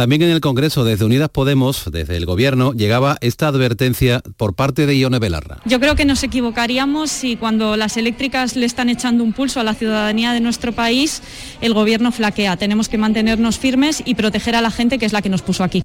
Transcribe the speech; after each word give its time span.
También 0.00 0.22
en 0.22 0.30
el 0.30 0.40
Congreso, 0.40 0.82
desde 0.82 1.04
Unidas 1.04 1.28
Podemos, 1.28 1.84
desde 1.92 2.16
el 2.16 2.24
Gobierno, 2.24 2.72
llegaba 2.72 3.18
esta 3.20 3.48
advertencia 3.48 4.22
por 4.38 4.54
parte 4.54 4.86
de 4.86 4.98
Ione 4.98 5.18
Belarra. 5.18 5.58
Yo 5.66 5.78
creo 5.78 5.94
que 5.94 6.06
nos 6.06 6.22
equivocaríamos 6.22 7.10
si 7.10 7.36
cuando 7.36 7.76
las 7.76 7.98
eléctricas 7.98 8.56
le 8.56 8.64
están 8.64 8.88
echando 8.88 9.22
un 9.22 9.34
pulso 9.34 9.60
a 9.60 9.62
la 9.62 9.74
ciudadanía 9.74 10.32
de 10.32 10.40
nuestro 10.40 10.72
país, 10.72 11.20
el 11.60 11.74
Gobierno 11.74 12.12
flaquea. 12.12 12.56
Tenemos 12.56 12.88
que 12.88 12.96
mantenernos 12.96 13.58
firmes 13.58 14.02
y 14.06 14.14
proteger 14.14 14.56
a 14.56 14.62
la 14.62 14.70
gente 14.70 14.96
que 14.96 15.04
es 15.04 15.12
la 15.12 15.20
que 15.20 15.28
nos 15.28 15.42
puso 15.42 15.64
aquí. 15.64 15.82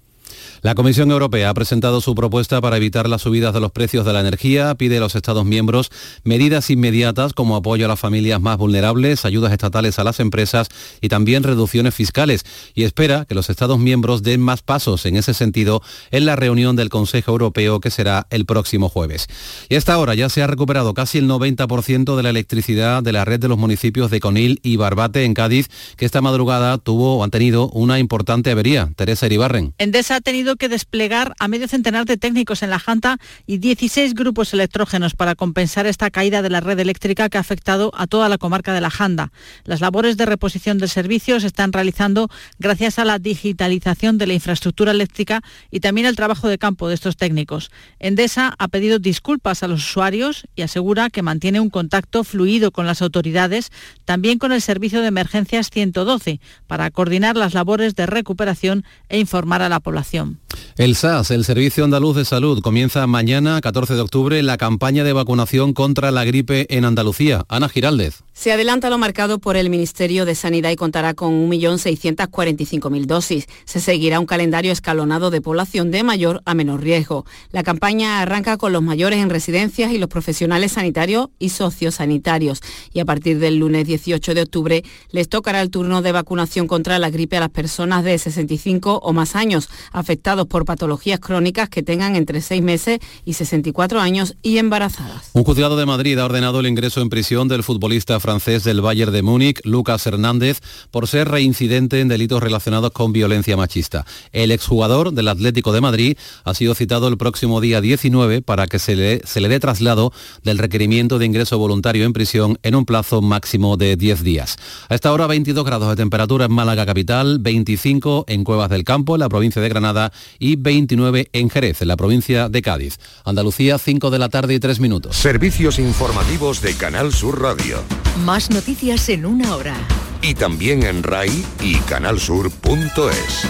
La 0.66 0.74
Comisión 0.74 1.12
Europea 1.12 1.52
ha 1.52 1.54
presentado 1.54 2.02
su 2.02 2.16
propuesta 2.16 2.60
para 2.60 2.78
evitar 2.78 3.08
las 3.08 3.22
subidas 3.22 3.54
de 3.54 3.60
los 3.60 3.72
precios 3.72 4.04
de 4.04 4.14
la 4.14 4.22
energía, 4.22 4.74
pide 4.74 4.98
a 4.98 5.00
los 5.00 5.14
Estados 5.14 5.46
miembros 5.46 5.92
medidas 6.24 6.72
inmediatas 6.72 7.34
como 7.34 7.56
apoyo 7.56 7.86
a 7.86 7.88
las 7.88 8.00
familias 8.00 8.42
más 8.42 8.58
vulnerables, 8.58 9.26
ayudas 9.26 9.52
estatales 9.52 10.00
a 10.00 10.04
las 10.04 10.20
empresas 10.20 10.70
y 11.02 11.10
también 11.10 11.44
reducciones 11.44 11.94
fiscales 11.94 12.46
y 12.74 12.82
espera 12.82 13.26
que 13.26 13.36
los 13.36 13.52
Estados 13.52 13.78
miembros 13.78 14.24
den 14.24 14.42
más 14.42 14.64
pasos 14.64 15.06
en 15.06 15.18
ese 15.18 15.36
sentido 15.36 15.84
en 16.10 16.26
la 16.26 16.36
reunión 16.36 16.76
del 16.76 16.90
Consejo 16.90 17.30
Europeo 17.30 17.80
que 17.80 17.92
será 17.92 18.26
el 18.32 18.48
próximo 18.48 18.90
jueves. 18.90 19.28
Y 19.70 19.76
hasta 19.76 19.94
ahora 19.94 20.16
ya 20.16 20.30
se 20.30 20.42
ha 20.42 20.48
recuperado 20.48 20.96
casi 20.96 21.20
el 21.20 21.30
90% 21.30 22.16
de 22.16 22.24
la 22.24 22.32
electricidad 22.32 23.04
de 23.04 23.14
la 23.14 23.24
red 23.24 23.40
de 23.40 23.50
los 23.50 23.60
municipios 23.60 24.10
de 24.10 24.20
Conil 24.20 24.62
y 24.64 24.78
Barbate 24.78 25.26
en 25.26 25.36
Cádiz, 25.36 25.70
que 25.96 26.06
esta 26.06 26.22
madrugada 26.22 26.80
tuvo 26.80 27.20
o 27.20 27.24
han 27.24 27.30
tenido 27.30 27.70
una 27.70 28.00
importante 28.00 28.50
avería. 28.50 28.90
Teresa 28.96 29.28
Iribarren. 29.28 29.76
Endesa 29.78 30.16
ha 30.16 30.22
tenido 30.22 30.55
que 30.56 30.70
desplegar 30.70 31.34
a 31.40 31.48
medio 31.48 31.68
centenar 31.68 32.06
de 32.06 32.18
técnicos 32.18 32.64
en 32.64 32.70
la 32.70 32.80
Janta 32.80 33.18
y 33.46 33.58
16 33.58 34.14
grupos 34.14 34.54
electrógenos 34.54 35.14
para 35.14 35.36
compensar 35.36 35.86
esta 35.88 36.12
caída 36.12 36.42
de 36.42 36.50
la 36.50 36.62
red 36.62 36.80
eléctrica 36.80 37.30
que 37.30 37.38
ha 37.38 37.42
afectado 37.42 37.92
a 37.96 38.08
toda 38.08 38.30
la 38.30 38.38
comarca 38.38 38.74
de 38.74 38.82
la 38.82 38.90
Janda. 38.90 39.32
Las 39.64 39.82
labores 39.82 40.18
de 40.18 40.26
reposición 40.26 40.78
del 40.78 40.90
servicio 40.90 41.40
se 41.40 41.48
están 41.48 41.74
realizando 41.74 42.30
gracias 42.60 43.00
a 43.00 43.06
la 43.06 43.20
digitalización 43.20 44.18
de 44.18 44.28
la 44.28 44.34
infraestructura 44.34 44.92
eléctrica 44.92 45.42
y 45.72 45.80
también 45.80 46.08
el 46.08 46.16
trabajo 46.16 46.48
de 46.48 46.58
campo 46.58 46.88
de 46.88 46.96
estos 46.96 47.18
técnicos. 47.18 47.72
Endesa 48.00 48.56
ha 48.58 48.68
pedido 48.68 49.00
disculpas 49.00 49.64
a 49.64 49.68
los 49.68 49.82
usuarios 49.82 50.48
y 50.56 50.62
asegura 50.62 51.10
que 51.10 51.22
mantiene 51.22 51.60
un 51.60 51.70
contacto 51.70 52.24
fluido 52.24 52.72
con 52.72 52.86
las 52.86 53.02
autoridades, 53.02 53.72
también 54.06 54.40
con 54.40 54.52
el 54.52 54.62
servicio 54.62 55.02
de 55.02 55.08
emergencias 55.08 55.70
112, 55.70 56.40
para 56.68 56.92
coordinar 56.92 57.36
las 57.36 57.54
labores 57.54 57.96
de 57.96 58.06
recuperación 58.06 58.84
e 59.10 59.20
informar 59.20 59.62
a 59.62 59.70
la 59.70 59.80
población. 59.80 60.40
El 60.78 60.96
SAS, 60.96 61.32
el 61.32 61.46
Servicio 61.46 61.86
Andaluz 61.86 62.16
de 62.18 62.26
Salud, 62.26 62.62
comienza 62.62 63.08
mañana, 63.08 63.62
14 63.62 63.94
de 63.96 64.02
octubre, 64.02 64.44
la 64.44 64.58
campaña 64.58 65.04
de 65.04 65.14
vacunación 65.14 65.74
contra 65.74 66.12
la 66.12 66.26
gripe 66.26 66.68
en 66.76 66.84
Andalucía. 66.84 67.46
Ana 67.48 67.70
Giraldez. 67.70 68.25
Se 68.38 68.52
adelanta 68.52 68.90
lo 68.90 68.98
marcado 68.98 69.40
por 69.40 69.56
el 69.56 69.70
Ministerio 69.70 70.26
de 70.26 70.36
Sanidad 70.36 70.70
y 70.70 70.76
contará 70.76 71.14
con 71.14 71.50
1.645.000 71.50 73.06
dosis. 73.06 73.48
Se 73.64 73.80
seguirá 73.80 74.20
un 74.20 74.26
calendario 74.26 74.74
escalonado 74.74 75.32
de 75.32 75.40
población 75.40 75.90
de 75.90 76.04
mayor 76.04 76.42
a 76.46 76.54
menor 76.54 76.84
riesgo. 76.84 77.26
La 77.52 77.64
campaña 77.64 78.22
arranca 78.22 78.58
con 78.58 78.74
los 78.74 78.84
mayores 78.84 79.20
en 79.20 79.30
residencias 79.30 79.94
y 79.94 79.98
los 79.98 80.10
profesionales 80.10 80.74
sanitarios 80.74 81.30
y 81.40 81.50
sociosanitarios. 81.50 82.60
Y 82.94 83.00
a 83.00 83.06
partir 83.06 83.40
del 83.40 83.56
lunes 83.56 83.88
18 83.88 84.34
de 84.34 84.42
octubre 84.42 84.84
les 85.12 85.30
tocará 85.30 85.62
el 85.62 85.72
turno 85.72 86.02
de 86.02 86.12
vacunación 86.12 86.68
contra 86.68 87.00
la 87.00 87.10
gripe 87.10 87.38
a 87.38 87.40
las 87.40 87.52
personas 87.52 88.04
de 88.04 88.18
65 88.18 89.00
o 89.02 89.14
más 89.14 89.38
años 89.38 89.70
afectados 89.94 90.46
por 90.46 90.66
patologías 90.66 91.22
crónicas 91.22 91.70
que 91.70 91.84
tengan 91.84 92.18
entre 92.18 92.42
6 92.42 92.62
meses 92.62 93.00
y 93.24 93.34
64 93.34 94.02
años 94.02 94.36
y 94.44 94.58
embarazadas. 94.58 95.30
Un 95.32 95.46
juzgado 95.46 95.78
de 95.78 95.86
Madrid 95.86 96.20
ha 96.20 96.26
ordenado 96.26 96.60
el 96.60 96.68
ingreso 96.68 97.02
en 97.02 97.10
prisión 97.10 97.48
del 97.48 97.64
futbolista 97.64 98.20
francés 98.26 98.64
del 98.64 98.82
Bayern 98.82 99.14
de 99.14 99.22
Múnich, 99.22 99.62
Lucas 99.66 100.08
Hernández, 100.08 100.60
por 100.90 101.08
ser 101.08 101.30
reincidente 101.30 102.00
en 102.00 102.08
delitos 102.08 102.42
relacionados 102.42 102.90
con 102.90 103.14
violencia 103.14 103.56
machista. 103.56 104.04
El 104.32 104.50
exjugador 104.50 105.14
del 105.14 105.28
Atlético 105.28 105.72
de 105.74 105.82
Madrid 105.82 106.18
ha 106.44 106.56
sido 106.56 106.74
citado 106.74 107.08
el 107.08 107.18
próximo 107.18 107.62
día 107.62 107.82
19 107.82 108.42
para 108.42 108.66
que 108.66 108.80
se 108.80 108.96
le, 108.96 109.22
se 109.28 109.42
le 109.42 109.48
dé 109.48 109.60
traslado 109.60 110.12
del 110.44 110.58
requerimiento 110.58 111.20
de 111.20 111.28
ingreso 111.28 111.60
voluntario 111.60 112.04
en 112.04 112.14
prisión 112.14 112.58
en 112.64 112.74
un 112.74 112.86
plazo 112.86 113.22
máximo 113.22 113.78
de 113.78 113.96
10 113.96 114.24
días. 114.24 114.58
A 114.90 114.96
esta 114.96 115.14
hora 115.14 115.28
22 115.28 115.64
grados 115.64 115.90
de 115.90 115.96
temperatura 115.96 116.46
en 116.46 116.52
Málaga 116.52 116.88
capital, 116.88 117.38
25 117.38 118.26
en 118.28 118.44
Cuevas 118.44 118.72
del 118.72 118.84
Campo, 118.84 119.16
en 119.16 119.20
la 119.20 119.30
provincia 119.30 119.62
de 119.62 119.70
Granada 119.70 120.12
y 120.40 120.56
29 120.56 121.30
en 121.32 121.52
Jerez, 121.52 121.84
en 121.84 121.90
la 121.90 121.96
provincia 121.96 122.50
de 122.50 122.64
Cádiz. 122.64 122.98
Andalucía, 123.24 123.78
5 123.78 124.10
de 124.10 124.18
la 124.18 124.30
tarde 124.30 124.56
y 124.56 124.60
3 124.60 124.80
minutos. 124.80 125.16
Servicios 125.16 125.78
informativos 125.78 126.62
de 126.62 126.74
Canal 126.74 127.14
Sur 127.14 127.40
Radio. 127.40 127.84
Más 128.24 128.50
noticias 128.50 129.10
en 129.10 129.26
una 129.26 129.56
hora. 129.56 129.76
Y 130.22 130.34
también 130.36 130.84
en 130.84 131.04
RAI 131.04 131.46
y 131.62 131.76
canalsur.es. 131.80 133.50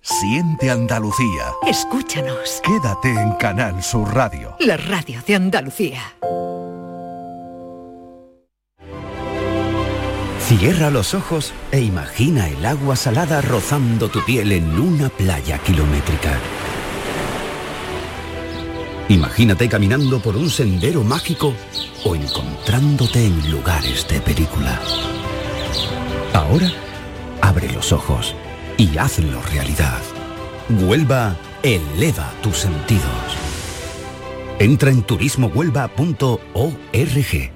Siente 0.00 0.70
Andalucía. 0.70 1.52
Escúchanos. 1.66 2.62
Quédate 2.62 3.08
en 3.08 3.32
Canal 3.32 3.82
Sur 3.82 4.14
Radio. 4.14 4.54
La 4.60 4.76
radio 4.76 5.20
de 5.26 5.34
Andalucía. 5.34 6.00
Cierra 10.38 10.90
los 10.90 11.14
ojos 11.14 11.52
e 11.72 11.80
imagina 11.80 12.48
el 12.48 12.64
agua 12.64 12.94
salada 12.94 13.40
rozando 13.40 14.08
tu 14.08 14.24
piel 14.24 14.52
en 14.52 14.78
una 14.78 15.08
playa 15.08 15.58
kilométrica. 15.58 16.38
Imagínate 19.08 19.68
caminando 19.68 20.20
por 20.20 20.36
un 20.36 20.50
sendero 20.50 21.04
mágico 21.04 21.54
o 22.04 22.16
encontrándote 22.16 23.24
en 23.24 23.50
lugares 23.50 24.06
de 24.08 24.20
película. 24.20 24.80
Ahora, 26.34 26.70
abre 27.40 27.72
los 27.72 27.92
ojos 27.92 28.34
y 28.76 28.98
hazlo 28.98 29.40
realidad. 29.52 30.02
Huelva 30.68 31.36
eleva 31.62 32.32
tus 32.42 32.58
sentidos. 32.58 33.04
Entra 34.58 34.90
en 34.90 35.02
turismohuelva.org. 35.02 37.55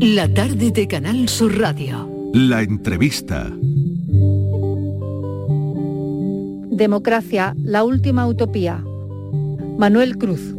La 0.00 0.28
tarde 0.32 0.70
de 0.72 0.86
Canal 0.86 1.28
Sur 1.28 1.58
Radio. 1.58 2.10
La 2.34 2.62
entrevista. 2.62 3.50
Democracia, 6.70 7.54
la 7.62 7.82
última 7.82 8.26
utopía. 8.26 8.84
Manuel 9.78 10.18
Cruz. 10.18 10.54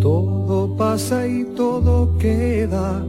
Todo 0.00 0.76
pasa 0.76 1.26
y 1.26 1.44
todo 1.56 2.16
queda, 2.18 3.04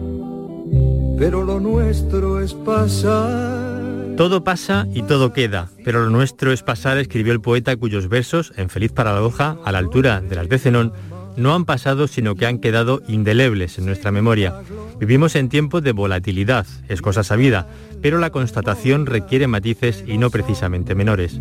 pero 1.20 1.44
lo 1.44 1.60
nuestro 1.60 2.42
es 2.42 2.56
pasar. 2.56 4.16
Todo 4.18 4.44
pasa 4.44 4.88
y 4.92 5.04
todo 5.04 5.34
queda, 5.34 5.70
pero 5.86 6.04
lo 6.04 6.10
nuestro 6.10 6.52
es 6.52 6.64
pasar, 6.64 6.98
escribió 6.98 7.32
el 7.32 7.42
poeta 7.42 7.76
cuyos 7.78 8.10
versos, 8.10 8.54
en 8.58 8.70
feliz 8.70 8.92
paradoja, 8.92 9.58
a 9.64 9.72
la 9.72 9.78
altura 9.78 10.20
de 10.20 10.36
las 10.36 10.50
de 10.50 10.58
Zenón, 10.58 10.94
no 11.40 11.56
han 11.56 11.66
pasado 11.66 12.08
sino 12.08 12.36
que 12.36 12.46
han 12.46 12.60
quedado 12.60 13.02
indelebles 13.08 13.78
en 13.78 13.86
nuestra 13.86 14.12
memoria. 14.12 14.54
Vivimos 15.00 15.36
en 15.36 15.50
tiempos 15.50 15.82
de 15.82 15.94
volatilidad, 15.94 16.68
es 16.88 17.02
cosa 17.02 17.24
sabida, 17.24 17.68
pero 18.02 18.20
la 18.20 18.30
constatación 18.30 19.06
requiere 19.06 19.48
matices 19.48 20.04
y 20.06 20.18
no 20.18 20.30
precisamente 20.30 20.96
menores. 20.96 21.40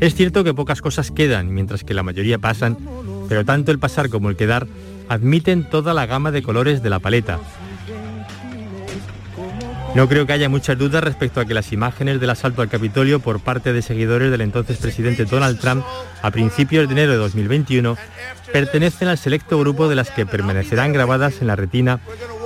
Es 0.00 0.14
cierto 0.14 0.44
que 0.44 0.54
pocas 0.54 0.82
cosas 0.82 1.10
quedan, 1.10 1.54
mientras 1.54 1.84
que 1.84 1.94
la 1.94 2.02
mayoría 2.02 2.38
pasan, 2.38 2.76
pero 3.28 3.44
tanto 3.44 3.70
el 3.70 3.78
pasar 3.78 4.10
como 4.10 4.28
el 4.28 4.36
quedar 4.36 4.66
admiten 5.08 5.64
toda 5.64 5.94
la 5.94 6.06
gama 6.06 6.32
de 6.32 6.42
colores 6.42 6.82
de 6.82 6.90
la 6.90 6.98
paleta. 6.98 7.38
No 9.94 10.08
creo 10.08 10.26
que 10.26 10.32
haya 10.32 10.48
muchas 10.48 10.78
dudas 10.78 11.04
respecto 11.04 11.40
a 11.40 11.44
que 11.44 11.52
las 11.52 11.70
imágenes 11.70 12.18
del 12.18 12.30
asalto 12.30 12.62
al 12.62 12.70
Capitolio 12.70 13.20
por 13.20 13.40
parte 13.40 13.74
de 13.74 13.82
seguidores 13.82 14.30
del 14.30 14.40
entonces 14.40 14.78
presidente 14.78 15.26
Donald 15.26 15.60
Trump 15.60 15.84
a 16.22 16.30
principios 16.30 16.88
de 16.88 16.92
enero 16.92 17.12
de 17.12 17.18
2021 17.18 17.98
pertenecen 18.54 19.08
al 19.08 19.18
selecto 19.18 19.58
grupo 19.58 19.88
de 19.88 19.96
las 19.96 20.10
que 20.10 20.24
permanecerán 20.24 20.94
grabadas 20.94 21.42
en 21.42 21.48
la 21.48 21.56
retina 21.56 22.00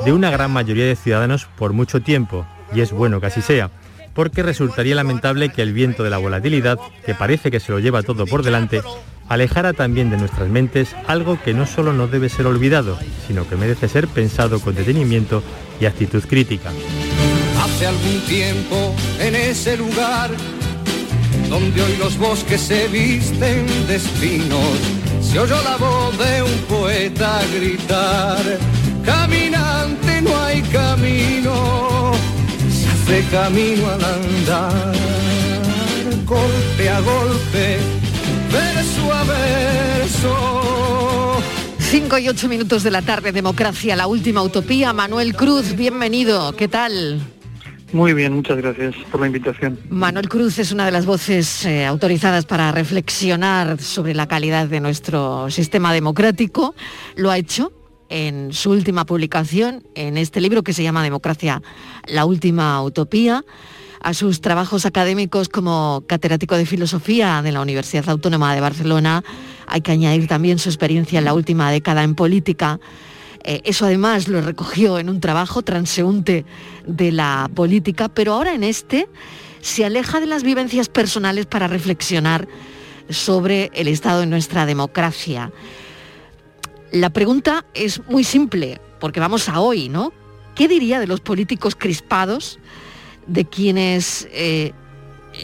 de 0.04 0.12
una 0.12 0.30
gran 0.32 0.50
mayoría 0.50 0.86
de 0.86 0.96
ciudadanos 0.96 1.46
por 1.56 1.72
mucho 1.72 2.00
tiempo, 2.00 2.46
y 2.74 2.80
es 2.80 2.90
bueno 2.90 3.20
que 3.20 3.26
así 3.26 3.42
sea, 3.42 3.70
porque 4.12 4.42
resultaría 4.42 4.96
lamentable 4.96 5.50
que 5.50 5.62
el 5.62 5.72
viento 5.72 6.02
de 6.02 6.10
la 6.10 6.18
volatilidad, 6.18 6.78
que 7.04 7.14
parece 7.14 7.52
que 7.52 7.60
se 7.60 7.70
lo 7.70 7.78
lleva 7.78 8.02
todo 8.02 8.26
por 8.26 8.42
delante, 8.42 8.82
alejara 9.28 9.72
también 9.72 10.10
de 10.10 10.16
nuestras 10.16 10.48
mentes 10.48 10.96
algo 11.06 11.40
que 11.40 11.54
no 11.54 11.66
solo 11.66 11.92
no 11.92 12.08
debe 12.08 12.28
ser 12.28 12.46
olvidado, 12.46 12.98
sino 13.26 13.48
que 13.48 13.56
merece 13.56 13.88
ser 13.88 14.08
pensado 14.08 14.60
con 14.60 14.74
detenimiento 14.74 15.42
y 15.80 15.86
actitud 15.86 16.24
crítica. 16.24 16.72
Hace 17.62 17.86
algún 17.86 18.20
tiempo 18.26 18.94
en 19.18 19.34
ese 19.34 19.76
lugar 19.76 20.30
donde 21.48 21.80
hoy 21.80 21.96
los 21.98 22.18
bosques 22.18 22.60
se 22.60 22.88
visten 22.88 23.66
de 23.86 23.96
espinos, 23.96 24.78
se 25.20 25.38
oyó 25.38 25.60
la 25.62 25.76
voz 25.76 26.16
de 26.18 26.42
un 26.42 26.58
poeta 26.68 27.40
gritar, 27.54 28.58
caminante 29.04 30.22
no 30.22 30.36
hay 30.42 30.60
camino, 30.62 32.12
se 32.70 32.88
hace 32.88 33.24
camino 33.30 33.88
al 33.88 34.04
andar, 34.04 34.94
golpe 36.24 36.88
a 36.88 37.00
golpe, 37.00 37.78
verso 38.52 39.12
a 39.12 39.24
verso. 39.24 40.56
5 41.78 42.18
y 42.18 42.28
8 42.28 42.48
minutos 42.48 42.82
de 42.82 42.90
la 42.90 43.02
tarde, 43.02 43.30
democracia, 43.30 43.94
la 43.94 44.08
última 44.08 44.42
utopía. 44.42 44.92
Manuel 44.92 45.36
Cruz, 45.36 45.76
bienvenido. 45.76 46.54
¿Qué 46.56 46.66
tal? 46.66 47.20
Muy 47.92 48.12
bien, 48.14 48.32
muchas 48.32 48.56
gracias 48.56 48.94
por 49.10 49.20
la 49.20 49.28
invitación. 49.28 49.78
Manuel 49.90 50.28
Cruz 50.28 50.58
es 50.58 50.72
una 50.72 50.86
de 50.86 50.92
las 50.92 51.06
voces 51.06 51.64
eh, 51.64 51.86
autorizadas 51.86 52.44
para 52.44 52.72
reflexionar 52.72 53.80
sobre 53.80 54.14
la 54.14 54.26
calidad 54.26 54.66
de 54.66 54.80
nuestro 54.80 55.50
sistema 55.50 55.92
democrático. 55.92 56.74
Lo 57.14 57.30
ha 57.30 57.38
hecho 57.38 57.72
en 58.08 58.52
su 58.52 58.70
última 58.70 59.04
publicación, 59.04 59.84
en 59.94 60.16
este 60.16 60.40
libro 60.40 60.62
que 60.62 60.72
se 60.72 60.82
llama 60.82 61.02
Democracia, 61.02 61.62
la 62.06 62.24
última 62.24 62.82
utopía 62.82 63.44
a 64.00 64.14
sus 64.14 64.40
trabajos 64.40 64.86
académicos 64.86 65.48
como 65.48 66.04
catedrático 66.06 66.56
de 66.56 66.66
filosofía 66.66 67.42
de 67.42 67.52
la 67.52 67.60
Universidad 67.60 68.08
Autónoma 68.08 68.54
de 68.54 68.60
Barcelona. 68.60 69.24
Hay 69.66 69.80
que 69.80 69.92
añadir 69.92 70.28
también 70.28 70.58
su 70.58 70.68
experiencia 70.68 71.18
en 71.18 71.24
la 71.24 71.34
última 71.34 71.70
década 71.70 72.04
en 72.04 72.14
política. 72.14 72.78
Eh, 73.46 73.62
eso 73.64 73.86
además 73.86 74.26
lo 74.26 74.40
recogió 74.40 74.98
en 74.98 75.08
un 75.08 75.20
trabajo 75.20 75.62
transeúnte 75.62 76.44
de 76.84 77.12
la 77.12 77.48
política, 77.54 78.08
pero 78.08 78.34
ahora 78.34 78.54
en 78.54 78.64
este 78.64 79.08
se 79.60 79.84
aleja 79.84 80.18
de 80.18 80.26
las 80.26 80.42
vivencias 80.42 80.88
personales 80.88 81.46
para 81.46 81.68
reflexionar 81.68 82.48
sobre 83.08 83.70
el 83.72 83.86
estado 83.86 84.20
de 84.20 84.26
nuestra 84.26 84.66
democracia. 84.66 85.52
La 86.90 87.10
pregunta 87.10 87.64
es 87.72 88.04
muy 88.08 88.24
simple, 88.24 88.80
porque 88.98 89.20
vamos 89.20 89.48
a 89.48 89.60
hoy, 89.60 89.88
¿no? 89.88 90.12
¿Qué 90.56 90.66
diría 90.66 90.98
de 90.98 91.06
los 91.06 91.20
políticos 91.20 91.76
crispados, 91.76 92.58
de 93.28 93.44
quienes 93.44 94.26
eh, 94.32 94.72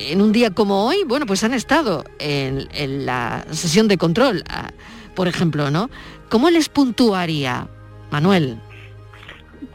en 0.08 0.20
un 0.20 0.32
día 0.32 0.50
como 0.50 0.86
hoy, 0.86 1.04
bueno, 1.06 1.24
pues 1.24 1.44
han 1.44 1.54
estado 1.54 2.04
en, 2.18 2.66
en 2.72 3.06
la 3.06 3.46
sesión 3.52 3.86
de 3.86 3.96
control, 3.96 4.42
ah, 4.48 4.72
por 5.14 5.28
ejemplo, 5.28 5.70
¿no? 5.70 5.88
¿Cómo 6.28 6.50
les 6.50 6.68
puntuaría 6.68 7.68
Manuel. 8.12 8.58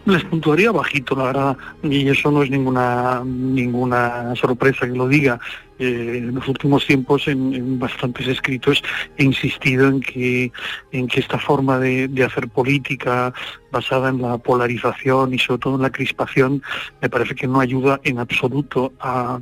Les 0.06 0.24
puntuaría 0.24 0.72
bajito, 0.72 1.16
la 1.16 1.24
verdad, 1.26 1.58
y 1.84 2.08
eso 2.08 2.32
no 2.32 2.44
es 2.44 2.50
ninguna 2.50 3.24
ninguna 3.26 4.34
sorpresa 4.36 4.86
que 4.86 4.94
lo 4.94 5.08
diga. 5.08 5.40
Eh, 5.80 6.18
en 6.18 6.34
los 6.34 6.48
últimos 6.48 6.88
tiempos 6.88 7.28
en, 7.28 7.78
bastantes 7.78 8.28
escritos 8.28 8.82
he 9.18 9.24
insistido 9.24 9.88
en 9.88 10.00
que, 10.00 10.52
en 10.92 11.08
que 11.08 11.20
esta 11.20 11.38
forma 11.38 11.78
de, 11.78 12.24
hacer 12.24 12.48
política 12.48 13.32
basada 13.78 14.10
en 14.10 14.22
la 14.22 14.38
polarización 14.38 15.34
y 15.34 15.40
sobre 15.40 15.60
todo 15.60 15.76
en 15.76 15.84
la 15.84 15.92
crispación 15.92 16.62
me 17.02 17.10
parece 17.10 17.36
que 17.36 17.48
no 17.48 17.60
ayuda 17.60 18.00
en 18.04 18.20
absoluto 18.20 18.94
a, 19.00 19.40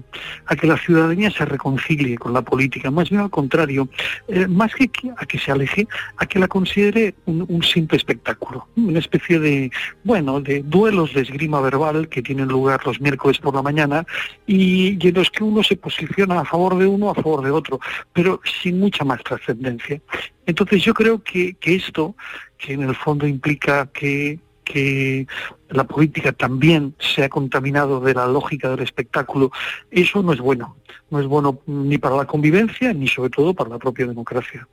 que 0.60 0.68
la 0.68 0.78
ciudadanía 0.78 1.30
se 1.32 1.46
reconcilie 1.46 2.18
con 2.18 2.34
la 2.34 2.42
política, 2.42 2.92
más 2.92 3.10
bien 3.10 3.22
al 3.22 3.30
contrario, 3.30 3.88
eh, 4.28 4.48
más 4.48 4.74
que 4.74 4.90
a 5.18 5.26
que 5.26 5.38
se 5.38 5.52
aleje, 5.52 5.88
a 6.18 6.26
que 6.26 6.40
la 6.40 6.48
considere 6.48 7.16
un, 7.26 7.64
simple 7.64 7.98
espectáculo, 7.98 8.68
una 8.76 9.00
especie 9.00 9.40
de, 9.40 9.72
bueno, 10.04 10.40
de 10.40 10.62
duelos 10.64 11.14
de 11.14 11.22
esgrima 11.22 11.60
verbal 11.62 12.08
que 12.10 12.22
tienen 12.22 12.48
lugar 12.48 12.86
los 12.86 13.02
miércoles 13.02 13.40
por 13.40 13.56
la 13.56 13.62
mañana 13.62 14.06
y, 14.46 14.98
en 15.08 15.16
los 15.16 15.30
que 15.32 15.44
uno 15.44 15.64
se 15.64 15.76
posiciona 15.78 16.42
a 16.42 16.46
favor 16.46 16.78
de 16.78 16.86
uno, 16.86 17.10
a 17.10 17.16
favor 17.16 17.44
de 17.44 17.52
otro, 17.52 17.80
pero 18.14 18.40
sin 18.62 18.80
mucha 18.80 19.04
más 19.04 19.24
trascendencia. 19.24 20.02
Entonces 20.46 20.84
yo 20.84 20.94
creo 20.94 21.24
que, 21.24 21.56
esto, 21.62 22.16
que 22.58 22.74
en 22.74 22.84
el 22.84 22.96
fondo 22.96 23.28
implica 23.28 23.88
que, 23.88 24.40
que 24.64 25.28
la 25.70 25.86
política 25.86 26.32
también 26.32 26.96
se 27.00 27.24
ha 27.24 27.30
contaminado 27.30 28.00
de 28.00 28.14
la 28.14 28.28
lógica 28.28 28.70
del 28.70 28.82
espectáculo, 28.82 29.52
eso 29.92 30.22
no 30.24 30.34
es 30.34 30.40
bueno. 30.40 30.76
No 31.10 31.20
es 31.20 31.28
bueno 31.28 31.60
ni 31.68 31.98
para 31.98 32.16
la 32.16 32.26
convivencia 32.26 32.92
ni 32.94 33.08
sobre 33.08 33.30
todo 33.30 33.54
para 33.54 33.70
la 33.70 33.78
propia 33.78 34.08
democracia. 34.08 34.68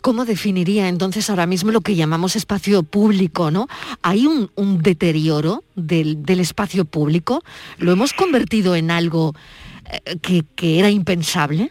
¿Cómo 0.00 0.24
definiría 0.24 0.88
entonces 0.88 1.28
ahora 1.28 1.46
mismo 1.46 1.72
lo 1.72 1.80
que 1.80 1.96
llamamos 1.96 2.36
espacio 2.36 2.82
público? 2.82 3.50
¿no? 3.50 3.66
¿Hay 4.02 4.26
un, 4.26 4.48
deterioro 4.82 5.64
del, 5.74 6.24
del 6.24 6.40
espacio 6.40 6.84
público? 6.84 7.42
¿Lo 7.78 7.90
hemos 7.90 8.12
convertido 8.12 8.76
en 8.76 8.90
algo 8.90 9.34
que, 10.22 10.78
era 10.78 10.90
impensable? 10.90 11.70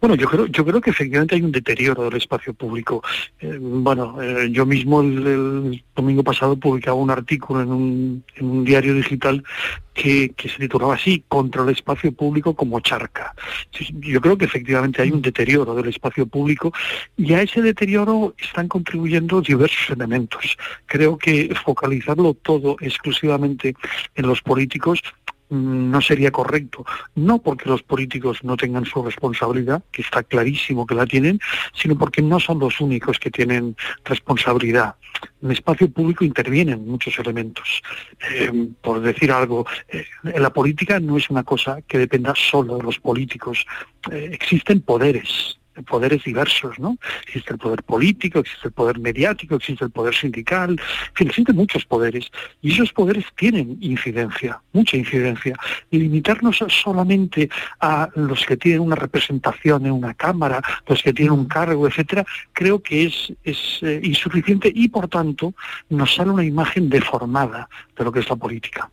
Bueno, 0.00 0.14
yo 0.14 0.28
creo, 0.28 0.46
yo 0.46 0.64
creo 0.64 0.80
que 0.80 0.90
efectivamente 0.90 1.34
hay 1.34 1.42
un 1.42 1.50
deterioro 1.50 2.04
del 2.04 2.16
espacio 2.16 2.54
público. 2.54 3.02
Eh, 3.40 3.58
bueno, 3.60 4.20
eh, 4.22 4.48
yo 4.50 4.64
mismo 4.64 5.00
el, 5.00 5.82
domingo 5.96 6.22
pasado 6.22 6.56
publicaba 6.56 6.96
un 6.96 7.10
artículo 7.10 7.62
en 7.62 7.70
un, 8.40 8.64
diario 8.64 8.94
digital 8.94 9.42
que, 9.94 10.32
se 10.38 10.58
titulaba 10.58 10.94
así, 10.94 11.24
contra 11.26 11.64
el 11.64 11.70
espacio 11.70 12.12
público 12.12 12.54
como 12.54 12.78
charca. 12.80 13.34
Yo 13.72 14.20
creo 14.20 14.38
que 14.38 14.44
efectivamente 14.44 15.02
hay 15.02 15.10
un 15.10 15.22
deterioro 15.22 15.74
del 15.74 15.88
espacio 15.88 16.26
público 16.26 16.72
y 17.16 17.32
a 17.32 17.42
ese 17.42 17.60
deterioro 17.60 18.34
están 18.38 18.68
contribuyendo 18.68 19.40
diversos 19.40 19.90
elementos. 19.90 20.56
Creo 20.86 21.18
que 21.18 21.52
focalizarlo 21.64 22.34
todo 22.34 22.76
exclusivamente 22.80 23.74
en 24.14 24.26
los 24.26 24.40
políticos 24.42 25.02
no 25.50 26.00
sería 26.00 26.30
correcto. 26.30 26.84
No 27.14 27.40
porque 27.40 27.68
los 27.68 27.82
políticos 27.82 28.38
no 28.42 28.56
tengan 28.56 28.84
su 28.84 29.02
responsabilidad, 29.02 29.82
que 29.92 30.02
está 30.02 30.22
clarísimo 30.22 30.86
que 30.86 30.94
la 30.94 31.06
tienen, 31.06 31.40
sino 31.74 31.96
porque 31.96 32.22
no 32.22 32.40
son 32.40 32.58
los 32.58 32.80
únicos 32.80 33.18
que 33.18 33.30
tienen 33.30 33.76
responsabilidad. 34.04 34.96
En 35.42 35.50
el 35.50 35.52
espacio 35.52 35.90
público 35.90 36.24
intervienen 36.24 36.86
muchos 36.86 37.18
elementos. 37.18 37.82
Eh, 38.30 38.68
por 38.80 39.00
decir 39.00 39.32
algo, 39.32 39.66
eh, 39.88 40.04
la 40.38 40.52
política 40.52 41.00
no 41.00 41.16
es 41.16 41.30
una 41.30 41.42
cosa 41.42 41.80
que 41.82 41.98
dependa 41.98 42.34
solo 42.36 42.76
de 42.76 42.82
los 42.82 42.98
políticos. 42.98 43.66
Eh, 44.10 44.30
existen 44.32 44.80
poderes 44.80 45.58
poderes 45.84 46.24
diversos, 46.24 46.78
¿no? 46.78 46.98
Existe 47.26 47.52
el 47.52 47.58
poder 47.58 47.82
político, 47.82 48.40
existe 48.40 48.68
el 48.68 48.72
poder 48.72 48.98
mediático, 48.98 49.56
existe 49.56 49.84
el 49.84 49.90
poder 49.90 50.14
sindical, 50.14 50.70
en 50.70 51.14
fin, 51.14 51.28
existen 51.28 51.56
muchos 51.56 51.84
poderes 51.84 52.30
y 52.62 52.72
esos 52.72 52.92
poderes 52.92 53.24
tienen 53.36 53.78
incidencia, 53.80 54.60
mucha 54.72 54.96
incidencia. 54.96 55.56
Y 55.90 55.98
limitarnos 55.98 56.64
solamente 56.68 57.48
a 57.80 58.08
los 58.14 58.44
que 58.44 58.56
tienen 58.56 58.80
una 58.80 58.96
representación 58.96 59.86
en 59.86 59.92
una 59.92 60.14
cámara, 60.14 60.62
los 60.86 61.02
que 61.02 61.12
tienen 61.12 61.32
un 61.32 61.46
cargo, 61.46 61.86
etcétera, 61.86 62.24
creo 62.52 62.82
que 62.82 63.06
es, 63.06 63.32
eh, 63.82 64.00
insuficiente 64.02 64.70
y 64.74 64.88
por 64.88 65.08
tanto 65.08 65.54
nos 65.88 66.14
sale 66.14 66.30
una 66.30 66.44
imagen 66.44 66.88
deformada 66.88 67.68
de 67.96 68.04
lo 68.04 68.12
que 68.12 68.20
es 68.20 68.28
la 68.28 68.36
política. 68.36 68.90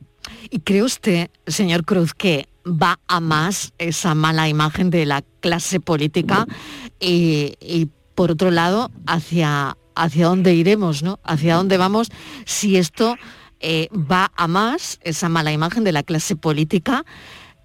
¿Y 0.49 0.59
cree 0.59 0.83
usted, 0.83 1.29
señor 1.45 1.85
Cruz, 1.85 2.13
que 2.13 2.47
va 2.65 2.99
a 3.07 3.19
más 3.19 3.73
esa 3.77 4.15
mala 4.15 4.49
imagen 4.49 4.89
de 4.89 5.05
la 5.05 5.23
clase 5.39 5.79
política 5.79 6.47
y, 6.99 7.89
por 8.15 8.31
otro 8.31 8.49
lado 8.49 8.91
hacia 9.07 9.77
hacia 9.95 10.27
dónde 10.27 10.53
iremos, 10.53 11.03
¿no? 11.03 11.19
Hacia 11.23 11.55
dónde 11.55 11.77
vamos 11.77 12.09
si 12.45 12.75
esto 12.75 13.15
eh, 13.61 13.87
va 13.93 14.31
a 14.35 14.47
más, 14.47 14.99
esa 15.03 15.29
mala 15.29 15.53
imagen 15.53 15.85
de 15.85 15.93
la 15.93 16.03
clase 16.03 16.35
política 16.35 17.05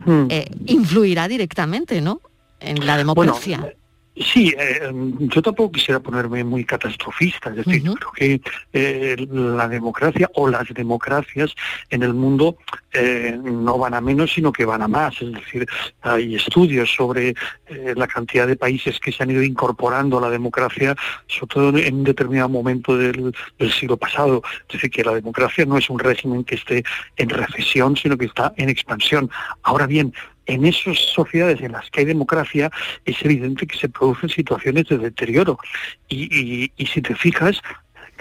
hmm. 0.05 0.27
eh, 0.29 0.49
influirá 0.67 1.27
directamente, 1.27 2.01
¿no? 2.01 2.21
En 2.61 2.87
la 2.87 2.97
democracia. 2.97 3.75
Sí, 4.21 4.55
eh, 4.59 4.93
yo 5.19 5.41
tampoco 5.41 5.73
quisiera 5.73 5.99
ponerme 5.99 6.45
muy 6.45 6.63
catastrofista, 6.67 7.49
es 7.51 7.57
decir, 7.57 7.83
creo 7.83 8.13
que 8.13 8.41
eh, 8.71 9.17
la 9.31 9.67
democracia 9.67 10.31
o 10.35 10.47
las 10.47 10.69
democracias 10.75 11.55
en 11.89 12.03
el 12.03 12.13
mundo 12.13 12.59
eh, 12.93 13.39
no 13.43 13.79
van 13.79 13.95
a 13.95 14.01
menos, 14.03 14.31
sino 14.35 14.53
que 14.53 14.67
van 14.67 14.83
a 14.83 14.89
más. 14.89 15.23
Es 15.23 15.33
decir, 15.33 15.67
hay 16.03 16.35
estudios 16.35 16.93
sobre 16.95 17.35
la 17.97 18.07
cantidad 18.07 18.47
de 18.47 18.57
países 18.57 19.01
que 19.01 19.11
se 19.11 19.23
han 19.23 19.31
ido 19.31 19.43
incorporando 19.43 20.19
a 20.19 20.21
la 20.21 20.31
democracia, 20.31 20.95
sobre 21.27 21.55
todo 21.55 21.79
en 21.79 21.95
un 21.95 22.05
determinado 22.05 22.51
momento 22.51 22.99
del, 22.99 23.35
del 23.59 23.73
siglo 23.73 23.97
pasado. 23.97 24.43
Es 24.69 24.75
decir, 24.75 24.91
que 24.91 25.03
la 25.03 25.15
democracia 25.15 25.65
no 25.65 25.79
es 25.79 25.89
un 25.89 25.99
régimen 25.99 26.45
que 26.45 26.57
esté 26.57 26.85
en 27.17 27.31
recesión, 27.31 27.97
sino 27.97 28.19
que 28.19 28.27
está 28.27 28.53
en 28.59 28.69
expansión. 28.69 29.31
Ahora 29.63 29.87
bien, 29.87 30.13
en 30.51 30.67
esas 30.67 30.99
sociedades 30.99 31.61
en 31.61 31.73
las 31.73 31.89
que 31.91 32.01
hay 32.01 32.07
democracia 32.07 32.71
es 33.05 33.25
evidente 33.25 33.67
que 33.67 33.79
se 33.79 33.89
producen 33.89 34.29
situaciones 34.29 34.87
de 34.89 34.99
deterioro. 34.99 35.59
Y, 36.09 36.73
si 36.93 37.01
te 37.01 37.15
fijas, 37.15 37.61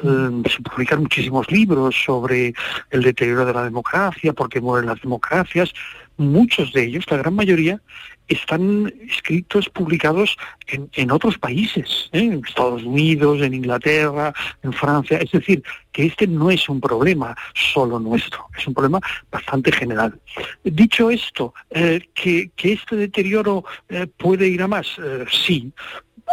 eh, 0.04 0.50
se 0.50 0.62
publican 0.62 1.02
muchísimos 1.02 1.50
libros 1.52 1.96
sobre 2.06 2.54
el 2.92 3.02
deterioro 3.02 3.46
de 3.46 3.54
la 3.54 3.64
democracia, 3.64 4.34
por 4.34 4.48
qué 4.48 4.62
mueren 4.62 4.90
las 4.90 5.02
democracias. 5.02 5.74
Muchos 6.18 6.72
de 6.74 6.84
ellos, 6.84 7.06
la 7.10 7.18
gran 7.18 7.34
mayoría, 7.34 7.82
están 8.30 8.94
escritos, 9.10 9.70
publicados 9.70 10.38
en, 10.68 11.12
otros 11.12 11.38
países, 11.38 12.10
¿eh? 12.14 12.20
en 12.20 12.42
Estados 12.48 12.84
Unidos, 12.84 13.42
en 13.42 13.56
Inglaterra, 13.56 14.34
en 14.62 14.72
Francia. 14.72 15.18
Es 15.18 15.32
decir, 15.32 15.64
que 15.92 16.06
este 16.06 16.28
no 16.28 16.52
es 16.52 16.70
un 16.70 16.80
problema 16.80 17.36
solo 17.56 18.00
nuestro, 18.00 18.46
es 18.58 18.66
un 18.68 18.74
problema 18.76 19.00
bastante 19.32 19.72
general. 19.72 20.18
Dicho 20.64 21.10
esto, 21.10 21.54
eh, 21.72 22.08
que, 22.14 22.52
este 22.58 22.96
deterioro 22.96 23.66
eh, 23.90 24.06
puede 24.06 24.48
ir 24.48 24.62
a 24.62 24.68
más, 24.68 24.88
sí. 25.32 25.74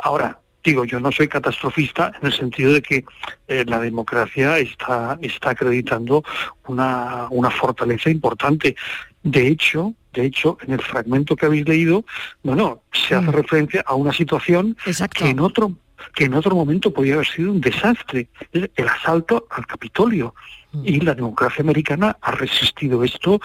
Ahora, 0.02 0.38
digo, 0.62 0.84
yo 0.84 1.00
no 1.00 1.10
soy 1.10 1.28
catastrofista 1.28 2.12
en 2.20 2.26
el 2.26 2.32
sentido 2.34 2.72
de 2.74 2.82
que 2.82 3.04
la 3.48 3.80
democracia 3.80 4.58
está, 4.58 5.16
está 5.22 5.50
acreditando 5.50 6.22
una, 6.66 7.28
una 7.30 7.50
fortaleza 7.50 8.10
importante. 8.10 8.76
De 9.26 9.48
hecho, 9.48 9.92
de 10.12 10.24
hecho, 10.24 10.56
en 10.62 10.72
el 10.72 10.80
fragmento 10.80 11.34
que 11.34 11.46
habéis 11.46 11.68
leído, 11.68 12.04
bueno, 12.44 12.82
se 12.92 13.16
hace 13.16 13.26
mm. 13.26 13.34
referencia 13.34 13.84
a 13.84 13.96
una 13.96 14.12
situación 14.12 14.76
que 15.12 15.28
en 15.28 15.40
otro 15.40 15.72
que 16.14 16.24
en 16.24 16.34
otro 16.34 16.54
momento 16.54 16.92
podía 16.92 17.14
haber 17.14 17.26
sido 17.26 17.50
un 17.50 17.60
desastre, 17.60 18.28
el 18.52 18.88
asalto 18.88 19.46
al 19.50 19.66
Capitolio. 19.66 20.34
Mm. 20.72 20.82
Y 20.84 21.00
la 21.00 21.14
democracia 21.14 21.62
americana 21.62 22.16
ha 22.20 22.30
resistido 22.30 23.02
esto 23.02 23.40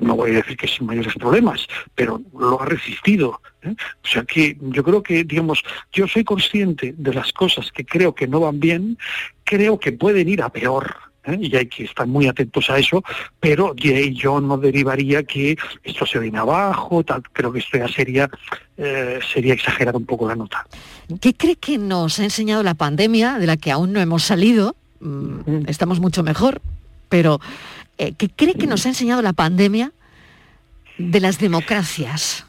no 0.00 0.16
voy 0.16 0.32
a 0.32 0.34
decir 0.34 0.56
que 0.56 0.66
sin 0.66 0.86
mayores 0.86 1.14
problemas, 1.14 1.68
pero 1.94 2.20
lo 2.36 2.60
ha 2.60 2.66
resistido. 2.66 3.40
¿eh? 3.62 3.76
O 4.02 4.06
sea 4.06 4.24
que 4.24 4.56
yo 4.60 4.82
creo 4.82 5.04
que, 5.04 5.22
digamos, 5.22 5.62
yo 5.92 6.08
soy 6.08 6.24
consciente 6.24 6.94
de 6.98 7.14
las 7.14 7.32
cosas 7.32 7.70
que 7.70 7.84
creo 7.84 8.12
que 8.12 8.26
no 8.26 8.40
van 8.40 8.58
bien, 8.58 8.98
creo 9.44 9.78
que 9.78 9.92
pueden 9.92 10.28
ir 10.28 10.42
a 10.42 10.48
peor. 10.48 10.96
¿Eh? 11.26 11.38
y 11.40 11.56
hay 11.56 11.66
que 11.66 11.84
estar 11.84 12.06
muy 12.06 12.26
atentos 12.26 12.70
a 12.70 12.78
eso, 12.78 13.02
pero 13.40 13.74
yo 13.74 14.40
no 14.40 14.58
derivaría 14.58 15.22
que 15.22 15.56
esto 15.82 16.06
se 16.06 16.18
viene 16.18 16.38
abajo, 16.38 17.02
tal, 17.04 17.22
creo 17.32 17.52
que 17.52 17.58
esto 17.58 17.78
ya 17.78 17.88
sería, 17.88 18.30
eh, 18.76 19.20
sería 19.32 19.54
exagerar 19.54 19.96
un 19.96 20.06
poco 20.06 20.28
la 20.28 20.36
nota. 20.36 20.66
¿Qué 21.20 21.34
cree 21.34 21.56
que 21.56 21.78
nos 21.78 22.18
ha 22.18 22.24
enseñado 22.24 22.62
la 22.62 22.74
pandemia, 22.74 23.38
de 23.38 23.46
la 23.46 23.56
que 23.56 23.70
aún 23.70 23.92
no 23.92 24.00
hemos 24.00 24.22
salido? 24.22 24.76
Mm, 25.00 25.68
estamos 25.68 26.00
mucho 26.00 26.22
mejor, 26.22 26.62
pero 27.08 27.40
eh, 27.98 28.14
¿qué 28.16 28.28
cree 28.28 28.54
que 28.54 28.66
nos 28.66 28.86
ha 28.86 28.88
enseñado 28.88 29.22
la 29.22 29.32
pandemia 29.32 29.92
de 30.98 31.20
las 31.20 31.38
democracias? 31.38 32.43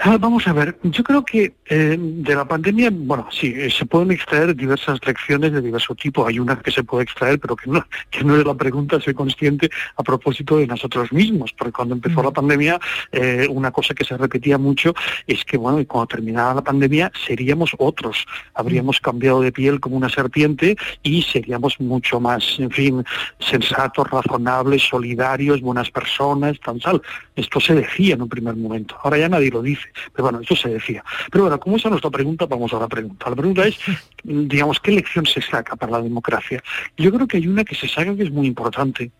Ah, 0.00 0.16
vamos 0.16 0.46
a 0.46 0.52
ver, 0.52 0.78
yo 0.84 1.02
creo 1.02 1.24
que 1.24 1.54
eh, 1.66 1.96
de 1.98 2.34
la 2.36 2.46
pandemia, 2.46 2.88
bueno, 2.92 3.26
sí, 3.32 3.52
eh, 3.56 3.68
se 3.68 3.84
pueden 3.84 4.12
extraer 4.12 4.54
diversas 4.54 5.04
lecciones 5.04 5.52
de 5.52 5.60
diverso 5.60 5.92
tipo. 5.96 6.24
Hay 6.24 6.38
una 6.38 6.56
que 6.60 6.70
se 6.70 6.84
puede 6.84 7.02
extraer, 7.02 7.40
pero 7.40 7.56
que 7.56 7.68
no, 7.68 7.84
que 8.10 8.22
no 8.22 8.36
es 8.36 8.46
la 8.46 8.54
pregunta, 8.54 9.00
soy 9.00 9.14
consciente 9.14 9.68
a 9.96 10.04
propósito 10.04 10.58
de 10.58 10.68
nosotros 10.68 11.12
mismos, 11.12 11.52
porque 11.52 11.72
cuando 11.72 11.96
empezó 11.96 12.22
la 12.22 12.30
mm. 12.30 12.32
pandemia, 12.32 12.80
eh, 13.10 13.48
una 13.50 13.72
cosa 13.72 13.92
que 13.92 14.04
se 14.04 14.16
repetía 14.16 14.56
mucho 14.56 14.94
es 15.26 15.44
que, 15.44 15.56
bueno, 15.56 15.84
cuando 15.88 16.06
terminara 16.06 16.54
la 16.54 16.62
pandemia 16.62 17.10
seríamos 17.26 17.72
otros, 17.78 18.24
habríamos 18.54 19.00
mm. 19.00 19.04
cambiado 19.04 19.40
de 19.40 19.50
piel 19.50 19.80
como 19.80 19.96
una 19.96 20.08
serpiente 20.08 20.76
y 21.02 21.22
seríamos 21.22 21.80
mucho 21.80 22.20
más, 22.20 22.54
en 22.60 22.70
fin, 22.70 23.04
sensatos, 23.40 24.08
razonables, 24.08 24.80
solidarios, 24.80 25.60
buenas 25.60 25.90
personas, 25.90 26.60
tan 26.60 26.78
tal. 26.78 27.02
Esto 27.34 27.58
se 27.58 27.74
decía 27.74 28.14
en 28.14 28.22
un 28.22 28.28
primer 28.28 28.54
momento. 28.54 28.96
Ahora 29.02 29.18
ya 29.18 29.28
nadie 29.28 29.50
lo 29.50 29.60
dice. 29.60 29.87
Pero 30.12 30.24
bueno, 30.24 30.40
eso 30.40 30.56
se 30.56 30.68
decía. 30.68 31.04
Pero 31.30 31.44
bueno, 31.44 31.60
como 31.60 31.76
esa 31.76 31.88
es 31.88 31.92
nuestra 31.92 32.10
pregunta, 32.10 32.46
vamos 32.46 32.72
a 32.72 32.78
la 32.78 32.88
pregunta. 32.88 33.30
La 33.30 33.36
pregunta 33.36 33.66
es, 33.66 33.78
digamos, 34.22 34.80
¿qué 34.80 34.92
lección 34.92 35.26
se 35.26 35.40
saca 35.40 35.76
para 35.76 35.92
la 35.92 36.02
democracia? 36.02 36.62
Yo 36.96 37.12
creo 37.12 37.26
que 37.26 37.38
hay 37.38 37.46
una 37.46 37.64
que 37.64 37.74
se 37.74 37.88
saca 37.88 38.14
que 38.16 38.24
es 38.24 38.30
muy 38.30 38.46
importante 38.46 39.10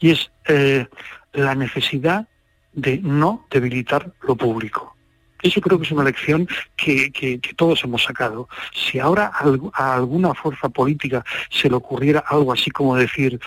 y 0.00 0.10
es 0.10 0.30
eh, 0.46 0.86
la 1.32 1.54
necesidad 1.54 2.26
de 2.72 2.98
no 2.98 3.46
debilitar 3.50 4.12
lo 4.22 4.36
público. 4.36 4.94
Eso 5.42 5.60
creo 5.60 5.78
que 5.78 5.84
es 5.84 5.92
una 5.92 6.04
lección 6.04 6.48
que, 6.76 7.40
todos 7.56 7.84
hemos 7.84 8.02
sacado. 8.02 8.48
Si 8.74 8.98
ahora 8.98 9.30
a 9.72 9.94
alguna 9.94 10.34
fuerza 10.34 10.68
política 10.68 11.24
se 11.50 11.68
le 11.68 11.76
ocurriera 11.76 12.24
algo 12.26 12.52
así 12.52 12.70
como 12.70 12.96
decir, 12.96 13.38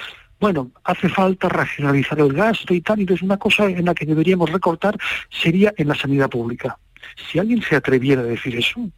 bueno, 0.42 0.72
hace 0.84 1.08
falta 1.08 1.48
racionalizar 1.48 2.20
el 2.20 2.34
gasto 2.34 2.74
y 2.74 2.82
tal, 2.82 2.98
y 2.98 3.02
entonces 3.04 3.24
una 3.24 3.38
cosa 3.38 3.66
en 3.66 3.86
la 3.86 3.94
que 3.94 4.08
deberíamos 4.08 4.52
recortar 4.52 4.98
sería 5.30 5.72
en 5.78 5.88
la 5.88 5.96
sanidad 5.96 6.32
pública. 6.32 6.80
Si 7.16 7.38
alguien 7.38 7.62
se 7.62 7.76
atreviera 7.76 8.22
a 8.22 8.26
decir 8.26 8.58
eso, 8.58 8.90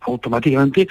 automáticamente 0.00 0.88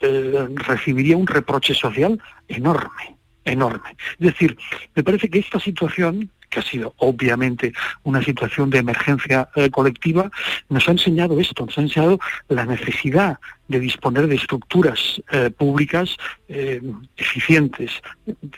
eh, 0.00 0.48
recibiría 0.54 1.16
un 1.16 1.26
reproche 1.26 1.74
social 1.74 2.22
enorme, 2.46 3.16
enorme. 3.44 3.96
Es 4.20 4.26
decir, 4.32 4.56
me 4.94 5.02
parece 5.02 5.28
que 5.28 5.40
esta 5.40 5.58
situación 5.58 6.30
que 6.50 6.60
ha 6.60 6.62
sido 6.62 6.94
obviamente 6.98 7.72
una 8.02 8.22
situación 8.22 8.68
de 8.70 8.78
emergencia 8.78 9.48
eh, 9.54 9.70
colectiva, 9.70 10.30
nos 10.68 10.88
ha 10.88 10.92
enseñado 10.92 11.40
esto, 11.40 11.64
nos 11.64 11.78
ha 11.78 11.82
enseñado 11.82 12.18
la 12.48 12.66
necesidad 12.66 13.38
de 13.68 13.78
disponer 13.78 14.26
de 14.26 14.34
estructuras 14.34 15.22
eh, 15.30 15.50
públicas 15.50 16.16
eh, 16.48 16.82
eficientes, 17.16 17.92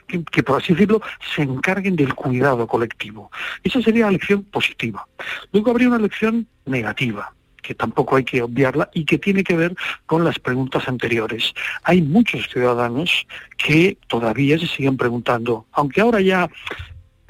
que, 0.07 0.43
por 0.43 0.61
así 0.61 0.73
decirlo 0.73 1.03
se 1.35 1.43
encarguen 1.43 1.97
del 1.97 2.15
cuidado 2.15 2.67
colectivo. 2.67 3.31
Esa 3.63 3.83
sería 3.83 4.07
la 4.07 4.13
lección 4.13 4.43
positiva. 4.45 5.07
Luego 5.53 5.71
habría 5.71 5.89
una 5.89 5.99
lección 5.99 6.47
negativa 6.65 7.33
que 7.63 7.75
tampoco 7.75 8.17
hay 8.17 8.25
que 8.25 8.43
obviarla 8.43 8.91
y 8.93 9.05
que 9.05 9.19
tiene 9.19 9.45
que 9.45 9.57
ver 9.57 9.75
con 10.07 10.25
las 10.25 10.39
preguntas 10.39 10.89
anteriores. 10.89 11.55
Hay 11.85 12.03
muchos 12.03 12.49
ciudadanos 12.49 13.27
que 13.57 13.97
todavía 14.09 14.59
se 14.59 14.67
siguen 14.67 14.97
preguntando, 14.97 15.67
aunque 15.73 16.01
ahora 16.01 16.21
ya 16.21 16.51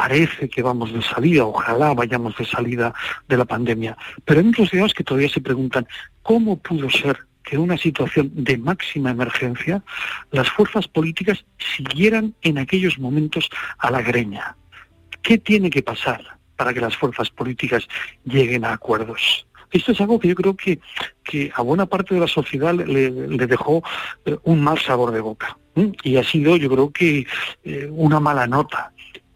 parece 0.02 0.48
que 0.48 0.62
vamos 0.62 0.92
de 0.92 1.00
salida, 1.00 1.44
ojalá 1.44 1.94
vayamos 1.94 2.36
de 2.36 2.44
salida 2.44 2.92
de 3.28 3.36
la 3.36 3.44
pandemia, 3.44 3.96
pero 4.24 4.40
hay 4.40 4.46
muchos 4.46 4.68
ciudadanos 4.68 4.94
que 4.94 5.04
todavía 5.04 5.28
se 5.28 5.40
preguntan 5.40 5.86
cómo 6.22 6.58
pudo 6.58 6.90
ser 6.90 7.16
que 7.44 7.54
en 7.54 7.62
una 7.62 7.78
situación 7.78 8.28
de 8.34 8.58
máxima 8.58 9.12
emergencia 9.12 9.80
las 10.32 10.50
fuerzas 10.50 10.88
políticas 10.88 11.44
siguieran 11.76 12.34
en 12.42 12.58
aquellos 12.58 12.98
momentos 12.98 13.48
a 13.78 13.92
la 13.92 14.02
greña. 14.02 14.56
¿Qué 15.22 15.38
tiene 15.38 15.70
que 15.70 15.84
pasar 15.84 16.20
para 16.56 16.74
que 16.74 16.80
las 16.80 16.96
fuerzas 16.96 17.30
políticas 17.30 17.86
lleguen 18.24 18.64
a 18.64 18.72
acuerdos? 18.72 19.46
Esto 19.70 19.92
es 19.92 20.00
algo 20.00 20.18
que 20.18 20.28
yo 20.28 20.34
creo 20.34 20.56
que, 20.56 20.80
que 21.22 21.52
a 21.54 21.62
buena 21.62 21.86
parte 21.86 22.14
de 22.14 22.20
la 22.20 22.28
sociedad 22.28 22.74
le, 22.74 23.46
dejó 23.46 23.84
eh, 24.24 24.36
un 24.42 24.62
mal 24.64 24.78
sabor 24.80 25.12
de 25.12 25.20
boca. 25.20 25.56
Y 26.02 26.16
ha 26.16 26.24
sido, 26.24 26.56
yo 26.56 26.68
creo 26.68 26.90
que, 26.90 27.26
eh, 27.64 27.88
una 27.90 28.20
mala 28.20 28.46
nota 28.46 28.91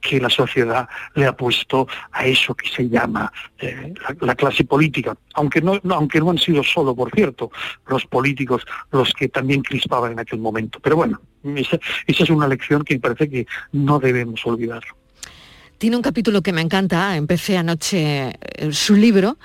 que 0.06 0.20
la 0.20 0.30
sociedad 0.30 0.88
le 1.14 1.26
ha 1.26 1.36
puesto 1.36 1.86
a 2.12 2.26
eso 2.26 2.54
que 2.54 2.68
se 2.68 2.88
llama 2.88 3.32
eh, 3.58 3.92
la, 4.20 4.34
clase 4.34 4.64
política, 4.64 5.16
aunque 5.34 5.60
no, 5.60 5.80
aunque 5.90 6.20
no 6.20 6.30
han 6.30 6.38
sido 6.38 6.62
solo, 6.62 6.94
por 6.94 7.10
cierto, 7.10 7.50
los 7.88 8.06
políticos 8.06 8.62
los 8.92 9.12
que 9.12 9.28
también 9.28 9.62
crispaban 9.62 10.12
en 10.12 10.20
aquel 10.20 10.38
momento. 10.38 10.78
Pero 10.80 10.96
bueno, 10.96 11.20
esa, 11.56 11.78
es 12.06 12.30
una 12.30 12.46
lección 12.46 12.84
que 12.84 12.94
me 12.94 13.00
parece 13.00 13.28
que 13.28 13.46
no 13.72 13.98
debemos 13.98 14.46
olvidar. 14.46 14.82
Tiene 15.78 15.96
un 15.96 16.02
capítulo 16.02 16.40
que 16.40 16.52
me 16.52 16.62
encanta, 16.62 17.16
empecé 17.16 17.58
anoche 17.58 18.28
eh, 18.40 18.72
su 18.72 18.94
libro, 18.94 19.36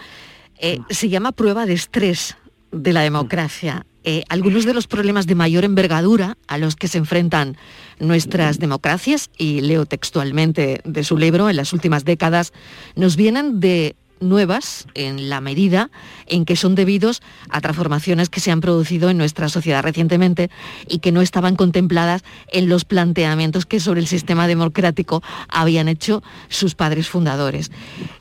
eh, 0.60 0.80
mm. 0.80 0.84
se 0.89 1.10
llama 1.10 1.32
Prueba 1.32 1.65
de 1.65 1.74
estrés 1.74 2.38
de 2.72 2.94
la 2.94 3.01
democracia. 3.01 3.86
Eh, 4.03 4.24
algunos 4.29 4.65
de 4.65 4.74
los 4.74 4.88
problemas 4.88 5.27
de 5.27 5.36
mayor 5.36 5.63
envergadura 5.63 6.38
a 6.48 6.58
los 6.58 6.75
que 6.75 6.88
se 6.88 6.98
enfrentan 6.98 7.55
nuestras 8.00 8.58
democracias, 8.58 9.29
y 9.38 9.62
leo 9.62 9.86
textualmente 9.86 10.81
de 10.84 11.03
su 11.03 11.17
libro, 11.17 11.50
en 11.50 11.55
las 11.55 11.72
últimas 11.72 12.03
décadas, 12.03 12.51
nos 12.96 13.15
vienen 13.15 13.60
de 13.60 13.96
nuevas 14.22 14.88
en 14.94 15.30
la 15.30 15.42
medida 15.42 15.90
en 16.28 16.46
que 16.46 16.56
son 16.56 16.75
debidos 16.75 17.22
a 17.50 17.60
transformaciones 17.62 18.30
que 18.30 18.40
se 18.40 18.51
han 18.51 18.62
producido 18.62 19.10
en 19.10 19.18
nuestra 19.18 19.50
sociedad 19.50 19.84
recientemente 19.84 20.50
y 20.88 21.00
que 21.00 21.12
no 21.12 21.22
estaban 21.22 21.56
contempladas 21.56 22.24
en 22.51 22.70
los 22.70 22.86
planteamientos 22.86 23.66
que 23.66 23.80
sobre 23.80 24.00
el 24.00 24.08
sistema 24.08 24.48
democrático 24.48 25.22
habían 25.50 25.88
hecho 25.88 26.24
sus 26.50 26.75
padres 26.75 27.10
fundadores. 27.10 27.72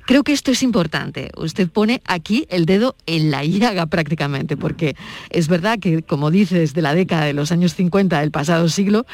Creo 0.06 0.24
que 0.24 0.32
esto 0.32 0.50
es 0.50 0.64
importante. 0.64 1.30
Usted 1.36 1.68
pone 1.68 2.02
aquí 2.04 2.44
el 2.50 2.66
dedo 2.66 2.96
en 3.06 3.30
la 3.30 3.44
llaga 3.44 3.86
prácticamente, 3.86 4.56
porque 4.56 4.96
es 5.30 5.46
verdad 5.46 5.78
que, 5.78 6.02
como 6.02 6.32
dice, 6.32 6.58
desde 6.58 6.82
la 6.82 6.94
década 6.94 7.26
de 7.26 7.32
los 7.32 7.52
años 7.52 7.76
50 7.76 8.20
del 8.20 8.32
pasado 8.32 8.68
siglo, 8.68 9.06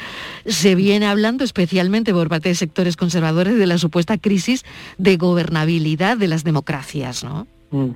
se 0.47 0.73
viene 0.73 1.05
hablando 1.05 1.43
especialmente 1.43 2.13
por 2.13 2.29
parte 2.29 2.49
de 2.49 2.55
sectores 2.55 2.95
conservadores 2.97 3.59
de 3.59 3.67
la 3.67 3.77
supuesta 3.77 4.17
crisis 4.17 4.65
de 4.97 5.17
gobernabilidad 5.17 6.17
de 6.17 6.27
las 6.27 6.43
democracias, 6.43 6.76
Mm. 7.71 7.91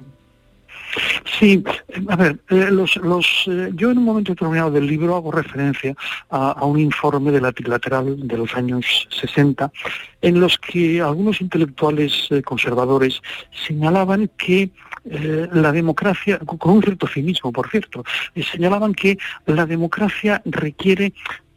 Sí, 1.40 1.64
a 2.10 2.16
ver, 2.16 2.40
eh, 2.50 2.68
los, 2.70 2.96
los, 2.98 3.46
eh, 3.48 3.70
yo 3.74 3.92
en 3.92 3.98
un 3.98 4.04
momento 4.04 4.34
determinado 4.34 4.72
del 4.72 4.88
libro 4.88 5.16
hago 5.16 5.32
referencia 5.32 5.96
a, 6.30 6.66
un 6.66 6.80
informe 6.80 7.32
de 7.32 7.42
la 7.42 7.52
trilateral 7.52 8.28
de 8.28 8.38
los 8.38 8.54
años 8.56 9.08
60, 9.10 9.72
en 10.22 10.40
los 10.40 10.58
que 10.58 11.02
algunos 11.02 11.42
intelectuales 11.42 12.28
eh, 12.30 12.42
conservadores 12.42 13.22
señalaban 13.68 14.30
que 14.38 14.72
la 15.04 15.72
democracia, 15.72 16.38
con 16.38 16.76
un 16.76 16.84
cierto 16.84 17.08
cinismo, 17.08 17.52
por 17.52 17.68
cierto, 17.72 18.04
señalaban 18.52 18.94
que 18.94 19.18
la 19.48 19.66
democracia 19.66 20.44
requiere 20.46 21.12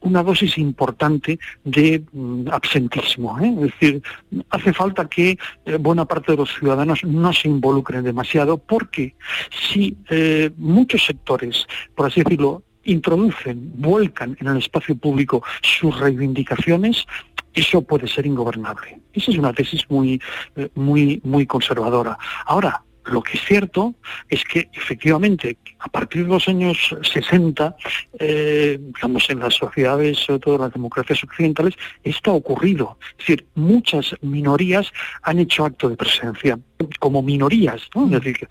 una 0.05 0.23
dosis 0.23 0.57
importante 0.59 1.39
de 1.65 2.05
mm, 2.13 2.49
absentismo. 2.51 3.39
¿eh? 3.41 3.55
Es 3.57 3.73
decir, 3.73 4.03
hace 4.51 4.73
falta 4.73 5.09
que 5.09 5.39
eh, 5.65 5.77
buena 5.79 6.05
parte 6.05 6.33
de 6.33 6.39
los 6.39 6.55
ciudadanos 6.55 7.03
no 7.05 7.33
se 7.33 7.49
involucren 7.49 8.05
demasiado 8.05 8.59
porque 8.59 9.15
si 9.51 9.97
eh, 10.11 10.51
muchos 10.57 11.05
sectores, 11.05 11.67
por 11.95 12.07
así 12.07 12.23
decirlo, 12.23 12.63
introducen, 12.85 13.73
vuelcan 13.77 14.37
en 14.41 14.47
el 14.47 14.59
espacio 14.59 14.95
público 14.97 15.43
sus 15.63 15.99
reivindicaciones, 15.99 17.07
eso 17.55 17.83
puede 17.83 18.07
ser 18.07 18.27
ingobernable. 18.27 19.01
Esa 19.13 19.31
es 19.31 19.39
una 19.39 19.53
tesis 19.55 19.89
muy, 19.89 20.21
muy, 20.75 21.21
muy 21.25 21.47
conservadora. 21.47 22.19
Ahora, 22.45 22.83
lo 23.07 23.23
que 23.23 23.37
es 23.37 23.45
cierto 23.45 23.95
es 24.29 24.45
que 24.45 24.69
efectivamente 24.73 25.59
a 25.79 25.89
partir 25.89 26.23
de 26.23 26.29
los 26.29 26.49
años 26.49 26.97
60, 27.03 27.77
eh, 28.19 28.79
digamos 28.81 29.29
en 29.29 29.41
las 29.41 29.55
sociedades, 29.55 30.19
sobre 30.19 30.41
todo 30.41 30.59
las 30.59 30.73
democracias 30.73 31.23
occidentales, 31.23 31.75
esto 32.03 32.31
ha 32.31 32.35
ocurrido. 32.35 32.97
Es 33.13 33.19
decir, 33.19 33.47
muchas 33.55 34.15
minorías 34.23 34.91
han 35.23 35.39
hecho 35.39 35.67
acto 35.67 35.91
de 35.91 35.97
presencia 35.97 36.59
como 36.99 37.23
minorías, 37.23 37.83
¿no? 37.95 38.07
Es 38.07 38.23
decir, 38.23 38.49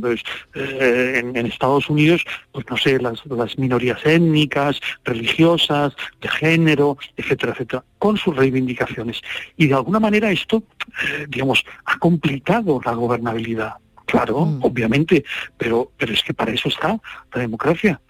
pues, 0.00 0.22
eh, 0.54 1.22
en, 1.34 1.46
Estados 1.46 1.90
Unidos, 1.90 2.24
pues 2.52 2.64
no 2.70 2.76
sé, 2.76 2.98
las, 3.00 3.24
las 3.26 3.58
minorías 3.58 3.98
étnicas, 4.04 4.80
religiosas, 5.04 5.94
de 6.20 6.28
género, 6.28 6.96
etcétera, 7.16 7.52
etcétera, 7.52 7.84
con 8.00 8.16
sus 8.16 8.34
reivindicaciones. 8.34 9.20
Y 9.56 9.68
de 9.68 9.74
alguna 9.74 10.00
manera 10.00 10.32
esto, 10.32 10.64
eh, 11.04 11.26
digamos, 11.28 11.64
ha 11.84 11.96
complicado 11.98 12.80
la 12.84 12.94
gobernabilidad. 12.94 13.74
Claro, 14.06 14.44
mm. 14.44 14.64
obviamente, 14.64 15.24
pero, 15.56 15.92
pero 15.96 16.12
es 16.12 16.24
que 16.24 16.34
para 16.34 16.50
eso 16.50 16.68
está 16.68 16.98
la 17.32 17.40
democracia, 17.40 18.00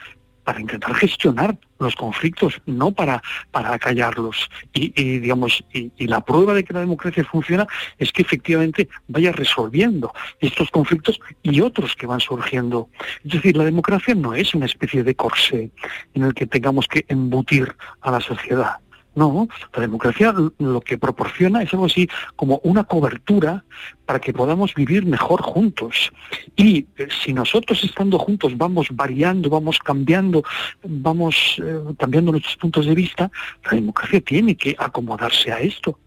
para 0.45 0.61
intentar 0.61 0.95
gestionar 0.95 1.59
los 1.79 1.95
conflictos, 1.95 2.61
no 2.67 2.93
para, 2.93 3.23
para 3.51 3.75
acallarlos. 3.75 4.49
Y, 4.73 5.19
digamos, 5.19 5.63
y, 5.73 6.07
la 6.07 6.21
prueba 6.21 6.55
de 6.55 6.65
que 6.65 6.73
la 6.73 6.81
democracia 6.81 7.25
funciona 7.25 7.67
es 7.99 8.13
que 8.13 8.23
efectivamente 8.23 8.89
vaya 9.09 9.33
resolviendo 9.33 10.13
estos 10.41 10.71
conflictos 10.71 11.21
y 11.43 11.61
otros 11.61 11.95
que 11.95 12.07
van 12.07 12.21
surgiendo. 12.21 12.89
Es 13.25 13.33
decir, 13.33 13.57
la 13.57 13.65
democracia 13.65 14.15
no 14.15 14.35
es 14.35 14.55
una 14.55 14.67
especie 14.67 15.03
de 15.03 15.15
corsé 15.15 15.71
en 16.15 16.23
el 16.23 16.35
que 16.35 16.47
tengamos 16.47 16.87
que 16.87 17.05
embutir 17.09 17.75
a 18.01 18.11
la 18.11 18.21
sociedad. 18.21 18.79
No, 19.15 19.49
la 19.75 19.81
democracia 19.81 20.33
lo 20.59 20.81
que 20.81 20.97
proporciona 20.97 21.63
es 21.63 21.73
algo 21.73 21.87
así 21.87 22.09
como 22.37 22.61
una 22.63 22.85
cobertura 22.85 23.65
para 24.07 24.21
que 24.21 24.33
podamos 24.33 24.73
vivir 24.75 25.05
mejor 25.05 25.43
juntos. 25.43 26.13
Y 26.57 26.87
eh, 26.97 27.09
si 27.25 27.33
nosotros 27.33 27.83
estando 27.83 28.19
juntos 28.19 28.57
vamos 28.57 28.87
variando, 28.93 29.51
vamos 29.51 29.81
cambiando, 29.81 30.45
vamos 30.85 31.61
eh, 31.63 31.81
cambiando 31.99 32.31
nuestros 32.31 32.57
puntos 32.57 32.87
de 32.87 32.95
vista, 32.95 33.31
la 33.65 33.73
democracia 33.73 34.21
tiene 34.21 34.57
que 34.57 34.77
acomodarse 34.79 35.51
a 35.51 35.61
esto. 35.61 35.99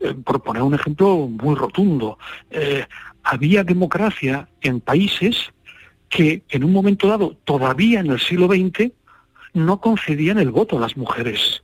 Eh, 0.00 0.12
por 0.12 0.42
poner 0.42 0.62
un 0.62 0.74
ejemplo 0.74 1.26
muy 1.28 1.54
rotundo, 1.54 2.18
había 3.22 3.64
democracia 3.64 4.46
en 4.60 4.80
países 4.80 5.52
que 6.10 6.42
en 6.50 6.64
un 6.64 6.72
momento 6.72 7.08
dado, 7.08 7.36
todavía 7.44 8.00
en 8.00 8.10
el 8.10 8.20
siglo 8.20 8.46
XX, 8.46 8.92
no 9.54 9.80
concedían 9.80 10.38
el 10.38 10.50
voto 10.50 10.76
a 10.76 10.80
las 10.80 10.96
mujeres 10.98 11.62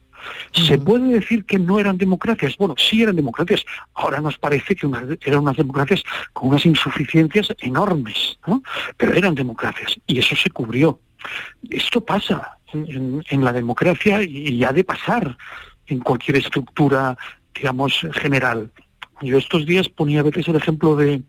¿Se 0.53 0.79
puede 0.79 1.09
decir 1.09 1.45
que 1.45 1.59
no 1.59 1.79
eran 1.79 1.99
democracias? 1.99 2.57
Bueno, 2.57 2.75
sí 2.79 3.03
eran 3.03 3.17
democracias. 3.17 3.65
Ahora 3.95 4.21
nos 4.21 4.39
parece 4.39 4.75
que 4.75 4.87
eran 5.23 5.41
unas 5.41 5.57
democracias 5.57 6.03
con 6.33 6.51
unas 6.51 6.65
insuficiencias 6.67 7.49
enormes, 7.59 8.39
¿no? 8.47 8.63
pero 8.97 9.15
eran 9.15 9.35
democracias 9.35 9.99
y 10.07 10.19
eso 10.19 10.37
se 10.37 10.51
cubrió. 10.51 11.01
Esto 11.71 12.05
pasa 12.05 12.59
en, 12.73 13.45
la 13.45 13.53
democracia 13.53 14.23
y 14.23 14.63
ha 14.65 14.73
de 14.73 14.85
pasar 14.85 15.37
en 15.87 16.01
cualquier 16.01 16.39
estructura, 16.39 17.17
digamos, 17.55 18.07
general. 18.13 18.71
Yo 19.21 19.39
estos 19.39 19.67
días 19.67 19.89
ponía 19.89 20.21
a 20.21 20.25
veces 20.25 20.49
el 20.49 20.57
ejemplo 20.57 20.97
de, 20.97 21.23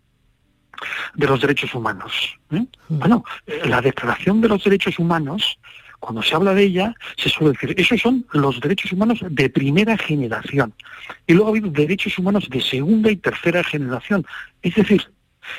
de 1.14 1.26
los 1.26 1.40
derechos 1.40 1.74
humanos. 1.74 2.36
¿eh? 2.50 2.64
Bueno, 2.88 3.24
eh, 3.46 3.62
la 3.66 3.80
Declaración 3.80 4.40
de 4.40 4.48
los 4.48 4.64
Derechos 4.64 4.98
Humanos 4.98 5.58
cuando 6.04 6.22
se 6.22 6.34
habla 6.34 6.52
de 6.52 6.64
ella, 6.64 6.94
se 7.16 7.30
suele 7.30 7.52
decir, 7.52 7.74
esos 7.78 7.98
son 7.98 8.26
los 8.32 8.60
derechos 8.60 8.92
humanos 8.92 9.20
de 9.26 9.48
primera 9.48 9.96
generación. 9.96 10.74
Y 11.26 11.32
luego 11.32 11.48
ha 11.48 11.50
habido 11.52 11.70
derechos 11.70 12.18
humanos 12.18 12.46
de 12.50 12.60
segunda 12.60 13.10
y 13.10 13.16
tercera 13.16 13.64
generación. 13.64 14.26
Es 14.60 14.74
decir, 14.74 15.10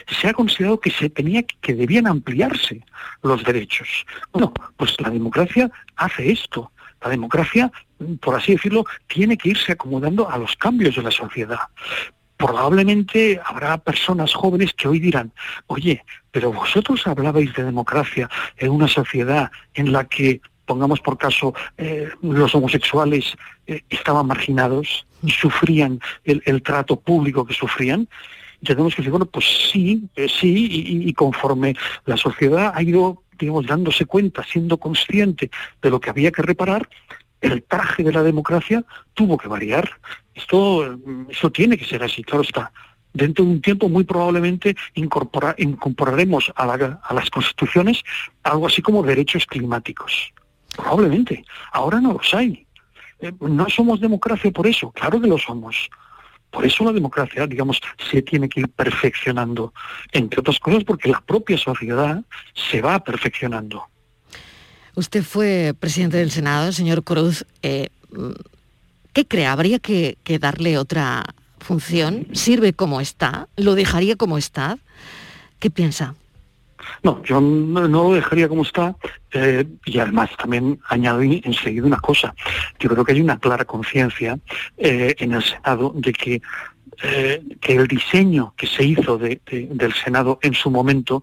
se 0.08 0.28
ha 0.28 0.34
considerado 0.34 0.80
que 0.80 0.92
se 0.92 1.10
tenía 1.10 1.42
que 1.42 1.74
debían 1.74 2.06
ampliarse 2.06 2.84
los 3.24 3.44
derechos. 3.44 4.06
Bueno, 4.32 4.54
pues 4.78 4.96
la 5.02 5.10
democracia 5.10 5.72
hace 5.96 6.32
esto. 6.32 6.72
La 7.02 7.10
democracia, 7.10 7.72
por 8.22 8.36
así 8.36 8.54
decirlo, 8.54 8.86
tiene 9.08 9.38
que 9.38 9.50
irse 9.50 9.72
acomodando 9.72 10.30
a 10.30 10.38
los 10.38 10.56
cambios 10.58 10.96
de 10.96 11.02
la 11.02 11.12
sociedad 11.12 11.60
probablemente 12.38 13.40
habrá 13.44 13.78
personas 13.78 14.34
jóvenes 14.34 14.74
que 14.74 14.88
hoy 14.88 15.00
dirán, 15.00 15.32
oye, 15.68 16.04
pero 16.32 16.52
vosotros 16.52 17.08
hablabais 17.08 17.54
de 17.54 17.64
democracia 17.64 18.30
en 18.58 18.72
una 18.72 18.88
sociedad 18.88 19.52
en 19.74 19.92
la 19.92 20.06
que, 20.06 20.42
pongamos 20.66 21.00
por 21.00 21.18
caso, 21.18 21.54
eh, 21.78 22.10
los 22.22 22.54
homosexuales 22.56 23.36
eh, 23.68 23.82
estaban 23.90 24.28
marginados 24.28 25.06
y 25.24 25.32
sufrían 25.32 26.00
el, 26.24 26.62
trato 26.62 27.00
público 27.00 27.46
que 27.46 27.54
sufrían. 27.54 28.08
Tenemos 28.64 28.96
que 28.96 29.02
decir, 29.02 29.12
bueno, 29.12 29.28
pues 29.28 29.46
sí, 29.72 30.04
eh, 30.16 30.28
sí, 30.28 30.68
y, 30.70 31.10
y 31.10 31.14
conforme 31.14 31.76
la 32.06 32.18
sociedad 32.18 32.74
ha 32.76 32.82
ido 32.82 33.22
digamos, 33.38 33.66
dándose 33.66 34.06
cuenta, 34.06 34.44
siendo 34.44 34.78
consciente 34.78 35.52
de 35.82 35.90
lo 35.90 36.00
que 36.00 36.10
había 36.10 36.32
que 36.32 36.42
reparar, 36.42 36.88
el 37.46 37.64
traje 37.64 38.04
de 38.04 38.12
la 38.12 38.24
democracia 38.24 38.84
tuvo 39.14 39.38
que 39.38 39.48
variar. 39.48 39.90
Esto, 40.34 40.98
eso 41.30 41.52
tiene 41.52 41.78
que 41.78 41.86
ser 41.86 42.04
así, 42.04 42.24
claro 42.24 42.44
está. 42.44 42.72
Dentro 43.14 43.46
de 43.46 43.52
un 43.52 43.62
tiempo 43.62 43.88
muy 43.88 44.04
probablemente 44.04 44.76
incorporaremos 44.96 46.52
a, 46.56 46.64
a 46.64 47.14
las 47.14 47.30
constituciones 47.30 48.04
algo 48.44 48.68
así 48.68 48.82
como 48.82 49.04
derechos 49.04 49.46
climáticos. 49.46 50.34
Probablemente. 50.76 51.46
Ahora 51.72 52.02
no 52.02 52.14
los 52.14 52.34
hay. 52.34 52.66
Eh, 53.20 53.32
no 53.40 53.70
somos 53.70 54.02
democracia 54.02 54.52
por 54.52 54.68
eso, 54.68 54.92
claro 54.92 55.22
que 55.22 55.28
lo 55.28 55.38
somos. 55.38 55.90
Por 56.50 56.66
eso 56.66 56.84
la 56.86 56.92
democracia, 56.92 57.48
digamos, 57.48 57.82
se 58.10 58.22
tiene 58.22 58.48
que 58.48 58.62
ir 58.62 58.70
perfeccionando, 58.70 59.74
entre 60.12 60.40
otras 60.40 60.60
cosas 60.60 60.84
porque 60.84 61.10
la 61.10 61.22
propia 61.22 61.58
sociedad 61.58 62.24
se 62.54 62.82
va 62.82 63.04
perfeccionando. 63.04 63.88
Usted 64.96 65.24
fue 65.24 65.74
presidente 65.78 66.18
del 66.18 66.32
Senado, 66.32 66.72
señor 66.72 67.04
Cruz. 67.04 67.46
Eh, 67.62 67.90
¿Qué 69.12 69.26
cree? 69.26 69.46
¿Habría 69.46 69.80
que, 69.80 70.18
darle 70.40 70.78
otra 70.78 71.24
función? 71.60 72.28
¿Sirve 72.32 72.72
como 72.72 73.02
está? 73.02 73.50
¿Lo 73.58 73.76
dejaría 73.76 74.16
como 74.16 74.38
está? 74.38 74.78
¿Qué 75.60 75.70
piensa? 75.70 76.16
No, 77.04 77.22
yo 77.24 77.42
no, 77.42 77.88
lo 77.88 78.14
dejaría 78.14 78.48
como 78.48 78.62
está 78.62 78.96
eh, 79.34 79.66
y 79.86 80.00
además 80.00 80.30
también 80.38 80.80
añado 80.88 81.22
enseguida 81.22 81.86
una 81.86 82.00
cosa. 82.00 82.34
Yo 82.80 82.90
creo 82.90 83.04
que 83.04 83.12
hay 83.14 83.22
una 83.22 83.40
clara 83.40 83.66
conciencia 83.66 84.40
eh, 84.78 85.16
en 85.18 85.34
el 85.34 85.44
Senado 85.44 85.92
de 85.96 86.14
que, 86.14 86.42
que 87.60 87.76
el 87.76 87.88
diseño 87.88 88.54
que 88.56 88.68
se 88.68 88.86
hizo 88.86 89.18
del 89.18 89.94
Senado 90.02 90.40
en 90.42 90.54
su 90.54 90.70
momento 90.70 91.22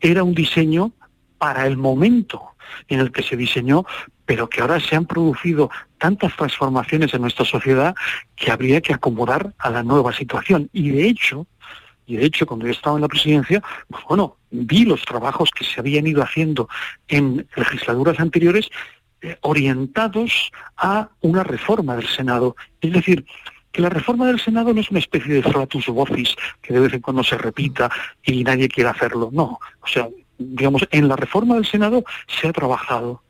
era 0.00 0.24
un 0.24 0.34
diseño 0.34 0.92
para 1.38 1.66
el 1.66 1.76
momento 1.76 2.51
en 2.88 3.00
el 3.00 3.10
que 3.12 3.22
se 3.22 3.36
diseñó, 3.36 3.84
pero 4.24 4.48
que 4.48 4.60
ahora 4.60 4.80
se 4.80 4.96
han 4.96 5.06
producido 5.06 5.70
tantas 5.98 6.34
transformaciones 6.36 7.12
en 7.14 7.22
nuestra 7.22 7.44
sociedad 7.44 7.94
que 8.36 8.50
habría 8.50 8.80
que 8.80 8.94
acomodar 8.94 9.52
a 9.58 9.70
la 9.70 9.82
nueva 9.82 10.12
situación. 10.12 10.68
Y 10.72 10.90
de 10.90 11.06
hecho, 11.08 11.46
Y 12.04 12.16
de 12.16 12.26
hecho, 12.26 12.46
cuando 12.46 12.66
yo 12.66 12.72
estaba 12.72 12.96
en 12.96 13.02
la 13.02 13.08
presidencia, 13.08 13.62
pues 13.88 14.02
bueno, 14.08 14.36
vi 14.50 14.84
los 14.84 15.02
trabajos 15.04 15.50
que 15.50 15.64
se 15.64 15.78
habían 15.78 16.06
ido 16.06 16.20
haciendo 16.22 16.68
en 17.06 17.46
legislaturas 17.56 18.18
anteriores 18.18 18.68
eh, 19.22 19.36
orientados 19.42 20.50
a 20.76 21.08
una 21.20 21.44
reforma 21.44 21.94
del 21.96 22.08
Senado. 22.08 22.56
Es 22.80 22.92
decir, 22.92 23.24
que 23.70 23.80
la 23.80 23.88
reforma 23.88 24.26
del 24.26 24.40
Senado 24.40 24.74
no 24.74 24.80
es 24.80 24.90
una 24.90 24.98
especie 24.98 25.32
de 25.32 25.42
flatus 25.42 25.86
vocis 25.86 26.34
que 26.60 26.74
de 26.74 26.80
vez 26.80 26.92
en 26.92 27.00
cuando 27.00 27.22
se 27.22 27.38
repita 27.38 27.88
y 28.24 28.42
nadie 28.42 28.68
quiere 28.68 28.90
hacerlo. 28.90 29.30
No, 29.32 29.60
o 29.80 29.86
sea, 29.86 30.08
digamos, 30.38 30.86
en 30.90 31.08
la 31.08 31.16
reforma 31.16 31.54
del 31.54 31.66
Senado 31.66 32.04
se 32.26 32.48
ha 32.48 32.52
trabajado. 32.52 33.22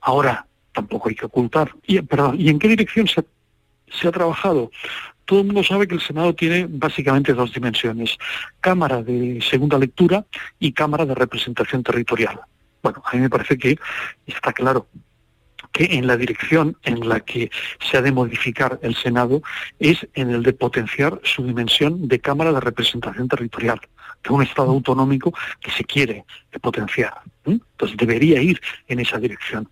Ahora, 0.00 0.46
tampoco 0.72 1.08
hay 1.08 1.14
que 1.14 1.26
ocultar. 1.26 1.74
Y, 1.86 2.00
perdón, 2.02 2.36
¿y 2.40 2.48
en 2.48 2.58
qué 2.58 2.68
dirección 2.68 3.06
se, 3.06 3.24
se 3.90 4.08
ha 4.08 4.12
trabajado? 4.12 4.70
Todo 5.24 5.40
el 5.40 5.46
mundo 5.46 5.62
sabe 5.62 5.86
que 5.86 5.94
el 5.94 6.00
Senado 6.00 6.34
tiene 6.34 6.66
básicamente 6.68 7.32
dos 7.32 7.52
dimensiones, 7.52 8.18
Cámara 8.60 9.02
de 9.02 9.40
segunda 9.40 9.78
lectura 9.78 10.24
y 10.58 10.72
Cámara 10.72 11.06
de 11.06 11.14
representación 11.14 11.82
territorial. 11.82 12.40
Bueno, 12.82 13.02
a 13.04 13.14
mí 13.14 13.22
me 13.22 13.30
parece 13.30 13.56
que 13.56 13.78
está 14.26 14.52
claro 14.52 14.88
que 15.70 15.84
en 15.84 16.06
la 16.06 16.16
dirección 16.16 16.76
en 16.82 17.08
la 17.08 17.20
que 17.20 17.50
se 17.80 17.96
ha 17.96 18.02
de 18.02 18.12
modificar 18.12 18.78
el 18.82 18.94
Senado 18.94 19.42
es 19.78 20.06
en 20.14 20.30
el 20.30 20.42
de 20.42 20.52
potenciar 20.52 21.20
su 21.22 21.44
dimensión 21.44 22.08
de 22.08 22.20
Cámara 22.20 22.52
de 22.52 22.60
Representación 22.60 23.28
Territorial, 23.28 23.80
de 24.22 24.30
un 24.32 24.42
Estado 24.42 24.70
autonómico 24.70 25.32
que 25.60 25.70
se 25.70 25.84
quiere 25.84 26.24
potenciar. 26.60 27.14
Entonces 27.44 27.96
debería 27.96 28.40
ir 28.40 28.60
en 28.88 29.00
esa 29.00 29.18
dirección. 29.18 29.68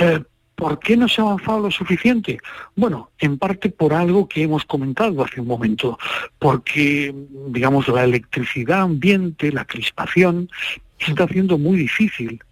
Eh, 0.00 0.22
¿Por 0.54 0.78
qué 0.78 0.94
no 0.94 1.08
se 1.08 1.22
ha 1.22 1.24
avanzado 1.24 1.60
lo 1.60 1.70
suficiente? 1.70 2.38
Bueno, 2.76 3.10
en 3.18 3.38
parte 3.38 3.70
por 3.70 3.94
algo 3.94 4.28
que 4.28 4.42
hemos 4.42 4.66
comentado 4.66 5.24
hace 5.24 5.40
un 5.40 5.46
momento, 5.46 5.98
porque, 6.38 7.14
digamos, 7.48 7.88
la 7.88 8.04
electricidad 8.04 8.82
ambiente, 8.82 9.52
la 9.52 9.64
crispación, 9.64 10.50
está 10.98 11.24
haciendo 11.24 11.56
muy 11.56 11.78
difícil 11.78 12.42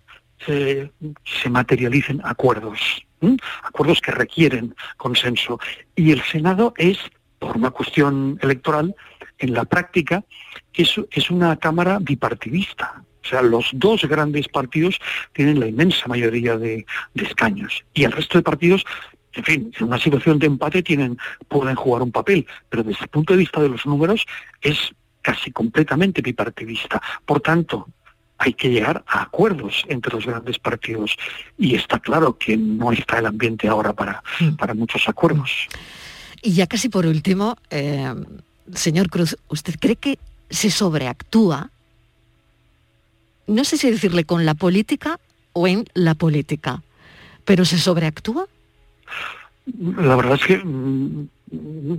se, 0.44 0.90
se 1.24 1.50
materialicen 1.50 2.20
acuerdos, 2.24 2.80
acuerdos 3.62 4.00
que 4.00 4.12
requieren 4.12 4.74
consenso. 4.96 5.58
Y 5.96 6.12
el 6.12 6.22
Senado 6.22 6.74
es, 6.76 6.98
por 7.38 7.56
una 7.56 7.70
cuestión 7.70 8.38
electoral, 8.42 8.94
en 9.38 9.54
la 9.54 9.64
práctica, 9.64 10.24
es, 10.74 10.94
es 11.10 11.30
una 11.30 11.56
Cámara 11.56 11.98
bipartidista. 12.00 13.02
O 13.24 13.28
sea, 13.28 13.42
los 13.42 13.70
dos 13.72 14.04
grandes 14.04 14.48
partidos 14.48 14.98
tienen 15.32 15.60
la 15.60 15.66
inmensa 15.66 16.06
mayoría 16.06 16.56
de, 16.56 16.86
de 17.14 17.24
escaños 17.24 17.84
y 17.92 18.04
el 18.04 18.12
resto 18.12 18.38
de 18.38 18.42
partidos 18.42 18.84
en 19.34 19.44
fin, 19.44 19.72
en 19.78 19.86
una 19.86 19.98
situación 19.98 20.38
de 20.38 20.46
empate 20.46 20.82
tienen, 20.82 21.18
pueden 21.46 21.76
jugar 21.76 22.02
un 22.02 22.10
papel, 22.10 22.46
pero 22.68 22.82
desde 22.82 23.02
el 23.02 23.08
punto 23.08 23.34
de 23.34 23.38
vista 23.38 23.60
de 23.60 23.68
los 23.68 23.86
números 23.86 24.26
es 24.62 24.92
casi 25.22 25.52
completamente 25.52 26.22
bipartidista. 26.22 27.00
Por 27.24 27.40
tanto, 27.40 27.86
hay 28.38 28.54
que 28.54 28.70
llegar 28.70 29.04
a 29.06 29.22
acuerdos 29.22 29.84
entre 29.88 30.14
los 30.14 30.26
grandes 30.26 30.58
partidos 30.58 31.16
y 31.56 31.74
está 31.74 31.98
claro 31.98 32.38
que 32.38 32.56
no 32.56 32.92
está 32.92 33.18
el 33.18 33.26
ambiente 33.26 33.68
ahora 33.68 33.92
para, 33.92 34.22
mm. 34.40 34.56
para 34.56 34.74
muchos 34.74 35.08
acuerdos. 35.08 35.68
Y 36.40 36.54
ya 36.54 36.66
casi 36.66 36.88
por 36.88 37.04
último, 37.04 37.56
eh, 37.70 38.14
señor 38.74 39.08
Cruz, 39.10 39.36
¿usted 39.48 39.76
cree 39.78 39.96
que 39.96 40.18
se 40.50 40.70
sobreactúa? 40.70 41.70
No 43.46 43.64
sé 43.64 43.76
si 43.76 43.90
decirle 43.90 44.24
con 44.24 44.44
la 44.44 44.54
política 44.54 45.18
o 45.52 45.66
en 45.66 45.86
la 45.94 46.14
política, 46.14 46.82
pero 47.44 47.64
¿se 47.64 47.78
sobreactúa? 47.78 48.46
La 49.96 50.16
verdad 50.16 50.38
es 50.40 50.46
que 50.46 50.58
mm, 50.58 51.28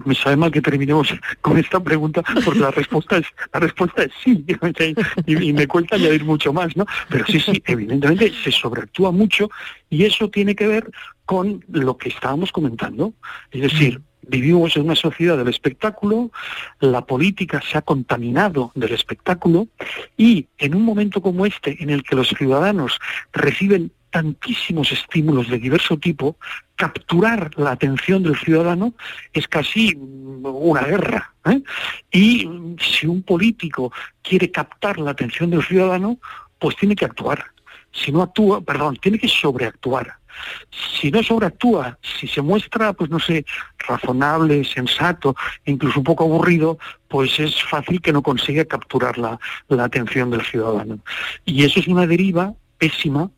me 0.06 0.16
sabe 0.16 0.36
mal 0.36 0.52
que 0.52 0.62
terminemos 0.62 1.14
con 1.42 1.58
esta 1.58 1.80
pregunta 1.80 2.24
porque 2.46 2.60
la 2.60 2.72
respuesta 2.72 3.18
es 3.18 3.26
la 3.54 3.60
respuesta 3.60 4.04
es 4.04 4.12
sí 4.24 4.46
y, 5.26 5.54
me 5.54 5.68
cuesta 5.68 5.96
añadir 5.96 6.24
mucho 6.24 6.54
más 6.54 6.76
no 6.76 6.86
pero 7.10 7.26
sí 7.26 7.40
sí 7.40 7.62
evidentemente 7.66 8.32
se 8.44 8.52
sobreactúa 8.52 9.12
mucho 9.12 9.50
y 9.90 10.06
eso 10.06 10.30
tiene 10.30 10.56
que 10.56 10.68
ver 10.68 10.92
con 11.26 11.64
lo 11.72 11.98
que 11.98 12.10
estábamos 12.10 12.52
comentando 12.52 13.14
es 13.52 13.62
decir 13.62 14.02
Vivimos 14.22 14.76
en 14.76 14.84
una 14.84 14.96
sociedad 14.96 15.38
del 15.38 15.48
espectáculo, 15.48 16.32
la 16.80 17.06
política 17.06 17.62
se 17.62 17.78
ha 17.78 17.82
contaminado 17.82 18.72
del 18.76 18.94
espectáculo 18.94 19.68
y 20.18 20.48
en 20.58 20.76
un 20.76 20.84
momento 20.84 21.22
como 21.22 21.46
este 21.46 21.82
en 21.82 21.90
el 21.90 22.04
que 22.04 22.16
los 22.16 22.30
ciudadanos 22.30 23.00
reciben 23.32 23.92
tantísimos 24.12 24.92
estímulos 24.92 25.50
de 25.50 25.60
diverso 25.60 25.98
tipo, 25.98 26.38
capturar 26.76 27.52
la 27.58 27.72
atención 27.72 28.24
del 28.24 28.38
ciudadano 28.38 28.94
es 29.34 29.48
casi 29.48 29.96
una 29.96 30.82
guerra. 30.82 31.34
¿eh? 31.46 31.62
Y 32.12 32.50
si 32.80 33.08
un 33.08 33.24
político 33.24 33.92
quiere 34.22 34.52
captar 34.52 34.98
la 35.00 35.12
atención 35.12 35.52
del 35.52 35.64
ciudadano, 35.64 36.20
pues 36.58 36.76
tiene 36.76 36.96
que 36.96 37.06
actuar. 37.06 37.46
Si 37.92 38.12
no 38.12 38.22
actúa, 38.22 38.62
perdón, 38.62 38.98
tiene 38.98 39.20
que 39.20 39.28
sobreactuar. 39.28 40.19
Si 41.00 41.12
no 41.12 41.24
sobreactúa, 41.24 41.98
si 42.02 42.28
se 42.28 42.42
muestra, 42.42 42.94
pues 42.94 43.10
no 43.10 43.20
sé, 43.20 43.46
razonable, 43.88 44.64
sensato, 44.64 45.36
incluso 45.66 46.00
un 46.00 46.04
poco 46.04 46.24
aburrido, 46.24 46.78
pues 47.08 47.40
es 47.40 47.64
fácil 47.64 48.02
que 48.02 48.14
no 48.14 48.22
consiga 48.22 48.66
capturar 48.66 49.18
la, 49.18 49.40
la 49.68 49.86
atención 49.86 50.30
del 50.30 50.46
ciudadano. 50.46 51.00
Y 51.46 51.64
eso 51.64 51.80
es 51.80 51.88
una 51.88 52.08
deriva 52.08 52.54
pésima 52.78 53.30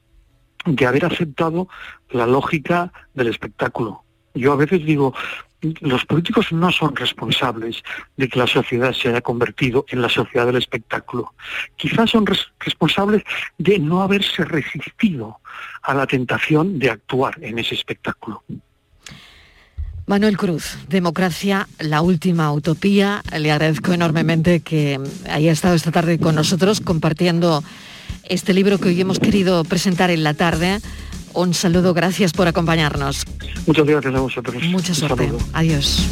de 0.65 0.85
haber 0.85 1.05
aceptado 1.05 1.67
la 2.09 2.27
lógica 2.27 2.91
del 3.13 3.27
espectáculo. 3.27 4.03
Yo 4.33 4.53
a 4.53 4.55
veces 4.57 4.85
digo, 4.85 5.13
los 5.61 6.05
políticos 6.05 6.51
no 6.51 6.71
son 6.71 6.95
responsables 6.95 7.83
de 8.17 8.27
que 8.27 8.39
la 8.39 8.47
sociedad 8.47 8.93
se 8.93 9.09
haya 9.09 9.21
convertido 9.21 9.85
en 9.89 10.01
la 10.01 10.09
sociedad 10.09 10.45
del 10.45 10.57
espectáculo. 10.57 11.33
Quizás 11.75 12.09
son 12.09 12.25
responsables 12.59 13.23
de 13.57 13.79
no 13.79 14.01
haberse 14.01 14.43
resistido 14.43 15.39
a 15.83 15.93
la 15.93 16.07
tentación 16.07 16.79
de 16.79 16.89
actuar 16.89 17.37
en 17.41 17.59
ese 17.59 17.75
espectáculo. 17.75 18.43
Manuel 20.07 20.37
Cruz, 20.37 20.77
Democracia, 20.89 21.67
la 21.79 22.01
última 22.01 22.51
utopía. 22.51 23.23
Le 23.37 23.51
agradezco 23.51 23.93
enormemente 23.93 24.59
que 24.59 24.99
haya 25.29 25.51
estado 25.51 25.75
esta 25.75 25.91
tarde 25.91 26.19
con 26.19 26.35
nosotros 26.35 26.81
compartiendo 26.81 27.63
este 28.27 28.53
libro 28.53 28.79
que 28.79 28.89
hoy 28.89 28.99
hemos 28.99 29.19
querido 29.19 29.63
presentar 29.63 30.09
en 30.09 30.23
la 30.23 30.33
tarde. 30.33 30.79
Un 31.33 31.53
saludo, 31.53 31.93
gracias 31.93 32.33
por 32.33 32.47
acompañarnos. 32.47 33.25
Muchas 33.65 33.85
gracias 33.85 34.15
a 34.15 34.19
vosotros. 34.19 34.63
Mucha 34.63 34.93
suerte. 34.93 35.31
Adiós. 35.53 36.07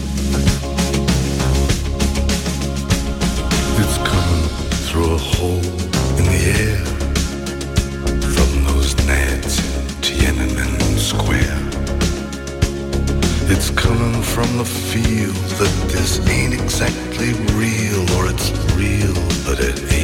It's 13.51 13.71
coming 13.71 14.21
from 14.21 14.60
the 14.60 14.63
feel 14.63 15.34
that 15.58 15.73
this 15.89 16.19
ain't 16.29 16.53
exactly 16.53 17.34
real, 17.58 18.01
or 18.15 18.29
it's 18.29 18.51
real, 18.77 19.13
but 19.43 19.60
it 19.60 19.91
ain't 19.91 19.98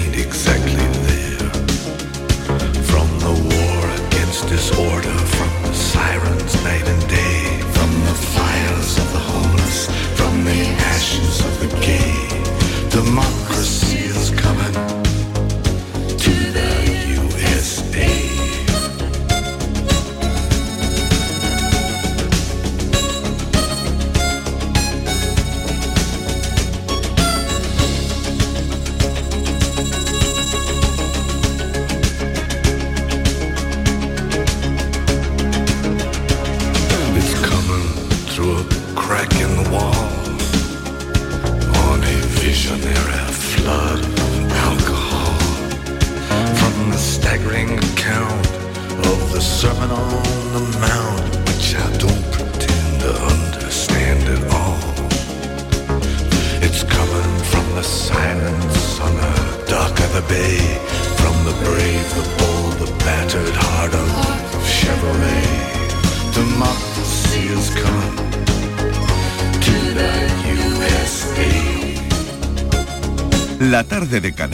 disorder 4.55 5.17
from 5.35 5.49
the 5.63 5.73
sirens 5.73 6.63
night 6.63 6.87
and 6.87 7.09
day, 7.09 7.35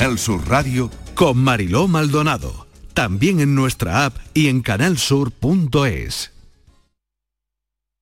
Canal 0.01 0.17
Sur 0.17 0.49
Radio 0.49 0.89
con 1.13 1.37
Mariló 1.37 1.87
Maldonado. 1.87 2.65
También 2.95 3.39
en 3.39 3.53
nuestra 3.53 4.05
app 4.05 4.17
y 4.33 4.47
en 4.47 4.61
canalsur.es. 4.63 6.31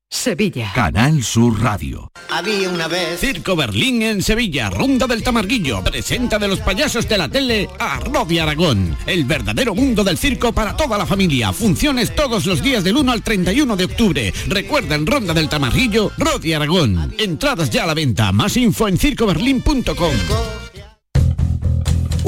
Sevilla. 0.10 0.72
Canal 0.74 1.22
Sur 1.22 1.62
Radio. 1.62 2.10
Había 2.30 2.70
una 2.70 2.88
vez. 2.88 3.20
Circo 3.20 3.58
Berlín 3.58 4.02
en 4.02 4.24
Sevilla, 4.24 4.70
Ronda 4.70 5.08
del 5.08 5.24
Tamarguillo. 5.24 5.84
Presenta 5.84 6.40
de 6.40 6.48
los 6.48 6.62
payasos 6.62 7.10
de 7.10 7.18
la 7.18 7.28
tele 7.28 7.68
a 7.80 8.00
Rodi 8.00 8.40
Aragón. 8.40 8.96
El 9.06 9.26
verdadero 9.26 9.76
mundo 9.76 10.06
del 10.06 10.18
circo 10.18 10.54
para 10.54 10.78
toda 10.78 10.98
la 10.98 11.06
familia. 11.06 11.52
Funciones 11.52 12.16
todos 12.16 12.46
los 12.46 12.64
días 12.64 12.86
del 12.86 12.96
1 12.96 13.12
al 13.12 13.24
31 13.24 13.76
de 13.76 13.84
octubre. 13.84 14.34
Recuerda 14.48 14.96
en 14.96 15.06
Ronda 15.06 15.34
del 15.34 15.50
Tamarguillo, 15.50 16.14
Rodi 16.18 16.54
Aragón. 16.54 17.14
Entradas 17.20 17.70
ya 17.70 17.84
a 17.84 17.88
la 17.88 17.94
venta. 17.94 18.32
Más 18.32 18.56
info 18.56 18.88
en 18.88 18.98
circoberlín.com. 18.98 20.59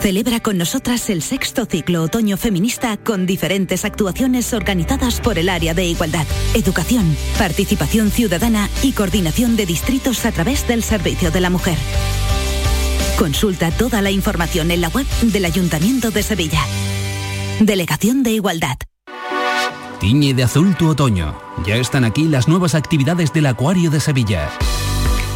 Celebra 0.00 0.40
con 0.40 0.56
nosotras 0.56 1.10
el 1.10 1.20
sexto 1.20 1.66
ciclo 1.66 2.02
otoño 2.02 2.38
feminista 2.38 2.96
con 2.96 3.26
diferentes 3.26 3.84
actuaciones 3.84 4.54
organizadas 4.54 5.20
por 5.20 5.38
el 5.38 5.50
área 5.50 5.74
de 5.74 5.84
igualdad, 5.84 6.26
educación, 6.54 7.14
participación 7.36 8.10
ciudadana 8.10 8.70
y 8.82 8.92
coordinación 8.92 9.56
de 9.56 9.66
distritos 9.66 10.24
a 10.24 10.32
través 10.32 10.66
del 10.66 10.82
Servicio 10.82 11.30
de 11.30 11.40
la 11.42 11.50
Mujer. 11.50 11.76
Consulta 13.18 13.70
toda 13.72 14.00
la 14.00 14.10
información 14.10 14.70
en 14.70 14.80
la 14.80 14.88
web 14.88 15.06
del 15.20 15.44
Ayuntamiento 15.44 16.10
de 16.10 16.22
Sevilla. 16.22 16.64
Delegación 17.60 18.22
de 18.22 18.30
Igualdad. 18.32 18.78
Tiñe 20.00 20.32
de 20.32 20.44
azul 20.44 20.76
tu 20.76 20.88
otoño. 20.88 21.38
Ya 21.66 21.76
están 21.76 22.06
aquí 22.06 22.24
las 22.24 22.48
nuevas 22.48 22.74
actividades 22.74 23.34
del 23.34 23.44
Acuario 23.44 23.90
de 23.90 24.00
Sevilla. 24.00 24.50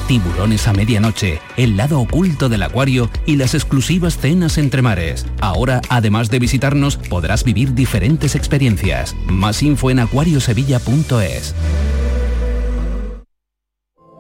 Tiburones 0.07 0.69
a 0.69 0.75
medianoche, 0.75 1.41
el 1.57 1.79
lado 1.79 1.99
oculto 1.99 2.51
del 2.51 2.63
acuario 2.63 3.09
y 3.25 3.37
las 3.37 3.55
exclusivas 3.55 4.19
cenas 4.19 4.59
entre 4.59 4.83
mares. 4.83 5.25
Ahora, 5.41 5.81
además 5.89 6.29
de 6.29 6.39
visitarnos, 6.39 6.99
podrás 6.99 7.43
vivir 7.43 7.73
diferentes 7.73 8.35
experiencias. 8.35 9.17
Más 9.27 9.63
info 9.63 9.91
en 9.91 10.01
acuariosevilla.es. 10.01 11.55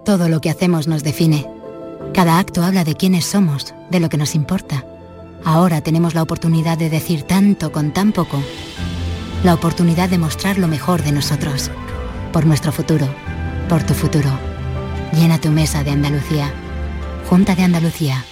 Todo 0.06 0.30
lo 0.30 0.40
que 0.40 0.48
hacemos 0.48 0.88
nos 0.88 1.04
define. 1.04 1.46
Cada 2.14 2.38
acto 2.38 2.62
habla 2.62 2.84
de 2.84 2.94
quiénes 2.94 3.26
somos, 3.26 3.74
de 3.90 4.00
lo 4.00 4.08
que 4.08 4.16
nos 4.16 4.34
importa. 4.34 4.86
Ahora 5.44 5.82
tenemos 5.82 6.14
la 6.14 6.22
oportunidad 6.22 6.78
de 6.78 6.88
decir 6.88 7.24
tanto 7.24 7.72
con 7.72 7.92
tan 7.92 8.12
poco. 8.12 8.42
La 9.42 9.52
oportunidad 9.52 10.08
de 10.08 10.16
mostrar 10.16 10.56
lo 10.56 10.68
mejor 10.68 11.02
de 11.02 11.12
nosotros. 11.12 11.70
Por 12.32 12.46
nuestro 12.46 12.72
futuro. 12.72 13.06
Por 13.68 13.82
tu 13.82 13.92
futuro. 13.92 14.53
Llena 15.16 15.40
tu 15.40 15.50
mesa 15.50 15.84
de 15.84 15.92
Andalucía. 15.92 16.52
Junta 17.28 17.54
de 17.54 17.62
Andalucía. 17.62 18.24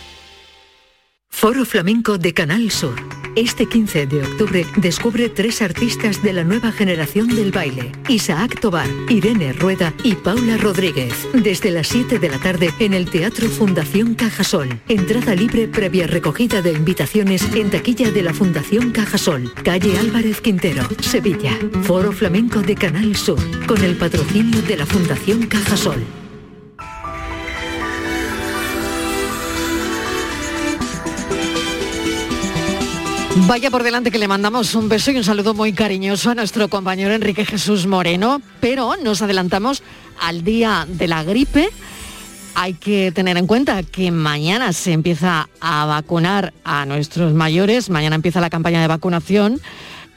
Foro 1.28 1.64
Flamenco 1.64 2.18
de 2.18 2.34
Canal 2.34 2.70
Sur. 2.72 2.94
Este 3.36 3.66
15 3.66 4.06
de 4.06 4.22
octubre 4.22 4.66
descubre 4.76 5.28
tres 5.28 5.62
artistas 5.62 6.22
de 6.22 6.32
la 6.32 6.44
nueva 6.44 6.72
generación 6.72 7.28
del 7.28 7.52
baile. 7.52 7.92
Isaac 8.08 8.60
Tobar, 8.60 8.88
Irene 9.08 9.52
Rueda 9.52 9.94
y 10.02 10.16
Paula 10.16 10.56
Rodríguez. 10.56 11.14
Desde 11.32 11.70
las 11.70 11.86
7 11.88 12.18
de 12.18 12.28
la 12.28 12.38
tarde 12.38 12.70
en 12.80 12.94
el 12.94 13.08
Teatro 13.08 13.48
Fundación 13.48 14.14
Cajasol. 14.14 14.80
Entrada 14.88 15.34
libre 15.34 15.68
previa 15.68 16.06
recogida 16.08 16.62
de 16.62 16.72
invitaciones 16.72 17.42
en 17.54 17.70
taquilla 17.70 18.10
de 18.10 18.22
la 18.22 18.34
Fundación 18.34 18.90
Cajasol. 18.90 19.54
Calle 19.62 19.98
Álvarez 19.98 20.40
Quintero, 20.40 20.86
Sevilla. 21.00 21.56
Foro 21.84 22.12
Flamenco 22.12 22.60
de 22.60 22.74
Canal 22.74 23.14
Sur. 23.16 23.38
Con 23.66 23.82
el 23.84 23.96
patrocinio 23.96 24.60
de 24.62 24.76
la 24.76 24.86
Fundación 24.86 25.46
Cajasol. 25.46 26.21
Vaya 33.34 33.70
por 33.70 33.82
delante 33.82 34.10
que 34.10 34.18
le 34.18 34.28
mandamos 34.28 34.74
un 34.74 34.88
beso 34.88 35.10
y 35.10 35.16
un 35.16 35.24
saludo 35.24 35.54
muy 35.54 35.72
cariñoso 35.72 36.30
a 36.30 36.34
nuestro 36.34 36.68
compañero 36.68 37.14
Enrique 37.14 37.46
Jesús 37.46 37.86
Moreno, 37.86 38.42
pero 38.60 38.94
nos 39.02 39.22
adelantamos 39.22 39.82
al 40.20 40.44
día 40.44 40.86
de 40.86 41.08
la 41.08 41.24
gripe. 41.24 41.70
Hay 42.54 42.74
que 42.74 43.10
tener 43.10 43.38
en 43.38 43.46
cuenta 43.46 43.82
que 43.82 44.10
mañana 44.10 44.74
se 44.74 44.92
empieza 44.92 45.48
a 45.60 45.86
vacunar 45.86 46.52
a 46.62 46.84
nuestros 46.84 47.32
mayores, 47.32 47.88
mañana 47.88 48.16
empieza 48.16 48.40
la 48.40 48.50
campaña 48.50 48.82
de 48.82 48.88
vacunación 48.88 49.60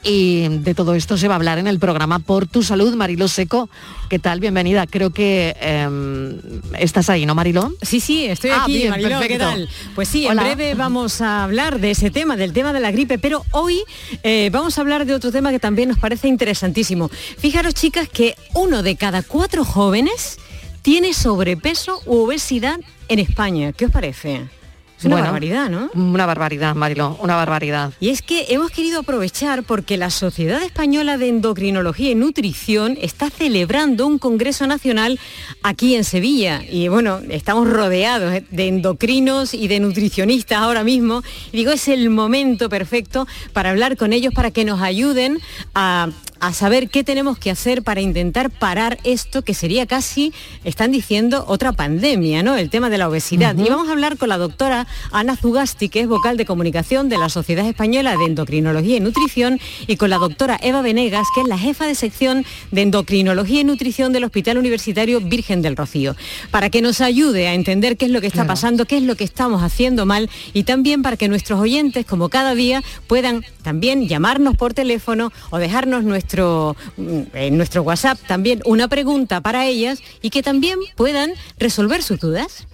y 0.06 0.46
de 0.48 0.74
todo 0.74 0.94
esto 0.94 1.16
se 1.18 1.26
va 1.26 1.34
a 1.34 1.36
hablar 1.36 1.58
en 1.58 1.66
el 1.66 1.80
programa 1.80 2.20
Por 2.20 2.46
tu 2.46 2.62
Salud, 2.62 2.94
Marilo 2.94 3.26
Seco. 3.26 3.68
¿Qué 4.08 4.20
tal? 4.20 4.38
Bienvenida. 4.38 4.86
Creo 4.86 5.10
que 5.10 5.56
em, 5.60 6.38
estás 6.78 7.10
ahí, 7.10 7.26
¿no, 7.26 7.34
Marilo? 7.34 7.72
Sí, 7.82 7.98
sí, 7.98 8.24
estoy 8.24 8.50
Ah, 8.50 8.62
aquí, 8.62 8.74
bien, 8.74 8.90
Mariló, 8.90 9.18
¿qué 9.26 9.36
tal? 9.36 9.68
Pues 9.96 10.08
sí, 10.08 10.26
Hola. 10.28 10.42
en 10.42 10.56
breve 10.56 10.74
vamos 10.74 11.20
a 11.20 11.42
hablar 11.42 11.80
de 11.80 11.90
ese 11.90 12.12
tema, 12.12 12.36
del 12.36 12.52
tema 12.52 12.72
de 12.72 12.78
la 12.78 12.92
gripe, 12.92 13.18
pero 13.18 13.44
hoy 13.50 13.82
eh, 14.22 14.48
vamos 14.52 14.78
a 14.78 14.82
hablar 14.82 15.06
de 15.06 15.14
otro 15.14 15.32
tema 15.32 15.50
que 15.50 15.58
también 15.58 15.88
nos 15.88 15.98
parece 15.98 16.28
interesantísimo. 16.28 17.08
Fijaros, 17.08 17.74
chicas, 17.74 18.08
que 18.08 18.36
uno 18.54 18.84
de 18.84 18.94
cada 18.94 19.22
cuatro 19.22 19.64
jóvenes 19.64 20.38
tiene 20.82 21.14
sobrepeso 21.14 22.00
u 22.06 22.18
obesidad 22.18 22.78
en 23.08 23.18
España. 23.18 23.72
¿Qué 23.72 23.86
os 23.86 23.90
parece? 23.90 24.48
Es 24.98 25.04
una 25.04 25.16
Bueno, 25.16 25.26
barbaridad, 25.26 25.68
¿no? 25.68 25.90
Una 25.94 26.24
barbaridad, 26.24 26.74
Marilo, 26.74 27.18
una 27.20 27.36
barbaridad. 27.36 27.92
Y 28.00 28.08
es 28.08 28.22
que 28.22 28.46
hemos 28.48 28.70
querido 28.70 29.00
aprovechar 29.00 29.62
porque 29.62 29.98
la 29.98 30.08
Sociedad 30.08 30.62
Española 30.62 31.18
de 31.18 31.28
Endocrinología 31.28 32.10
y 32.10 32.14
Nutrición 32.14 32.96
está 33.00 33.28
celebrando 33.28 34.06
un 34.06 34.18
Congreso 34.18 34.66
Nacional 34.66 35.20
aquí 35.62 35.94
en 35.94 36.04
Sevilla. 36.04 36.62
Y 36.70 36.88
bueno, 36.88 37.20
estamos 37.28 37.68
rodeados 37.68 38.32
eh, 38.32 38.44
de 38.50 38.68
endocrinos 38.68 39.52
y 39.52 39.68
de 39.68 39.80
nutricionistas 39.80 40.58
ahora 40.58 40.82
mismo. 40.82 41.22
Y 41.52 41.58
digo, 41.58 41.72
es 41.72 41.88
el 41.88 42.08
momento 42.08 42.70
perfecto 42.70 43.26
para 43.52 43.70
hablar 43.70 43.98
con 43.98 44.14
ellos, 44.14 44.32
para 44.32 44.50
que 44.50 44.64
nos 44.64 44.80
ayuden 44.80 45.38
a 45.74 46.08
a 46.40 46.52
saber 46.52 46.88
qué 46.88 47.04
tenemos 47.04 47.38
que 47.38 47.50
hacer 47.50 47.82
para 47.82 48.00
intentar 48.00 48.50
parar 48.50 48.98
esto 49.04 49.42
que 49.42 49.54
sería 49.54 49.86
casi, 49.86 50.32
están 50.64 50.92
diciendo, 50.92 51.44
otra 51.48 51.72
pandemia, 51.72 52.42
¿no? 52.42 52.56
El 52.56 52.70
tema 52.70 52.90
de 52.90 52.98
la 52.98 53.08
obesidad. 53.08 53.56
Y 53.56 53.68
vamos 53.68 53.88
a 53.88 53.92
hablar 53.92 54.18
con 54.18 54.28
la 54.28 54.38
doctora 54.38 54.85
Ana 55.12 55.36
Zugasti, 55.36 55.88
que 55.88 56.00
es 56.00 56.08
vocal 56.08 56.36
de 56.36 56.44
comunicación 56.46 57.08
de 57.08 57.18
la 57.18 57.28
Sociedad 57.28 57.66
Española 57.66 58.16
de 58.16 58.24
Endocrinología 58.24 58.96
y 58.96 59.00
Nutrición, 59.00 59.60
y 59.86 59.96
con 59.96 60.10
la 60.10 60.18
doctora 60.18 60.58
Eva 60.62 60.82
Venegas, 60.82 61.26
que 61.34 61.40
es 61.42 61.48
la 61.48 61.58
jefa 61.58 61.86
de 61.86 61.94
sección 61.94 62.44
de 62.70 62.82
Endocrinología 62.82 63.60
y 63.60 63.64
Nutrición 63.64 64.12
del 64.12 64.24
Hospital 64.24 64.58
Universitario 64.58 65.20
Virgen 65.20 65.62
del 65.62 65.76
Rocío, 65.76 66.16
para 66.50 66.70
que 66.70 66.82
nos 66.82 67.00
ayude 67.00 67.48
a 67.48 67.54
entender 67.54 67.96
qué 67.96 68.06
es 68.06 68.10
lo 68.10 68.20
que 68.20 68.26
está 68.26 68.36
Claro. 68.36 68.48
pasando, 68.48 68.84
qué 68.84 68.98
es 68.98 69.02
lo 69.02 69.14
que 69.16 69.24
estamos 69.24 69.62
haciendo 69.62 70.04
mal 70.06 70.28
y 70.52 70.64
también 70.64 71.02
para 71.02 71.16
que 71.16 71.28
nuestros 71.28 71.58
oyentes, 71.60 72.04
como 72.06 72.28
cada 72.28 72.54
día, 72.54 72.82
puedan 73.06 73.44
también 73.62 74.08
llamarnos 74.08 74.56
por 74.56 74.74
teléfono 74.74 75.32
o 75.50 75.58
dejarnos 75.58 76.04
nuestro, 76.04 76.76
mm, 76.96 77.20
en 77.34 77.56
nuestro 77.56 77.82
WhatsApp 77.82 78.18
también 78.26 78.60
una 78.64 78.88
pregunta 78.88 79.40
para 79.40 79.66
ellas 79.66 80.02
y 80.22 80.30
que 80.30 80.42
también 80.42 80.78
puedan 80.96 81.32
resolver 81.58 82.02
sus 82.02 82.20
dudas. 82.20 82.66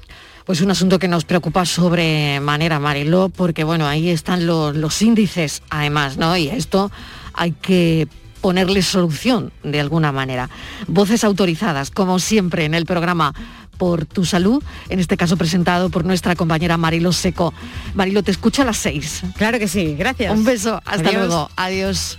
Pues 0.44 0.61
un 0.61 0.70
asunto 0.70 0.98
que 0.98 1.09
nos 1.09 1.24
preocupa 1.24 1.64
sobremanera, 1.64 2.81
Mariló, 2.81 3.28
porque 3.28 3.64
bueno, 3.64 3.87
ahí 3.87 4.09
están 4.11 4.46
los, 4.46 4.76
los 4.76 5.00
índices 5.02 5.62
además, 5.70 6.16
¿no? 6.16 6.37
Y 6.37 6.48
a 6.48 6.55
esto 6.57 6.90
hay 7.33 7.52
que 7.52 8.09
ponerle 8.40 8.83
solución 8.83 9.52
de 9.62 9.81
alguna 9.81 10.11
manera. 10.12 10.50
Voces 10.88 11.22
autorizadas, 11.24 11.90
como 11.90 12.18
siempre 12.18 12.64
en 12.64 12.74
el 12.74 12.87
programa 12.87 13.35
por 13.78 14.05
tu 14.05 14.24
salud, 14.24 14.62
en 14.90 15.00
este 15.00 15.16
caso 15.16 15.37
presentado 15.37 15.90
por 15.90 16.05
nuestra 16.05 16.37
compañera 16.37 16.76
Marilo 16.76 17.12
Seco. 17.12 17.55
Marilo, 17.94 18.22
te 18.22 18.31
escucho 18.31 18.62
a 18.62 18.64
las 18.64 18.76
seis. 18.76 19.22
Claro 19.37 19.59
que 19.59 19.68
sí, 19.68 19.94
gracias. 19.96 20.33
Un 20.33 20.44
beso, 20.44 20.81
hasta 20.85 21.09
Adiós. 21.09 21.14
luego, 21.14 21.50
adiós. 21.57 22.18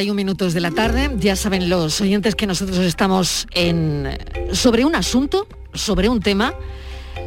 31 0.00 0.16
minutos 0.16 0.54
de 0.54 0.60
la 0.60 0.70
tarde. 0.70 1.10
Ya 1.18 1.36
saben 1.36 1.68
los 1.68 2.00
oyentes 2.00 2.34
que 2.34 2.46
nosotros 2.46 2.78
estamos 2.78 3.46
en, 3.52 4.08
sobre 4.50 4.86
un 4.86 4.94
asunto, 4.94 5.46
sobre 5.74 6.08
un 6.08 6.20
tema, 6.20 6.54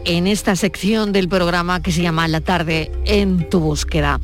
en 0.06 0.26
esta 0.26 0.56
sección 0.56 1.12
del 1.12 1.30
programa 1.30 1.84
que 1.84 1.92
se 1.92 2.02
llama 2.02 2.28
La 2.28 2.42
tarde 2.42 2.92
en 3.06 3.48
tu 3.48 3.60
búsqueda. 3.60 4.20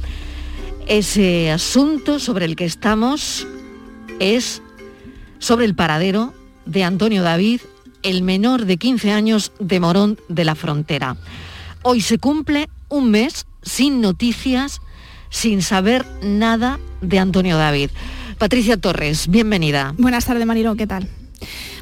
Ese 0.87 1.51
asunto 1.51 2.17
sobre 2.17 2.45
el 2.45 2.55
que 2.55 2.65
estamos 2.65 3.45
es 4.19 4.63
sobre 5.37 5.65
el 5.65 5.75
paradero 5.75 6.33
de 6.65 6.83
Antonio 6.83 7.21
David, 7.21 7.61
el 8.01 8.23
menor 8.23 8.65
de 8.65 8.77
15 8.77 9.11
años 9.11 9.51
de 9.59 9.79
Morón 9.79 10.17
de 10.27 10.45
la 10.45 10.55
Frontera. 10.55 11.17
Hoy 11.83 12.01
se 12.01 12.17
cumple 12.17 12.67
un 12.87 13.11
mes 13.11 13.45
sin 13.61 14.01
noticias, 14.01 14.81
sin 15.29 15.61
saber 15.61 16.03
nada 16.23 16.79
de 17.01 17.19
Antonio 17.19 17.55
David. 17.55 17.91
Patricia 18.39 18.77
Torres, 18.77 19.27
bienvenida. 19.27 19.93
Buenas 19.97 20.23
tardes, 20.23 20.45
Marilo, 20.45 20.73
¿qué 20.77 20.87
tal? 20.87 21.09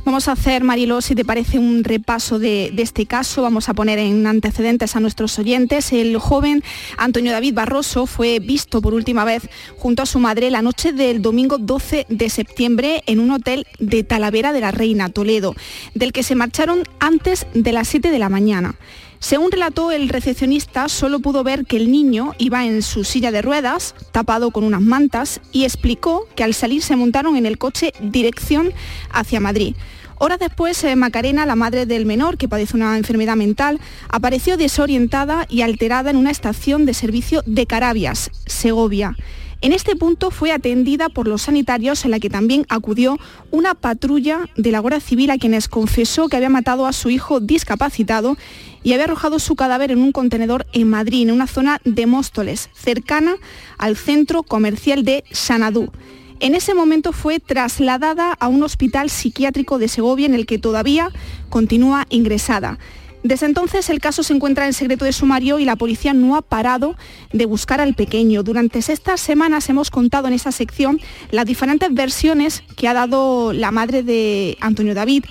Vamos 0.05 0.27
a 0.27 0.31
hacer, 0.31 0.63
Marilo, 0.63 1.01
si 1.01 1.13
te 1.13 1.23
parece 1.23 1.59
un 1.59 1.83
repaso 1.83 2.39
de, 2.39 2.71
de, 2.73 2.81
este 2.81 3.05
caso, 3.05 3.43
vamos 3.43 3.69
a 3.69 3.75
poner 3.75 3.99
en 3.99 4.25
antecedentes 4.25 4.95
a 4.95 4.99
nuestros 4.99 5.37
oyentes. 5.37 5.93
El 5.93 6.17
joven 6.17 6.63
Antonio 6.97 7.31
David 7.31 7.53
Barroso 7.53 8.07
fue 8.07 8.39
visto 8.39 8.81
por 8.81 8.95
última 8.95 9.23
vez 9.23 9.47
junto 9.77 10.01
a 10.01 10.07
su 10.07 10.17
madre 10.17 10.49
la 10.49 10.63
noche 10.63 10.93
del 10.93 11.21
domingo 11.21 11.59
12 11.59 12.07
de 12.09 12.29
septiembre 12.31 13.03
en 13.05 13.19
un 13.19 13.29
hotel 13.29 13.67
de 13.77 14.03
Talavera 14.03 14.51
de 14.51 14.61
la 14.61 14.71
Reina, 14.71 15.09
Toledo, 15.09 15.55
del 15.93 16.11
que 16.11 16.23
se 16.23 16.33
marcharon 16.33 16.81
antes 16.99 17.45
de 17.53 17.71
las 17.71 17.87
7 17.87 18.09
de 18.09 18.19
la 18.19 18.29
mañana. 18.29 18.73
Según 19.19 19.51
relató 19.51 19.91
el 19.91 20.09
recepcionista, 20.09 20.89
solo 20.89 21.19
pudo 21.19 21.43
ver 21.43 21.65
que 21.65 21.77
el 21.77 21.91
niño 21.91 22.33
iba 22.37 22.65
en 22.65 22.81
su 22.81 23.03
silla 23.03 23.31
de 23.31 23.41
ruedas, 23.41 23.95
tapado 24.11 24.51
con 24.51 24.63
unas 24.63 24.81
mantas, 24.81 25.41
y 25.51 25.63
explicó 25.63 26.27
que 26.35 26.43
al 26.43 26.53
salir 26.53 26.81
se 26.81 26.95
montaron 26.95 27.35
en 27.35 27.45
el 27.45 27.57
coche 27.57 27.93
dirección 27.99 28.71
hacia 29.11 29.39
Madrid. 29.39 29.75
Horas 30.19 30.39
después, 30.39 30.83
eh, 30.83 30.95
Macarena, 30.95 31.45
la 31.45 31.55
madre 31.55 31.85
del 31.85 32.05
menor, 32.07 32.37
que 32.37 32.47
padece 32.47 32.75
una 32.75 32.97
enfermedad 32.97 33.35
mental, 33.35 33.79
apareció 34.09 34.57
desorientada 34.57 35.45
y 35.47 35.61
alterada 35.61 36.09
en 36.09 36.17
una 36.17 36.31
estación 36.31 36.85
de 36.85 36.95
servicio 36.95 37.43
de 37.45 37.67
Carabias, 37.67 38.31
Segovia. 38.47 39.15
En 39.59 39.73
este 39.73 39.95
punto 39.95 40.29
fue 40.29 40.51
atendida 40.51 41.09
por 41.09 41.27
los 41.27 41.43
sanitarios 41.43 42.05
en 42.05 42.11
la 42.11 42.19
que 42.19 42.29
también 42.29 42.65
acudió 42.69 43.17
una 43.49 43.73
patrulla 43.73 44.41
de 44.55 44.71
la 44.71 44.79
Guardia 44.79 44.99
Civil 44.99 45.31
a 45.31 45.39
quienes 45.39 45.67
confesó 45.67 46.27
que 46.27 46.37
había 46.37 46.49
matado 46.49 46.85
a 46.85 46.93
su 46.93 47.09
hijo 47.09 47.39
discapacitado 47.39 48.37
y 48.83 48.93
había 48.93 49.05
arrojado 49.05 49.39
su 49.39 49.55
cadáver 49.55 49.91
en 49.91 49.99
un 49.99 50.11
contenedor 50.11 50.67
en 50.73 50.87
Madrid, 50.87 51.23
en 51.23 51.31
una 51.31 51.47
zona 51.47 51.81
de 51.83 52.05
Móstoles, 52.05 52.69
cercana 52.75 53.35
al 53.79 53.97
centro 53.97 54.43
comercial 54.43 55.03
de 55.03 55.23
Sanadú. 55.31 55.91
En 56.39 56.53
ese 56.53 56.75
momento 56.75 57.11
fue 57.11 57.39
trasladada 57.39 58.33
a 58.33 58.47
un 58.47 58.61
hospital 58.61 59.09
psiquiátrico 59.09 59.79
de 59.79 59.87
Segovia 59.87 60.27
en 60.27 60.35
el 60.35 60.45
que 60.45 60.59
todavía 60.59 61.09
continúa 61.49 62.05
ingresada. 62.09 62.77
Desde 63.27 63.45
entonces 63.45 63.89
el 63.89 63.99
caso 63.99 64.23
se 64.23 64.33
encuentra 64.33 64.67
en 64.67 64.71
secreto 64.71 65.03
de 65.03 65.11
sumario 65.11 65.59
y 65.59 65.65
la 65.65 65.75
policía 65.75 66.13
no 66.13 66.37
ha 66.37 66.41
parado 66.41 66.95
de 67.33 67.45
buscar 67.45 67.81
al 67.81 67.93
pequeño. 67.93 68.41
Durante 68.41 68.79
estas 68.79 69.19
semanas 69.19 69.67
hemos 69.67 69.91
contado 69.91 70.29
en 70.29 70.33
esa 70.33 70.53
sección 70.53 71.01
las 71.29 71.45
diferentes 71.45 71.93
versiones 71.93 72.63
que 72.77 72.87
ha 72.87 72.93
dado 72.93 73.51
la 73.51 73.71
madre 73.71 74.01
de 74.01 74.57
Antonio 74.61 74.95
David 74.95 75.25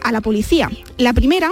a 0.00 0.12
la 0.12 0.20
policía. 0.20 0.70
La 0.96 1.12
primera, 1.12 1.50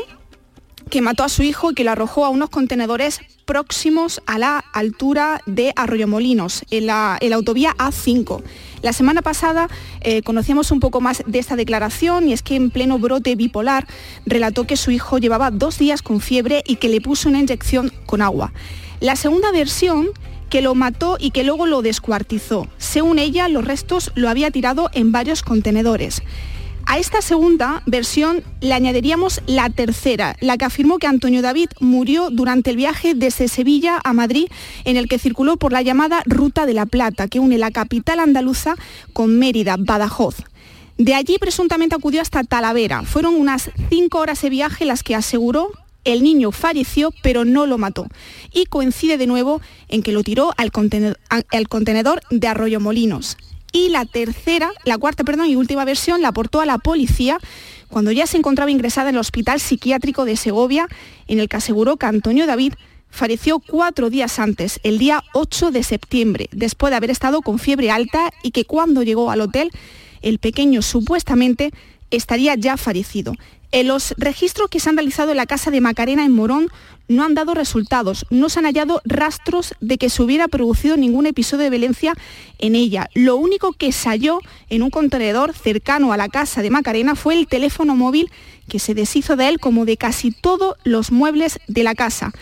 que 0.88 1.02
mató 1.02 1.24
a 1.24 1.28
su 1.28 1.42
hijo 1.42 1.70
y 1.70 1.74
que 1.74 1.84
lo 1.84 1.90
arrojó 1.90 2.24
a 2.24 2.28
unos 2.28 2.50
contenedores 2.50 3.20
próximos 3.44 4.20
a 4.26 4.38
la 4.38 4.64
altura 4.72 5.40
de 5.46 5.72
Arroyomolinos, 5.74 6.64
en 6.70 6.86
la, 6.86 7.18
autovía 7.32 7.74
A5. 7.78 8.42
La 8.82 8.92
semana 8.92 9.22
pasada 9.22 9.68
eh, 10.00 10.22
conocíamos 10.22 10.70
un 10.70 10.80
poco 10.80 11.00
más 11.00 11.22
de 11.26 11.38
esta 11.38 11.56
declaración 11.56 12.28
y 12.28 12.32
es 12.32 12.42
que 12.42 12.56
en 12.56 12.70
pleno 12.70 12.98
brote 12.98 13.34
bipolar 13.36 13.86
relató 14.26 14.66
que 14.66 14.76
su 14.76 14.90
hijo 14.90 15.18
llevaba 15.18 15.50
dos 15.50 15.78
días 15.78 16.02
con 16.02 16.20
fiebre 16.20 16.62
y 16.66 16.76
que 16.76 16.88
le 16.88 17.00
puso 17.00 17.28
una 17.28 17.40
inyección 17.40 17.92
con 18.06 18.22
agua. 18.22 18.52
La 19.00 19.16
segunda 19.16 19.50
versión 19.50 20.08
que 20.50 20.62
lo 20.62 20.74
mató 20.74 21.16
y 21.20 21.30
que 21.30 21.44
luego 21.44 21.66
lo 21.66 21.82
descuartizó. 21.82 22.68
Según 22.78 23.18
ella, 23.18 23.48
los 23.48 23.64
restos 23.64 24.12
lo 24.14 24.28
había 24.28 24.50
tirado 24.50 24.90
en 24.92 25.12
varios 25.12 25.42
contenedores. 25.42 26.22
A 26.90 26.96
esta 26.96 27.20
segunda 27.20 27.82
versión 27.84 28.42
le 28.62 28.72
añadiríamos 28.72 29.42
la 29.46 29.68
tercera, 29.68 30.36
la 30.40 30.56
que 30.56 30.64
afirmó 30.64 30.96
que 30.96 31.06
Antonio 31.06 31.42
David 31.42 31.68
murió 31.80 32.30
durante 32.30 32.70
el 32.70 32.76
viaje 32.76 33.12
desde 33.14 33.48
Sevilla 33.48 34.00
a 34.02 34.14
Madrid, 34.14 34.46
en 34.84 34.96
el 34.96 35.06
que 35.06 35.18
circuló 35.18 35.58
por 35.58 35.70
la 35.70 35.82
llamada 35.82 36.22
Ruta 36.24 36.64
de 36.64 36.72
la 36.72 36.86
Plata, 36.86 37.28
que 37.28 37.40
une 37.40 37.58
la 37.58 37.72
capital 37.72 38.20
andaluza 38.20 38.74
con 39.12 39.38
Mérida, 39.38 39.76
Badajoz. 39.78 40.36
De 40.96 41.12
allí 41.12 41.36
presuntamente 41.38 41.94
acudió 41.94 42.22
hasta 42.22 42.42
Talavera. 42.42 43.02
Fueron 43.02 43.34
unas 43.34 43.70
cinco 43.90 44.20
horas 44.20 44.40
de 44.40 44.48
viaje 44.48 44.86
las 44.86 45.02
que 45.02 45.14
aseguró 45.14 45.70
el 46.04 46.22
niño 46.22 46.52
falleció, 46.52 47.12
pero 47.22 47.44
no 47.44 47.66
lo 47.66 47.76
mató. 47.76 48.06
Y 48.50 48.64
coincide 48.64 49.18
de 49.18 49.26
nuevo 49.26 49.60
en 49.88 50.02
que 50.02 50.12
lo 50.12 50.22
tiró 50.22 50.54
al 50.56 50.72
contenedor, 50.72 51.18
al 51.28 51.68
contenedor 51.68 52.22
de 52.30 52.48
Arroyo 52.48 52.80
Molinos 52.80 53.36
y 53.72 53.90
la 53.90 54.04
tercera, 54.04 54.70
la 54.84 54.98
cuarta, 54.98 55.24
perdón, 55.24 55.46
y 55.46 55.56
última 55.56 55.84
versión 55.84 56.22
la 56.22 56.28
aportó 56.28 56.60
a 56.60 56.66
la 56.66 56.78
policía 56.78 57.38
cuando 57.88 58.12
ya 58.12 58.26
se 58.26 58.36
encontraba 58.36 58.70
ingresada 58.70 59.08
en 59.08 59.16
el 59.16 59.20
Hospital 59.20 59.60
Psiquiátrico 59.60 60.24
de 60.24 60.36
Segovia, 60.36 60.88
en 61.26 61.40
el 61.40 61.48
que 61.48 61.56
aseguró 61.56 61.96
que 61.96 62.06
Antonio 62.06 62.46
David 62.46 62.74
falleció 63.10 63.58
cuatro 63.58 64.10
días 64.10 64.38
antes, 64.38 64.80
el 64.82 64.98
día 64.98 65.24
8 65.32 65.70
de 65.70 65.82
septiembre, 65.82 66.48
después 66.52 66.90
de 66.90 66.96
haber 66.96 67.10
estado 67.10 67.40
con 67.40 67.58
fiebre 67.58 67.90
alta 67.90 68.30
y 68.42 68.50
que 68.50 68.64
cuando 68.64 69.02
llegó 69.02 69.30
al 69.30 69.40
hotel, 69.40 69.70
el 70.22 70.38
pequeño 70.38 70.82
supuestamente 70.82 71.72
estaría 72.10 72.54
ya 72.54 72.76
fallecido. 72.76 73.34
En 73.70 73.86
los 73.88 74.14
registros 74.16 74.70
que 74.70 74.80
se 74.80 74.88
han 74.88 74.96
realizado 74.96 75.30
en 75.30 75.36
la 75.36 75.44
casa 75.44 75.70
de 75.70 75.82
Macarena 75.82 76.24
en 76.24 76.32
Morón 76.32 76.68
no 77.06 77.22
han 77.24 77.34
dado 77.34 77.52
resultados, 77.52 78.24
no 78.30 78.48
se 78.48 78.58
han 78.58 78.64
hallado 78.64 79.02
rastros 79.04 79.74
de 79.80 79.98
que 79.98 80.08
se 80.08 80.22
hubiera 80.22 80.48
producido 80.48 80.96
ningún 80.96 81.26
episodio 81.26 81.64
de 81.64 81.70
violencia 81.70 82.14
en 82.58 82.74
ella. 82.74 83.10
Lo 83.12 83.36
único 83.36 83.72
que 83.72 83.92
se 83.92 84.08
halló 84.08 84.40
en 84.70 84.82
un 84.82 84.88
contenedor 84.88 85.52
cercano 85.52 86.12
a 86.14 86.16
la 86.16 86.28
casa 86.28 86.62
de 86.62 86.70
Macarena 86.70 87.14
fue 87.14 87.34
el 87.34 87.46
teléfono 87.46 87.94
móvil 87.94 88.30
que 88.68 88.78
se 88.78 88.94
deshizo 88.94 89.36
de 89.36 89.48
él 89.48 89.58
como 89.58 89.84
de 89.84 89.98
casi 89.98 90.30
todos 90.30 90.76
los 90.84 91.12
muebles 91.12 91.58
de 91.66 91.82
la 91.82 91.94
casa. 91.94 92.32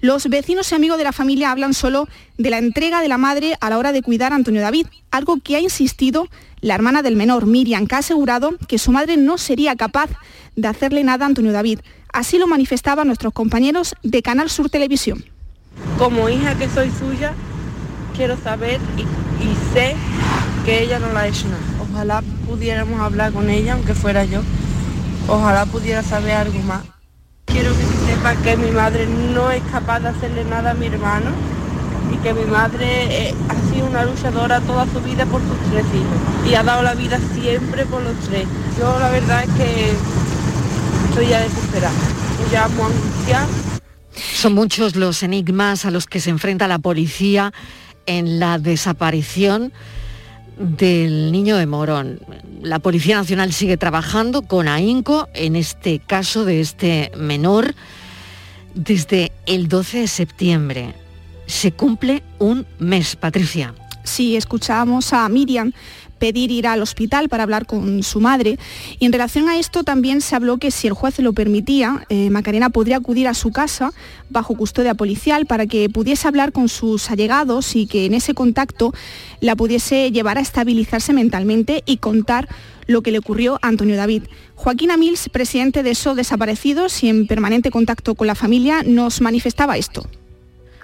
Los 0.00 0.28
vecinos 0.28 0.70
y 0.70 0.74
amigos 0.74 0.98
de 0.98 1.04
la 1.04 1.12
familia 1.12 1.50
hablan 1.50 1.72
solo 1.72 2.08
de 2.36 2.50
la 2.50 2.58
entrega 2.58 3.00
de 3.00 3.08
la 3.08 3.18
madre 3.18 3.56
a 3.60 3.70
la 3.70 3.78
hora 3.78 3.92
de 3.92 4.02
cuidar 4.02 4.32
a 4.32 4.36
Antonio 4.36 4.60
David, 4.60 4.86
algo 5.10 5.40
que 5.40 5.56
ha 5.56 5.60
insistido 5.60 6.28
la 6.60 6.74
hermana 6.74 7.02
del 7.02 7.16
menor, 7.16 7.46
Miriam, 7.46 7.86
que 7.86 7.94
ha 7.94 7.98
asegurado 7.98 8.56
que 8.68 8.78
su 8.78 8.92
madre 8.92 9.16
no 9.16 9.38
sería 9.38 9.74
capaz 9.76 10.10
de 10.54 10.68
hacerle 10.68 11.02
nada 11.04 11.24
a 11.24 11.28
Antonio 11.28 11.52
David. 11.52 11.80
Así 12.12 12.38
lo 12.38 12.46
manifestaban 12.46 13.06
nuestros 13.06 13.32
compañeros 13.32 13.94
de 14.02 14.22
Canal 14.22 14.50
Sur 14.50 14.68
Televisión. 14.68 15.24
Como 15.98 16.28
hija 16.28 16.56
que 16.56 16.68
soy 16.68 16.90
suya, 16.90 17.34
quiero 18.16 18.36
saber 18.36 18.80
y, 18.96 19.02
y 19.02 19.56
sé 19.72 19.94
que 20.64 20.82
ella 20.82 20.98
no 20.98 21.12
la 21.12 21.20
ha 21.20 21.28
hecho 21.28 21.48
nada. 21.48 21.62
Ojalá 21.90 22.22
pudiéramos 22.46 23.00
hablar 23.00 23.32
con 23.32 23.48
ella, 23.48 23.74
aunque 23.74 23.94
fuera 23.94 24.24
yo. 24.24 24.42
Ojalá 25.28 25.66
pudiera 25.66 26.02
saber 26.02 26.32
algo 26.32 26.58
más. 26.60 26.95
Quiero 27.46 27.70
que 27.76 27.82
se 27.82 28.06
sepa 28.06 28.34
que 28.42 28.56
mi 28.56 28.70
madre 28.70 29.06
no 29.06 29.50
es 29.50 29.62
capaz 29.70 30.00
de 30.00 30.08
hacerle 30.08 30.44
nada 30.44 30.72
a 30.72 30.74
mi 30.74 30.86
hermano 30.86 31.30
y 32.12 32.16
que 32.18 32.34
mi 32.34 32.44
madre 32.44 33.28
eh, 33.28 33.34
ha 33.48 33.72
sido 33.72 33.86
una 33.86 34.04
luchadora 34.04 34.60
toda 34.60 34.86
su 34.92 35.00
vida 35.00 35.24
por 35.26 35.40
sus 35.40 35.58
tres 35.70 35.84
hijos 35.94 36.50
y 36.50 36.54
ha 36.54 36.62
dado 36.62 36.82
la 36.82 36.94
vida 36.94 37.18
siempre 37.34 37.86
por 37.86 38.02
los 38.02 38.16
tres. 38.28 38.46
Yo 38.78 38.98
la 38.98 39.08
verdad 39.10 39.44
es 39.44 39.50
que 39.54 39.92
estoy 41.08 41.28
ya 41.28 41.40
desesperada, 41.40 41.94
ya 42.52 42.68
muy 42.68 42.86
angustiada. 42.86 43.46
Son 44.12 44.54
muchos 44.54 44.96
los 44.96 45.22
enigmas 45.22 45.84
a 45.84 45.90
los 45.90 46.06
que 46.06 46.20
se 46.20 46.30
enfrenta 46.30 46.68
la 46.68 46.78
policía 46.78 47.52
en 48.06 48.38
la 48.38 48.58
desaparición 48.58 49.72
del 50.56 51.32
niño 51.32 51.56
de 51.56 51.66
Morón. 51.66 52.20
La 52.62 52.78
Policía 52.78 53.16
Nacional 53.16 53.52
sigue 53.52 53.76
trabajando 53.76 54.42
con 54.42 54.68
AINCO 54.68 55.28
en 55.34 55.56
este 55.56 55.98
caso 55.98 56.44
de 56.44 56.60
este 56.60 57.12
menor 57.16 57.74
desde 58.74 59.32
el 59.46 59.68
12 59.68 60.00
de 60.00 60.08
septiembre 60.08 60.94
se 61.46 61.72
cumple 61.72 62.22
un 62.38 62.66
mes, 62.78 63.16
Patricia. 63.16 63.74
Sí, 64.02 64.36
escuchábamos 64.36 65.12
a 65.12 65.28
Miriam 65.28 65.72
pedir 66.18 66.50
ir 66.50 66.66
al 66.66 66.82
hospital 66.82 67.28
para 67.28 67.42
hablar 67.42 67.66
con 67.66 68.02
su 68.02 68.20
madre. 68.20 68.58
Y 68.98 69.06
en 69.06 69.12
relación 69.12 69.48
a 69.48 69.58
esto 69.58 69.84
también 69.84 70.20
se 70.20 70.36
habló 70.36 70.58
que 70.58 70.70
si 70.70 70.86
el 70.86 70.92
juez 70.92 71.18
lo 71.18 71.32
permitía, 71.32 72.06
eh, 72.08 72.30
Macarena 72.30 72.70
podría 72.70 72.96
acudir 72.96 73.28
a 73.28 73.34
su 73.34 73.52
casa 73.52 73.92
bajo 74.30 74.56
custodia 74.56 74.94
policial 74.94 75.46
para 75.46 75.66
que 75.66 75.88
pudiese 75.88 76.28
hablar 76.28 76.52
con 76.52 76.68
sus 76.68 77.10
allegados 77.10 77.76
y 77.76 77.86
que 77.86 78.06
en 78.06 78.14
ese 78.14 78.34
contacto 78.34 78.92
la 79.40 79.56
pudiese 79.56 80.10
llevar 80.10 80.38
a 80.38 80.40
estabilizarse 80.40 81.12
mentalmente 81.12 81.82
y 81.86 81.98
contar 81.98 82.48
lo 82.86 83.02
que 83.02 83.10
le 83.10 83.18
ocurrió 83.18 83.58
a 83.62 83.68
Antonio 83.68 83.96
David. 83.96 84.24
Joaquín 84.54 84.90
Amils, 84.90 85.28
presidente 85.28 85.82
de 85.82 85.94
SO 85.94 86.14
Desaparecidos 86.14 87.02
y 87.02 87.08
en 87.08 87.26
permanente 87.26 87.70
contacto 87.70 88.14
con 88.14 88.26
la 88.26 88.34
familia, 88.34 88.82
nos 88.84 89.20
manifestaba 89.20 89.76
esto 89.76 90.06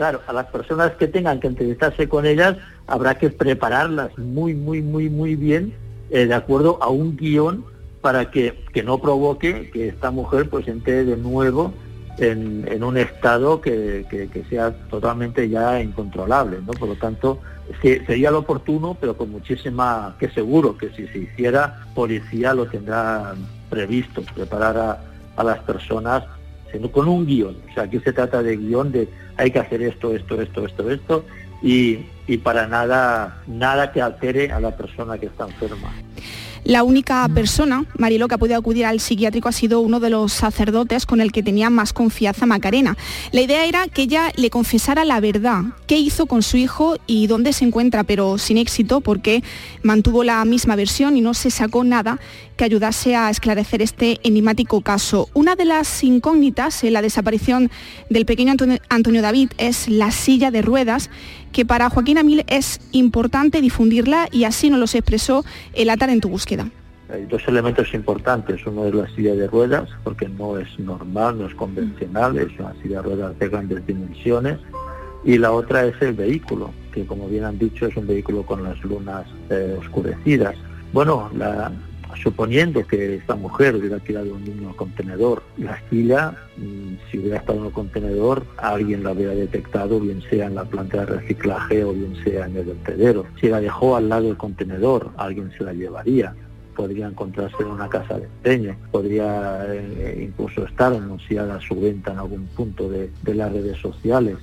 claro, 0.03 0.20
a 0.26 0.33
las 0.33 0.47
personas 0.47 0.93
que 0.99 1.07
tengan 1.07 1.39
que 1.39 1.47
entrevistarse 1.47 2.09
con 2.09 2.26
ellas, 2.26 2.57
habrá 2.87 3.16
que 3.16 3.30
prepararlas 3.30 4.16
muy, 4.18 4.55
muy, 4.55 4.83
muy, 4.83 5.09
muy 5.09 5.37
bien 5.37 5.74
eh, 6.11 6.26
de 6.26 6.35
acuerdo 6.35 6.78
a 6.83 6.89
un 6.89 7.16
guion 7.16 7.64
para 8.01 8.30
que, 8.30 8.64
que, 8.72 8.83
no 8.83 8.99
provoque 8.99 9.70
que 9.70 9.89
esta 9.89 10.11
mujer 10.11 10.49
pues 10.51 10.66
entre 10.68 11.05
de 11.05 11.16
nuevo 11.16 11.72
en, 12.18 12.66
en 12.68 12.83
un 12.83 12.97
estado 12.97 13.61
que, 13.61 14.05
que, 14.11 14.45
sea 14.51 14.72
totalmente 14.89 15.49
ya 15.49 15.80
incontrolable, 15.80 16.59
¿no? 16.66 16.72
Por 16.72 16.89
lo 16.89 16.97
tanto, 16.97 17.39
sería 17.80 18.30
lo 18.30 18.41
oportuno, 18.41 18.97
pero 19.01 19.16
con 19.16 19.30
muchísima, 19.30 20.16
que 20.18 20.28
seguro 20.30 20.76
que 20.76 20.91
si 20.91 21.07
se 21.09 21.18
hiciera, 21.20 21.87
policía 21.95 22.53
lo 22.53 22.66
tendrá 22.66 23.35
previsto, 23.70 24.22
preparar 24.35 24.76
a, 24.76 25.01
a 25.37 25.45
las 25.45 25.61
personas 25.61 26.24
con 26.91 27.09
un 27.09 27.26
guion. 27.26 27.57
O 27.70 27.74
sea, 27.74 27.85
aquí 27.85 27.99
se 28.01 28.12
trata 28.12 28.43
de 28.43 28.57
guion 28.57 28.93
de 28.93 29.09
hay 29.37 29.51
que 29.51 29.59
hacer 29.59 29.83
esto, 29.83 30.14
esto, 30.14 30.41
esto, 30.41 30.66
esto, 30.66 30.91
esto, 30.91 31.24
y, 31.62 31.99
y 32.33 32.39
para 32.39 32.66
nada, 32.66 33.43
nada 33.47 33.93
que 33.93 34.01
altere 34.01 34.51
a 34.51 34.59
la 34.59 34.74
persona 34.74 35.18
que 35.18 35.26
está 35.26 35.45
enferma. 35.45 35.93
La 36.64 36.85
única 36.85 37.28
persona, 37.28 37.85
Mariló, 37.99 38.28
que 38.28 38.37
ha 38.37 38.39
podido 38.39 38.57
acudir 38.57 38.87
al 38.87 39.01
psiquiátrico 39.01 39.49
ha 39.49 39.53
sido 39.53 39.80
uno 39.80 39.99
de 39.99 40.11
los 40.11 40.33
sacerdotes 40.33 41.07
con 41.07 41.20
el 41.20 41.33
que 41.33 41.43
tenía 41.43 41.70
más 41.70 41.93
confianza 41.93 42.47
Macarena. 42.47 42.97
La 43.33 43.41
idea 43.41 43.66
era 43.66 43.89
que 43.89 44.03
ella 44.03 44.30
le 44.37 44.49
confesara 44.49 45.05
la 45.05 45.18
verdad, 45.18 45.62
qué 45.89 45.99
hizo 45.99 46.26
con 46.26 46.43
su 46.43 46.57
hijo 46.57 46.99
y 47.09 47.26
dónde 47.26 47.53
se 47.53 47.64
encuentra, 47.64 48.05
pero 48.05 48.39
sin 48.39 48.59
éxito 48.59 49.01
porque 49.01 49.43
mantuvo 49.83 50.22
la 50.22 50.45
misma 50.45 50.76
versión 50.76 51.16
y 51.16 51.20
no 51.20 51.35
se 51.35 51.51
sacó 51.51 51.83
nada 51.83 52.20
que 52.57 52.64
ayudase 52.64 53.16
a 53.16 53.28
esclarecer 53.28 53.83
este 53.83 54.20
enigmático 54.22 54.83
caso. 54.83 55.28
Una 55.35 55.57
de 55.57 55.64
las 55.64 56.05
incógnitas 56.05 56.85
en 56.85 56.93
la 56.93 57.03
desaparición 57.03 57.72
del 58.09 58.24
pequeño 58.24 58.55
Antonio, 58.89 59.22
David 59.22 59.51
es 59.59 59.89
la 59.89 60.12
silla 60.12 60.53
de 60.53 60.62
ruedas 60.62 61.11
que 61.53 61.65
para 61.65 61.91
Joaquín 61.91 62.19
Amil 62.19 62.45
es 62.49 62.81
importante 62.93 63.61
difundirla 63.61 64.29
y 64.31 64.45
así 64.45 64.71
nos 64.71 64.81
los 64.81 64.95
expresó 64.95 65.45
el 65.75 65.91
atar 65.91 66.11
en 66.11 66.21
tu 66.21 66.29
búsqueda. 66.29 66.69
Hay 67.13 67.27
dos 67.27 67.43
elementos 67.47 67.93
importantes. 67.93 68.67
Uno 68.67 68.87
es 68.87 68.95
la 68.95 69.07
silla 69.15 69.35
de 69.35 69.47
ruedas, 69.47 69.89
porque 70.03 70.29
no 70.29 70.59
es 70.59 70.79
normal, 70.79 71.39
no 71.39 71.47
es 71.47 71.55
convencional, 71.55 72.39
es 72.39 72.59
una 72.59 72.73
silla 72.83 72.97
de 72.97 73.03
ruedas 73.03 73.39
de 73.39 73.49
grandes 73.49 73.87
dimensiones. 73.87 74.59
Y 75.25 75.39
la 75.39 75.53
otra 75.53 75.85
es 75.85 75.95
el 76.01 76.15
vehículo, 76.15 76.71
que 76.93 77.05
como 77.05 77.29
bien 77.29 77.45
han 77.45 77.59
dicho 77.59 77.87
es 77.87 77.97
un 77.97 78.07
vehículo 78.07 78.45
con 78.45 78.65
las 78.65 78.83
lunas 78.83 79.27
eh, 79.51 79.77
oscurecidas. 79.79 80.57
Bueno, 80.93 81.31
la, 81.37 81.71
suponiendo 82.21 82.87
que 82.87 83.17
esta 83.17 83.35
mujer 83.35 83.77
hubiera 83.77 83.99
tirado 83.99 84.35
un 84.35 84.45
niño 84.45 84.71
al 84.71 84.77
contenedor, 84.77 85.43
la 85.59 85.81
silla, 85.89 86.35
mm, 86.57 87.11
si 87.11 87.19
hubiera 87.19 87.39
estado 87.39 87.61
en 87.61 87.67
el 87.67 87.73
contenedor, 87.73 88.45
alguien 88.57 89.03
la 89.03 89.13
hubiera 89.13 89.35
detectado, 89.35 90.01
bien 90.01 90.23
sea 90.29 90.47
en 90.47 90.55
la 90.55 90.65
planta 90.65 91.01
de 91.01 91.07
reciclaje 91.07 91.85
o 91.85 91.93
bien 91.93 92.17
sea 92.25 92.47
en 92.47 92.57
el 92.57 92.65
vertedero. 92.65 93.27
Si 93.41 93.49
la 93.49 93.61
dejó 93.61 93.97
al 93.97 94.09
lado 94.09 94.27
del 94.27 94.37
contenedor, 94.37 95.11
alguien 95.17 95.51
se 95.57 95.65
la 95.65 95.73
llevaría 95.73 96.35
podría 96.75 97.07
encontrarse 97.07 97.57
en 97.61 97.67
una 97.67 97.87
casa 97.87 98.19
de 98.19 98.25
empeño, 98.25 98.75
podría 98.91 99.63
eh, 99.69 100.27
incluso 100.27 100.65
estar 100.65 100.91
anunciada 100.91 101.61
su 101.61 101.79
venta 101.79 102.13
en 102.13 102.19
algún 102.19 102.47
punto 102.47 102.89
de 102.89 103.11
las 103.35 103.53
redes 103.53 103.79
sociales. 103.79 104.39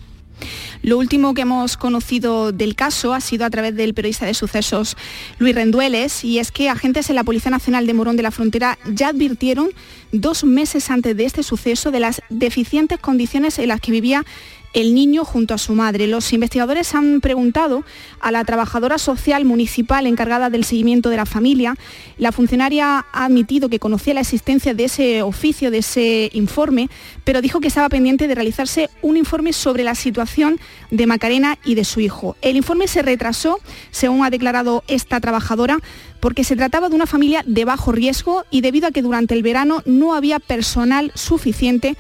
Lo 0.82 0.97
último 0.97 1.34
que 1.34 1.41
hemos 1.41 1.75
conocido 1.75 2.53
del 2.53 2.75
caso 2.75 3.13
ha 3.13 3.19
sido 3.19 3.45
a 3.45 3.49
través 3.49 3.75
del 3.75 3.93
periodista 3.93 4.25
de 4.25 4.34
sucesos 4.34 4.95
Luis 5.38 5.53
Rendueles 5.53 6.23
y 6.23 6.39
es 6.39 6.51
que 6.51 6.69
agentes 6.69 7.09
en 7.09 7.17
la 7.17 7.25
Policía 7.25 7.51
Nacional 7.51 7.86
de 7.86 7.93
Morón 7.93 8.15
de 8.15 8.23
la 8.23 8.32
Frontera 8.32 8.77
ya 8.86 9.09
advirtieron 9.09 9.71
dos 10.13 10.45
meses 10.45 10.89
antes 10.89 11.17
de 11.17 11.25
este 11.25 11.43
suceso 11.43 11.91
de 11.91 11.99
las 11.99 12.21
deficientes 12.30 12.97
condiciones 12.99 13.59
en 13.59 13.67
las 13.67 13.82
que 13.82 13.91
vivía 13.91 14.25
el 14.74 14.93
niño 14.93 15.26
junto 15.26 15.53
a 15.53 15.57
su 15.57 15.74
madre. 15.74 16.07
Los 16.07 16.32
investigadores 16.34 16.93
han 16.95 17.22
preguntado 17.22 17.84
a 18.20 18.32
la 18.32 18.43
trabajadora 18.43 18.97
social 18.97 19.45
municipal 19.45 20.07
encargada 20.07 20.49
del 20.49 20.63
seguimiento 20.63 21.09
de 21.09 21.17
la 21.17 21.26
familia. 21.26 21.76
La 22.17 22.32
funcionaria 22.32 23.05
ha 23.11 23.26
admitido 23.26 23.70
que 23.70 23.80
conocía 23.80 24.13
la 24.13 24.22
existencia 24.22 24.74
de 24.74 24.86
ese 24.86 25.22
oficio, 25.22 25.72
de 25.72 25.80
ese 25.80 26.30
informe, 26.34 26.89
pero 27.24 27.41
dijo 27.41 27.59
que 27.59 27.67
estaba 27.67 27.89
pendiente 27.89 28.28
de 28.28 28.36
realizarse 28.36 28.89
un 29.01 29.17
informe 29.17 29.53
sobre 29.53 29.84
la 29.84 29.95
situación 29.95 30.59
de 30.91 31.07
Macarena 31.07 31.57
y 31.63 31.76
de 31.76 31.86
su 31.86 31.99
hijo. 31.99 32.36
El 32.41 32.57
informe 32.57 32.88
se 32.88 33.01
retrasó, 33.01 33.59
según 33.91 34.24
ha 34.24 34.30
declarado 34.30 34.84
esta 34.88 35.20
trabajadora, 35.20 35.80
porque 36.20 36.43
se 36.43 36.55
trataba 36.55 36.89
de 36.89 36.95
una 36.95 37.07
familia 37.07 37.43
de 37.45 37.65
bajo 37.65 37.91
riesgo 37.91 38.43
y 38.51 38.61
debido 38.61 38.88
a 38.88 38.91
que 38.91 39.01
durante 39.01 39.34
el 39.34 39.43
verano 39.43 39.82
no 39.86 40.13
había 40.13 40.39
personal 40.39 41.11
suficiente 41.15 41.95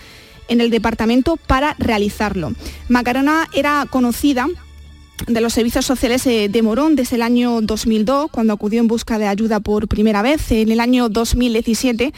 en 0.49 0.61
el 0.61 0.69
departamento 0.69 1.37
para 1.37 1.75
realizarlo. 1.79 2.53
Macarena 2.89 3.47
era 3.53 3.85
conocida 3.89 4.47
de 5.27 5.41
los 5.41 5.53
servicios 5.53 5.85
sociales 5.85 6.25
eh, 6.27 6.49
de 6.49 6.61
Morón 6.61 6.95
desde 6.95 7.15
el 7.17 7.21
año 7.21 7.61
2002, 7.61 8.31
cuando 8.31 8.53
acudió 8.53 8.79
en 8.79 8.87
busca 8.87 9.17
de 9.17 9.27
ayuda 9.27 9.59
por 9.59 9.87
primera 9.87 10.21
vez. 10.21 10.51
En 10.51 10.71
el 10.71 10.79
año 10.79 11.09
2017 11.09 12.13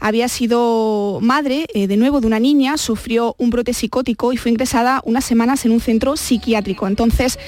había 0.00 0.28
sido 0.28 1.18
madre 1.22 1.66
eh, 1.74 1.86
de 1.86 1.96
nuevo 1.96 2.20
de 2.20 2.26
una 2.26 2.40
niña, 2.40 2.76
sufrió 2.76 3.34
un 3.38 3.50
brote 3.50 3.72
psicótico 3.72 4.32
y 4.32 4.36
fue 4.36 4.50
ingresada 4.50 5.02
unas 5.04 5.24
semanas 5.24 5.64
en 5.64 5.72
un 5.72 5.80
centro 5.80 6.16
psiquiátrico. 6.16 6.86
Entonces, 6.86 7.38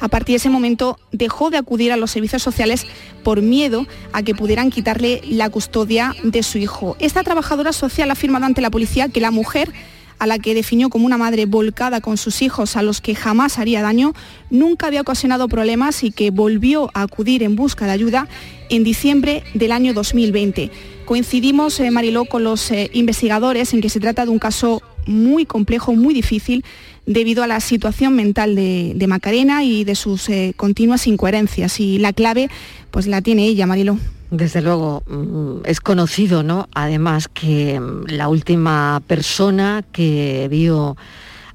a 0.00 0.08
partir 0.08 0.34
de 0.34 0.36
ese 0.36 0.50
momento 0.50 0.98
dejó 1.12 1.50
de 1.50 1.58
acudir 1.58 1.92
a 1.92 1.96
los 1.96 2.10
servicios 2.10 2.42
sociales 2.42 2.86
por 3.22 3.42
miedo 3.42 3.86
a 4.12 4.22
que 4.22 4.34
pudieran 4.34 4.70
quitarle 4.70 5.20
la 5.28 5.50
custodia 5.50 6.14
de 6.22 6.42
su 6.42 6.58
hijo. 6.58 6.96
Esta 7.00 7.22
trabajadora 7.22 7.72
social 7.72 8.10
ha 8.10 8.12
afirmado 8.12 8.46
ante 8.46 8.60
la 8.60 8.70
policía 8.70 9.08
que 9.08 9.20
la 9.20 9.30
mujer 9.30 9.72
a 10.18 10.26
la 10.26 10.38
que 10.38 10.54
definió 10.54 10.88
como 10.88 11.06
una 11.06 11.16
madre 11.16 11.46
volcada 11.46 12.00
con 12.00 12.16
sus 12.16 12.42
hijos 12.42 12.76
a 12.76 12.82
los 12.82 13.00
que 13.00 13.14
jamás 13.14 13.58
haría 13.58 13.82
daño, 13.82 14.14
nunca 14.50 14.88
había 14.88 15.00
ocasionado 15.00 15.48
problemas 15.48 16.02
y 16.02 16.10
que 16.10 16.30
volvió 16.30 16.90
a 16.94 17.02
acudir 17.02 17.42
en 17.42 17.56
busca 17.56 17.86
de 17.86 17.92
ayuda 17.92 18.28
en 18.68 18.84
diciembre 18.84 19.44
del 19.54 19.72
año 19.72 19.94
2020. 19.94 20.70
Coincidimos, 21.08 21.80
eh, 21.80 21.90
Mariló, 21.90 22.26
con 22.26 22.44
los 22.44 22.70
eh, 22.70 22.90
investigadores 22.92 23.72
en 23.72 23.80
que 23.80 23.88
se 23.88 23.98
trata 23.98 24.26
de 24.26 24.30
un 24.30 24.38
caso 24.38 24.82
muy 25.06 25.46
complejo, 25.46 25.94
muy 25.94 26.12
difícil, 26.12 26.66
debido 27.06 27.42
a 27.42 27.46
la 27.46 27.60
situación 27.60 28.14
mental 28.14 28.54
de, 28.54 29.06
Macarena 29.08 29.64
y 29.64 29.84
de 29.84 29.94
sus 29.94 30.28
eh, 30.28 30.52
continuas 30.54 31.06
incoherencias. 31.06 31.80
Y 31.80 31.96
la 31.96 32.12
clave, 32.12 32.50
pues 32.90 33.06
la 33.06 33.22
tiene 33.22 33.46
ella, 33.46 33.66
Mariló. 33.66 33.96
Desde 34.30 34.60
luego, 34.60 35.02
mm, 35.06 35.64
es 35.64 35.80
conocido, 35.80 36.42
¿no? 36.42 36.68
Además 36.74 37.28
que 37.28 37.80
mm, 37.80 38.08
la 38.08 38.28
última 38.28 39.00
persona 39.06 39.86
que 39.90 40.46
vio 40.50 40.98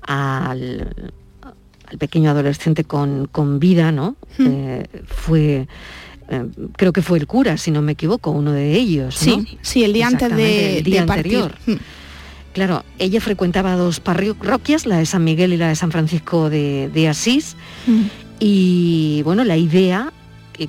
al, 0.02 1.14
pequeño 2.00 2.32
adolescente 2.32 2.86
con, 2.86 3.60
vida, 3.60 3.92
¿no? 3.92 4.16
fue 5.06 5.68
eh, 6.30 6.46
creo 6.78 6.94
que 6.94 7.02
fue 7.02 7.20
el 7.20 7.28
cura, 7.28 7.58
si 7.58 7.72
no 7.72 7.82
me 7.82 7.94
equivoco, 7.94 8.32
uno 8.32 8.52
de 8.52 8.74
ellos. 8.74 9.16
Sí, 9.16 9.58
sí, 9.62 9.84
el 9.84 9.94
día 9.94 10.08
antes 10.08 10.36
de, 10.36 10.78
el 10.80 10.84
día 10.84 11.02
anterior. 11.02 11.56
Hmm. 11.66 11.76
Claro, 12.54 12.86
ella 13.00 13.20
frecuentaba 13.20 13.76
dos 13.76 14.00
parroquias, 14.00 14.86
la 14.86 14.98
de 14.98 15.06
San 15.06 15.24
Miguel 15.24 15.54
y 15.54 15.58
la 15.58 15.70
de 15.70 15.76
San 15.76 15.92
Francisco 15.92 16.50
de, 16.50 17.08
Asís. 17.10 17.56
Hmm. 17.88 18.04
Y 18.40 19.22
bueno, 19.24 19.44
la 19.44 19.58
idea, 19.58 20.14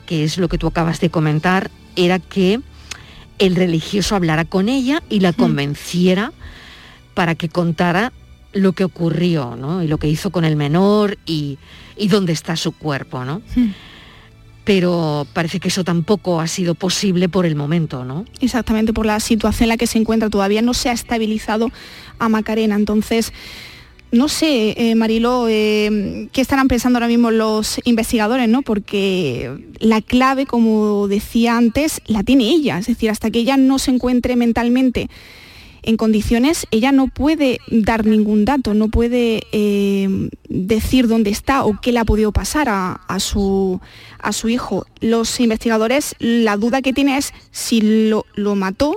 que, 0.07 0.25
es 0.25 0.39
lo 0.39 0.49
que 0.49 0.59
tú 0.59 0.67
acabas 0.67 1.01
de 1.01 1.11
comentar, 1.11 1.71
era 1.95 2.19
que 2.19 2.61
el 3.39 3.57
religioso 3.57 4.17
hablara 4.17 4.45
con 4.45 4.69
ella 4.69 5.03
y 5.11 5.21
la 5.21 5.33
hmm. 5.33 5.37
convenciera 5.37 6.33
para 7.15 7.35
que 7.35 7.49
contara 7.49 8.13
lo 8.53 8.73
que 8.73 8.85
ocurrió, 8.85 9.57
¿no? 9.57 9.83
Y 9.83 9.89
lo 9.89 9.99
que 9.99 10.09
hizo 10.09 10.31
con 10.31 10.45
el 10.45 10.57
menor 10.57 11.19
y, 11.27 11.59
y 11.97 12.09
dónde 12.09 12.33
está 12.33 12.57
su 12.57 12.73
cuerpo, 12.73 13.25
¿no? 13.25 13.43
Pero 14.65 15.27
parece 15.33 15.61
que 15.61 15.69
eso 15.69 15.85
tampoco 15.85 16.41
ha 16.41 16.49
sido 16.49 16.75
posible 16.75 17.29
por 17.29 17.47
el 17.47 17.55
momento, 17.55 18.05
¿no? 18.05 18.25
Exactamente, 18.41 18.93
por 18.93 19.07
la 19.07 19.21
situación 19.21 19.65
en 19.65 19.69
la 19.69 19.77
que 19.77 19.87
se 19.87 19.99
encuentra 19.99 20.31
todavía 20.31 20.63
no 20.63 20.75
se 20.75 20.89
ha 20.89 20.93
estabilizado 20.93 21.71
a 22.19 22.29
Macarena, 22.29 22.75
entonces 22.75 23.33
no 24.15 24.29
sé, 24.29 24.75
eh, 24.77 24.95
Marilo, 24.95 25.49
eh, 25.49 26.29
qué 26.33 26.41
estarán 26.41 26.69
pensando 26.69 26.99
ahora 26.99 27.09
mismo 27.09 27.33
los 27.33 27.81
investigadores, 27.85 28.49
¿no? 28.49 28.63
Porque 28.63 29.51
la 29.81 30.01
clave, 30.01 30.47
como 30.47 31.09
decía 31.09 31.57
antes, 31.57 32.01
la 32.07 32.23
tiene 32.23 32.45
ella, 32.45 32.79
es 32.79 32.87
decir, 32.87 33.11
hasta 33.11 33.31
que 33.31 33.41
ella 33.41 33.57
no 33.57 33.81
se 33.81 33.91
encuentre 33.91 34.37
mentalmente 34.37 35.09
en 35.85 35.97
condiciones, 35.97 36.67
ella 36.71 36.93
no 36.93 37.09
puede 37.09 37.59
dar 37.71 38.07
ningún 38.07 38.45
dato, 38.45 38.75
no 38.75 38.89
puede 38.89 39.43
eh, 39.53 40.09
decir 40.49 41.09
dónde 41.09 41.31
está 41.31 41.65
o 41.65 41.79
qué 41.81 41.93
le 41.93 42.01
ha 42.01 42.05
podido 42.05 42.33
pasar 42.33 42.69
a, 42.69 43.21
su, 43.21 43.81
a 44.19 44.33
su 44.33 44.49
hijo. 44.49 44.87
Los 45.01 45.39
investigadores, 45.41 46.17
la 46.19 46.57
duda 46.57 46.83
que 46.83 46.93
tienen 46.93 47.17
es 47.17 47.33
si 47.51 48.09
lo, 48.09 48.25
lo 48.35 48.55
mató 48.55 48.97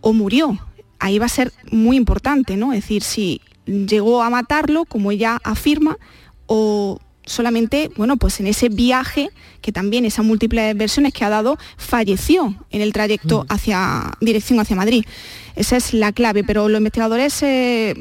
o 0.00 0.12
murió. 0.12 0.58
Ahí 0.98 1.18
va 1.18 1.26
a 1.26 1.30
ser 1.30 1.52
muy 1.70 1.96
importante, 1.96 2.56
¿no? 2.56 2.72
Es 2.72 2.82
decir, 2.82 3.02
si 3.02 3.40
llegó 3.66 4.22
a 4.22 4.30
matarlo, 4.30 4.84
como 4.86 5.10
ella 5.10 5.38
afirma, 5.44 5.98
o 6.46 6.98
solamente, 7.26 7.90
bueno, 7.96 8.16
pues 8.16 8.40
en 8.40 8.46
ese 8.46 8.68
viaje, 8.68 9.30
que 9.60 9.72
también 9.72 10.04
esas 10.04 10.24
múltiples 10.24 10.76
versiones 10.76 11.12
que 11.12 11.24
ha 11.24 11.28
dado, 11.28 11.58
falleció 11.76 12.54
en 12.70 12.80
el 12.80 12.92
trayecto 12.92 13.42
mm. 13.42 13.52
hacia 13.52 14.12
dirección 14.20 14.58
hacia 14.60 14.76
Madrid. 14.76 15.04
Esa 15.56 15.76
es 15.76 15.92
la 15.92 16.12
clave, 16.12 16.44
pero 16.44 16.68
los 16.68 16.78
investigadores 16.78 17.42
eh, 17.42 17.94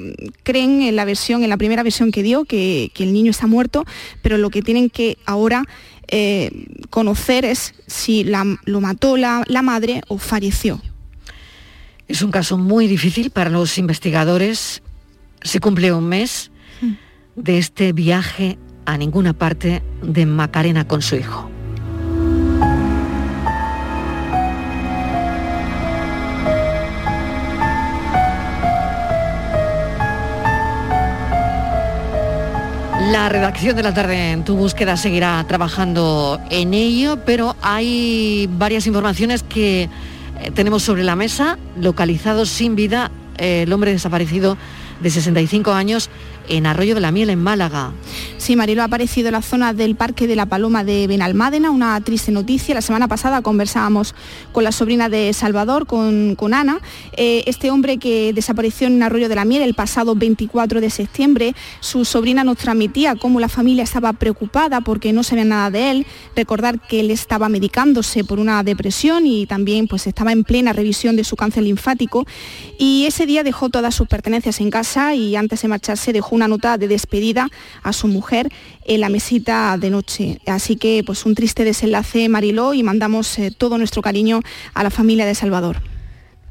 creen 0.43 0.84
en 0.84 0.95
la 0.95 1.05
versión, 1.05 1.43
en 1.43 1.49
la 1.49 1.57
primera 1.57 1.84
versión 1.84 2.11
que 2.11 2.21
dio, 2.21 2.45
que, 2.45 2.91
el 2.97 3.13
niño 3.13 3.32
está 3.32 3.47
muerto, 3.47 3.86
pero 4.21 4.38
lo 4.38 4.49
que 4.49 4.61
tienen 4.61 4.89
que 4.89 5.17
ahora 5.26 5.63
eh, 6.07 6.51
conocer 6.89 7.45
es 7.45 7.73
si 7.88 8.23
lo 8.23 8.82
mató 8.82 9.17
la, 9.17 9.43
la 9.47 9.61
madre 9.61 10.01
o 10.07 10.17
falleció. 10.17 10.82
Es 12.07 12.21
un 12.21 12.30
caso 12.30 12.57
muy 12.57 12.88
difícil 12.88 13.32
para 13.32 13.49
los 13.49 13.78
investigadores. 13.80 14.84
Se 15.41 15.59
cumple 15.59 15.91
un 15.91 16.07
mes 16.07 16.51
mm. 16.82 16.93
de 17.41 17.57
este 17.57 17.93
viaje 17.93 18.59
a 18.86 18.97
ninguna 18.97 19.33
parte 19.33 19.83
de 20.01 20.25
Macarena 20.25 20.88
con 20.88 21.01
su 21.01 21.15
hijo. 21.15 21.49
La 33.11 33.29
redacción 33.29 33.75
de 33.75 33.83
la 33.83 33.93
tarde 33.93 34.31
en 34.31 34.43
tu 34.43 34.55
búsqueda 34.55 34.97
seguirá 34.97 35.43
trabajando 35.47 36.39
en 36.49 36.73
ello, 36.73 37.19
pero 37.25 37.55
hay 37.61 38.49
varias 38.51 38.88
informaciones 38.88 39.43
que 39.43 39.83
eh, 39.83 39.89
tenemos 40.53 40.83
sobre 40.83 41.03
la 41.03 41.15
mesa, 41.15 41.57
localizado 41.77 42.45
sin 42.45 42.75
vida 42.75 43.11
eh, 43.38 43.63
el 43.63 43.73
hombre 43.73 43.91
desaparecido 43.91 44.57
de 45.01 45.09
65 45.09 45.71
años 45.71 46.09
en 46.47 46.67
Arroyo 46.67 46.93
de 46.93 47.01
la 47.01 47.11
Miel, 47.11 47.31
en 47.31 47.41
Málaga. 47.41 47.91
Sí, 48.37 48.55
Marilo 48.55 48.83
ha 48.83 48.85
aparecido 48.85 49.29
en 49.29 49.33
la 49.33 49.41
zona 49.41 49.73
del 49.73 49.95
Parque 49.95 50.27
de 50.27 50.35
la 50.35 50.45
Paloma 50.45 50.83
de 50.83 51.07
Benalmádena, 51.07 51.71
una 51.71 51.99
triste 52.01 52.31
noticia. 52.31 52.75
La 52.75 52.83
semana 52.83 53.07
pasada 53.07 53.41
conversábamos 53.41 54.13
con 54.51 54.63
la 54.63 54.71
sobrina 54.71 55.09
de 55.09 55.33
Salvador, 55.33 55.87
con, 55.87 56.35
con 56.35 56.53
Ana. 56.53 56.79
Eh, 57.13 57.43
este 57.47 57.71
hombre 57.71 57.97
que 57.97 58.31
desapareció 58.33 58.85
en 58.85 59.01
Arroyo 59.01 59.27
de 59.27 59.35
la 59.35 59.45
Miel 59.45 59.63
el 59.63 59.73
pasado 59.73 60.15
24 60.15 60.81
de 60.81 60.89
septiembre, 60.91 61.55
su 61.79 62.05
sobrina 62.05 62.43
nos 62.43 62.57
transmitía 62.57 63.15
cómo 63.15 63.39
la 63.39 63.49
familia 63.49 63.83
estaba 63.83 64.13
preocupada 64.13 64.81
porque 64.81 65.13
no 65.13 65.23
sabía 65.23 65.45
nada 65.45 65.71
de 65.71 65.91
él. 65.91 66.07
Recordar 66.35 66.79
que 66.79 66.99
él 66.99 67.09
estaba 67.09 67.49
medicándose 67.49 68.23
por 68.23 68.39
una 68.39 68.61
depresión 68.61 69.25
y 69.25 69.47
también 69.47 69.87
pues 69.87 70.05
estaba 70.05 70.31
en 70.31 70.43
plena 70.43 70.73
revisión 70.73 71.15
de 71.15 71.23
su 71.23 71.35
cáncer 71.35 71.63
linfático. 71.63 72.27
Y 72.77 73.05
ese 73.07 73.25
día 73.25 73.43
dejó 73.43 73.69
todas 73.69 73.95
sus 73.95 74.07
pertenencias 74.07 74.59
en 74.59 74.69
casa 74.69 74.84
y 75.13 75.36
antes 75.36 75.61
de 75.61 75.67
marcharse 75.67 76.13
dejó 76.13 76.36
una 76.36 76.47
nota 76.47 76.77
de 76.77 76.88
despedida 76.88 77.47
a 77.83 77.91
su 77.91 78.07
mujer 78.07 78.49
en 78.86 79.01
la 79.01 79.09
mesita 79.09 79.77
de 79.77 79.89
noche. 79.89 80.39
Así 80.45 80.75
que 80.75 81.03
pues 81.05 81.25
un 81.25 81.33
triste 81.33 81.63
desenlace 81.63 82.29
Mariló 82.29 82.73
y 82.73 82.83
mandamos 82.83 83.39
eh, 83.39 83.51
todo 83.51 83.77
nuestro 83.77 84.01
cariño 84.01 84.41
a 84.73 84.83
la 84.83 84.91
familia 84.91 85.25
de 85.25 85.33
Salvador. 85.33 85.81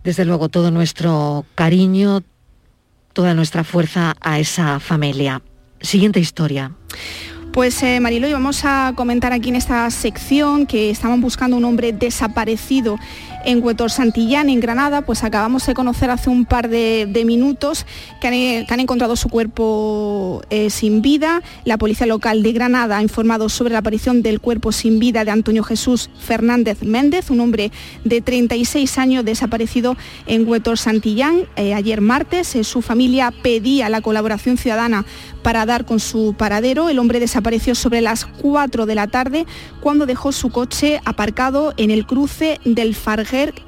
Desde 0.03 0.24
luego 0.24 0.49
todo 0.49 0.70
nuestro 0.70 1.47
cariño, 1.55 2.22
toda 3.12 3.35
nuestra 3.35 3.62
fuerza 3.62 4.16
a 4.20 4.39
esa 4.39 4.80
familia. 4.80 5.41
Siguiente 5.80 6.18
historia. 6.18 6.72
Pues 7.55 7.80
eh, 7.85 8.01
Marilo, 8.01 8.26
y 8.26 8.32
vamos 8.32 8.64
a 8.64 8.95
comentar 8.97 9.32
aquí 9.32 9.51
en 9.51 9.55
esta 9.55 9.89
sección 9.91 10.66
que 10.66 10.91
estaban 10.91 11.20
buscando 11.20 11.57
un 11.57 11.64
hombre 11.64 11.93
desaparecido 11.93 12.99
en 13.45 13.62
Huetor 13.62 13.90
Santillán, 13.90 14.49
en 14.49 14.61
Granada, 14.61 15.03
pues 15.03 15.24
acabamos 15.24 15.66
de 15.66 15.74
conocer 15.74 16.11
hace 16.11 16.30
un 16.30 16.45
par 16.45 16.68
de, 16.68 17.22
minutos 17.26 17.86
que 18.20 18.66
han, 18.68 18.80
encontrado 18.80 19.16
su 19.16 19.28
cuerpo 19.28 20.42
eh, 20.51 20.70
sin 20.70 21.03
vida. 21.03 21.42
La 21.64 21.78
policía 21.78 22.07
local 22.07 22.42
de 22.42 22.53
Granada 22.53 22.99
ha 22.99 23.03
informado 23.03 23.49
sobre 23.49 23.72
la 23.72 23.80
aparición 23.80 24.22
del 24.22 24.40
cuerpo 24.40 24.72
sin 24.72 24.99
vida 24.99 25.24
de 25.24 25.30
Antonio 25.30 25.62
Jesús 25.62 26.11
Fernández 26.18 26.82
Méndez, 26.82 27.30
un 27.30 27.40
hombre 27.40 27.72
de 28.05 28.20
36 28.20 28.99
años 28.99 29.24
desaparecido 29.24 29.97
en 30.26 30.49
Huetor 30.49 30.78
Santillán. 30.78 31.47
Eh, 31.57 31.74
ayer 31.74 32.01
martes 32.01 32.55
eh, 32.55 32.64
su 32.64 32.82
familia 32.82 33.32
pedía 33.42 33.88
la 33.88 34.01
colaboración 34.01 34.57
ciudadana 34.57 35.05
para 35.42 35.66
dar 35.66 35.84
con 35.84 36.01
su 36.01 36.34
paradero. 36.36 36.88
El 36.88 36.99
hombre 36.99 37.20
desapareció 37.20 37.74
sobre 37.74 38.01
las 38.01 38.24
4 38.24 38.86
de 38.86 38.95
la 38.95 39.07
tarde 39.07 39.47
cuando 39.80 40.07
dejó 40.07 40.32
su 40.32 40.51
coche 40.51 41.01
aparcado 41.05 41.74
en 41.76 41.90
el 41.90 42.07
cruce 42.07 42.61
del 42.64 42.95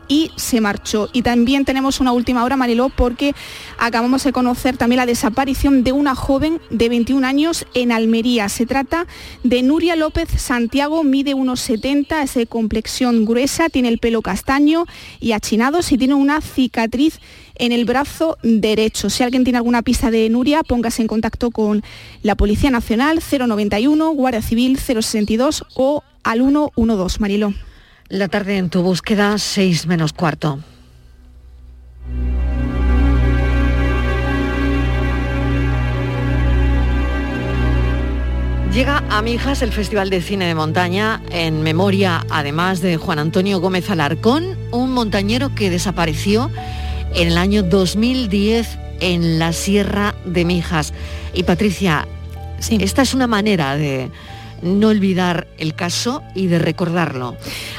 Y 0.09 0.31
se 0.37 0.61
marchó. 0.61 1.09
Y 1.12 1.23
también 1.23 1.64
tenemos 1.64 2.01
una 2.01 2.12
última 2.12 2.45
hora, 2.45 2.57
Mariló, 2.57 2.89
porque 2.89 3.35
acabamos 3.79 4.23
de 4.25 4.33
conocer 4.33 4.77
también 4.77 4.99
la 4.99 5.07
desaparición 5.07 5.83
de 5.83 5.93
una 5.93 6.14
joven 6.14 6.61
de 6.71 6.89
21 6.89 7.27
años 7.27 7.67
en 7.75 7.91
Almería. 7.91 8.49
Se 8.49 8.67
trata 8.67 9.07
de 9.43 9.62
Nuria 9.62 9.97
López 9.97 10.29
Santiago, 10.37 11.03
mide 11.03 11.35
unos 11.35 11.61
70, 11.61 12.23
es 12.23 12.35
de 12.35 12.47
complexión 12.47 13.25
gruesa, 13.25 13.69
tiene 13.69 13.89
el 13.89 13.99
pelo 13.99 14.23
castaño 14.23 14.85
y 15.21 15.33
achinado, 15.33 15.81
y 15.91 15.99
tiene 15.99 16.14
una 16.14 16.41
cicatriz 16.41 17.21
en 17.57 17.73
el 17.73 17.85
brazo 17.85 18.39
derecho. 18.43 19.11
Si 19.11 19.23
alguien 19.23 19.45
tiene 19.45 19.59
alguna 19.59 19.83
pista 19.83 20.11
de 20.11 20.29
Nuria, 20.29 20.62
póngase 20.62 21.03
en 21.03 21.09
contacto 21.09 21.51
con 21.51 21.83
la 22.23 22.37
Policía 22.37 22.71
Nacional 22.71 23.21
091, 23.21 24.11
Guardia 24.11 24.43
Civil 24.43 24.79
062 24.79 25.64
o 25.75 26.05
al 26.23 26.39
112. 26.41 27.19
Marilo. 27.21 27.53
La 28.09 28.29
tarde 28.29 28.57
en 28.57 28.71
tu 28.71 28.83
búsqueda, 28.83 29.37
6 29.37 29.89
menos 29.89 30.13
cuarto. 30.13 30.61
Llega 38.73 39.03
a 39.11 39.23
Mijas 39.23 39.63
el 39.63 39.73
Festival 39.73 40.11
de 40.11 40.23
Cine 40.23 40.47
de 40.47 40.55
Montaña 40.55 41.21
en 41.31 41.63
memoria, 41.63 42.25
además 42.31 42.81
de 42.81 42.97
Juan 42.97 43.19
Antonio 43.19 43.59
Gómez 43.59 43.91
Alarcón, 43.91 44.57
un 44.71 44.93
montañero 44.93 45.53
que 45.57 45.69
desapareció 45.69 46.49
en 47.13 47.27
el 47.27 47.39
año 47.39 47.65
2010 47.65 48.79
en 49.01 49.41
la 49.41 49.53
Sierra 49.53 50.15
de 50.25 50.45
Mijas. 50.45 50.95
Y 51.35 51.43
Patricia, 51.43 52.07
esta 52.71 53.03
es 53.03 53.15
una 53.15 53.27
manera 53.27 53.77
de, 53.77 54.11
no 54.67 54.89
olvidar 54.89 55.47
el 55.59 55.75
caso 55.75 56.23
y 56.35 56.49
de 56.49 56.59
recordarlo. 56.59 57.37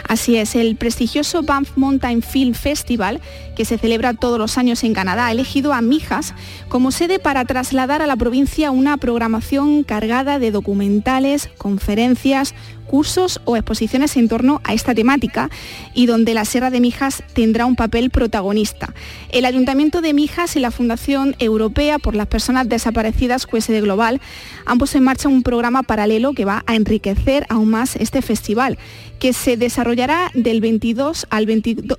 Así 0.07 0.37
es, 0.37 0.55
el 0.55 0.75
prestigioso 0.75 1.43
Banff 1.43 1.77
Mountain 1.77 2.21
Film 2.21 2.53
Festival, 2.53 3.21
que 3.55 3.65
se 3.65 3.77
celebra 3.77 4.13
todos 4.13 4.39
los 4.39 4.57
años 4.57 4.83
en 4.83 4.93
Canadá, 4.93 5.27
ha 5.27 5.31
elegido 5.31 5.73
a 5.73 5.81
Mijas 5.81 6.33
como 6.69 6.91
sede 6.91 7.19
para 7.19 7.45
trasladar 7.45 8.01
a 8.01 8.07
la 8.07 8.15
provincia 8.15 8.71
una 8.71 8.97
programación 8.97 9.83
cargada 9.83 10.39
de 10.39 10.51
documentales, 10.51 11.49
conferencias, 11.57 12.53
cursos 12.87 13.41
o 13.45 13.55
exposiciones 13.55 14.17
en 14.17 14.27
torno 14.27 14.61
a 14.63 14.73
esta 14.73 14.95
temática 14.95 15.49
y 15.93 16.05
donde 16.05 16.33
la 16.33 16.45
Sierra 16.45 16.69
de 16.69 16.79
Mijas 16.79 17.23
tendrá 17.33 17.65
un 17.65 17.75
papel 17.75 18.09
protagonista. 18.09 18.93
El 19.29 19.45
Ayuntamiento 19.45 20.01
de 20.01 20.13
Mijas 20.13 20.55
y 20.55 20.59
la 20.59 20.71
Fundación 20.71 21.35
Europea 21.39 21.99
por 21.99 22.15
las 22.15 22.27
Personas 22.27 22.69
Desaparecidas 22.69 23.45
QSD 23.45 23.81
Global 23.81 24.21
han 24.65 24.77
puesto 24.77 24.97
en 24.97 25.03
marcha 25.03 25.29
un 25.29 25.43
programa 25.43 25.83
paralelo 25.83 26.33
que 26.33 26.45
va 26.45 26.63
a 26.65 26.75
enriquecer 26.75 27.45
aún 27.49 27.69
más 27.69 27.95
este 27.95 28.21
festival 28.21 28.77
que 29.19 29.33
se 29.33 29.57
desarrollará 29.57 30.31
del 30.33 30.61
22 30.61 31.27
al, 31.29 31.47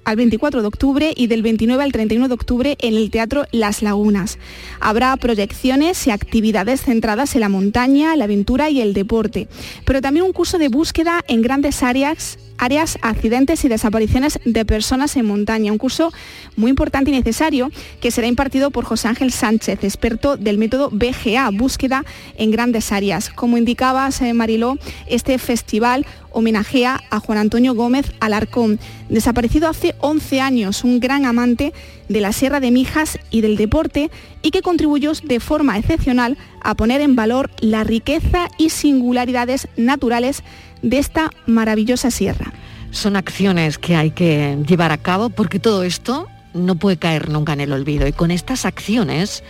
al 0.04 0.16
24 0.16 0.60
de 0.60 0.68
octubre 0.68 1.12
y 1.16 1.26
del 1.26 1.42
29 1.42 1.82
al 1.82 1.92
31 1.92 2.28
de 2.28 2.34
octubre 2.34 2.76
en 2.80 2.94
el 2.94 3.10
Teatro 3.10 3.44
Las 3.50 3.82
Lagunas. 3.82 4.38
Habrá 4.80 5.16
proyecciones 5.16 6.06
y 6.06 6.10
actividades 6.10 6.82
centradas 6.82 7.34
en 7.34 7.40
la 7.40 7.48
montaña, 7.48 8.14
la 8.16 8.24
aventura 8.24 8.70
y 8.70 8.80
el 8.80 8.94
deporte, 8.94 9.48
pero 9.84 10.00
también 10.00 10.24
un 10.24 10.32
curso 10.32 10.58
de 10.58 10.68
búsqueda 10.78 11.24
en 11.26 11.42
grandes 11.42 11.82
áreas 11.82 12.38
áreas, 12.58 12.98
accidentes 13.02 13.64
y 13.64 13.68
desapariciones 13.68 14.38
de 14.44 14.64
personas 14.64 15.16
en 15.16 15.24
montaña. 15.24 15.72
Un 15.72 15.78
curso 15.78 16.12
muy 16.56 16.70
importante 16.70 17.10
y 17.10 17.14
necesario 17.14 17.70
que 18.00 18.10
será 18.10 18.26
impartido 18.26 18.70
por 18.70 18.84
José 18.84 19.08
Ángel 19.08 19.32
Sánchez, 19.32 19.84
experto 19.84 20.36
del 20.36 20.58
método 20.58 20.90
BGA, 20.90 21.50
búsqueda 21.50 22.04
en 22.36 22.50
grandes 22.50 22.92
áreas. 22.92 23.30
Como 23.30 23.56
indicabas, 23.56 24.20
eh, 24.20 24.34
Mariló, 24.34 24.76
este 25.06 25.38
festival 25.38 26.04
homenajea 26.30 27.00
a 27.10 27.20
Juan 27.20 27.38
Antonio 27.38 27.74
Gómez 27.74 28.12
Alarcón, 28.20 28.78
desaparecido 29.08 29.68
hace 29.68 29.94
11 30.00 30.40
años, 30.40 30.84
un 30.84 31.00
gran 31.00 31.24
amante 31.24 31.72
de 32.08 32.20
la 32.20 32.32
Sierra 32.32 32.60
de 32.60 32.70
Mijas 32.70 33.18
y 33.30 33.40
del 33.40 33.56
deporte 33.56 34.10
y 34.42 34.50
que 34.50 34.62
contribuyó 34.62 35.12
de 35.22 35.40
forma 35.40 35.78
excepcional 35.78 36.36
a 36.60 36.74
poner 36.74 37.00
en 37.00 37.16
valor 37.16 37.50
la 37.60 37.84
riqueza 37.84 38.48
y 38.58 38.70
singularidades 38.70 39.68
naturales 39.76 40.42
de 40.82 40.98
esta 40.98 41.30
maravillosa 41.46 42.10
sierra. 42.10 42.52
Son 42.90 43.16
acciones 43.16 43.78
que 43.78 43.96
hay 43.96 44.10
que 44.10 44.58
llevar 44.66 44.92
a 44.92 44.98
cabo 44.98 45.30
porque 45.30 45.58
todo 45.58 45.82
esto 45.82 46.26
no 46.54 46.76
puede 46.76 46.96
caer 46.96 47.28
nunca 47.28 47.52
en 47.52 47.60
el 47.60 47.72
olvido 47.72 48.06
y 48.06 48.12
con 48.12 48.30
estas 48.30 48.64
acciones 48.64 49.42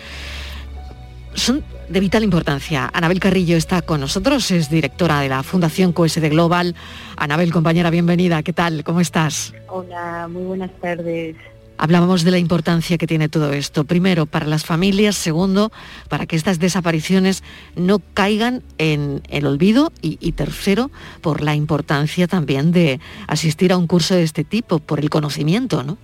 son 1.35 1.63
de 1.89 2.01
vital 2.01 2.23
importancia. 2.23 2.91
Anabel 2.93 3.21
Carrillo 3.21 3.57
está 3.57 3.83
con 3.83 4.01
nosotros, 4.01 4.51
es 4.51 4.71
directora 4.71 5.21
de 5.21 5.29
la 5.29 5.43
Fundación 5.43 5.93
QSD 5.93 6.29
Global. 6.31 6.75
Anabel, 7.17 7.53
compañera, 7.53 7.91
bienvenida. 7.91 8.43
¿Qué 8.43 8.53
tal? 8.53 8.85
¿Cómo 8.85 9.01
estás? 9.01 9.55
Hola, 9.69 10.29
muy 10.29 10.43
buenas 10.43 10.71
tardes. 10.81 11.37
Hablábamos 11.79 12.25
de 12.25 12.33
la 12.33 12.39
importancia 12.39 12.99
que 12.99 13.07
tiene 13.07 13.29
todo 13.29 13.53
esto. 13.53 13.85
Primero, 13.85 14.27
para 14.27 14.47
las 14.47 14.65
familias. 14.65 15.17
Segundo, 15.17 15.71
para 16.09 16.27
que 16.27 16.35
estas 16.35 16.59
desapariciones 16.59 17.45
no 17.77 18.01
caigan 18.15 18.65
en 18.79 19.23
el 19.29 19.47
olvido. 19.47 19.93
Y, 20.03 20.33
tercero, 20.33 20.91
por 21.21 21.41
la 21.41 21.55
importancia 21.55 22.27
también 22.27 22.73
de 22.73 23.01
asistir 23.29 23.73
a 23.73 23.77
un 23.77 23.87
curso 23.87 24.15
de 24.15 24.25
este 24.25 24.43
tipo, 24.43 24.81
por 24.81 24.99
el 24.99 25.09
conocimiento, 25.09 25.85
¿no? 25.85 25.99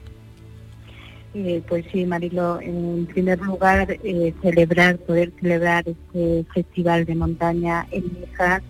Eh, 1.35 1.63
pues 1.69 1.85
sí, 1.93 2.05
Marilo, 2.05 2.61
en 2.61 3.07
primer 3.07 3.41
lugar, 3.41 3.99
eh, 4.05 4.33
celebrar, 4.41 4.99
poder 4.99 5.33
celebrar 5.41 5.85
este 5.89 6.45
festival 6.55 7.05
de 7.05 7.17
montaña 7.17 7.89
en 7.91 8.05
Mijas 8.21 8.63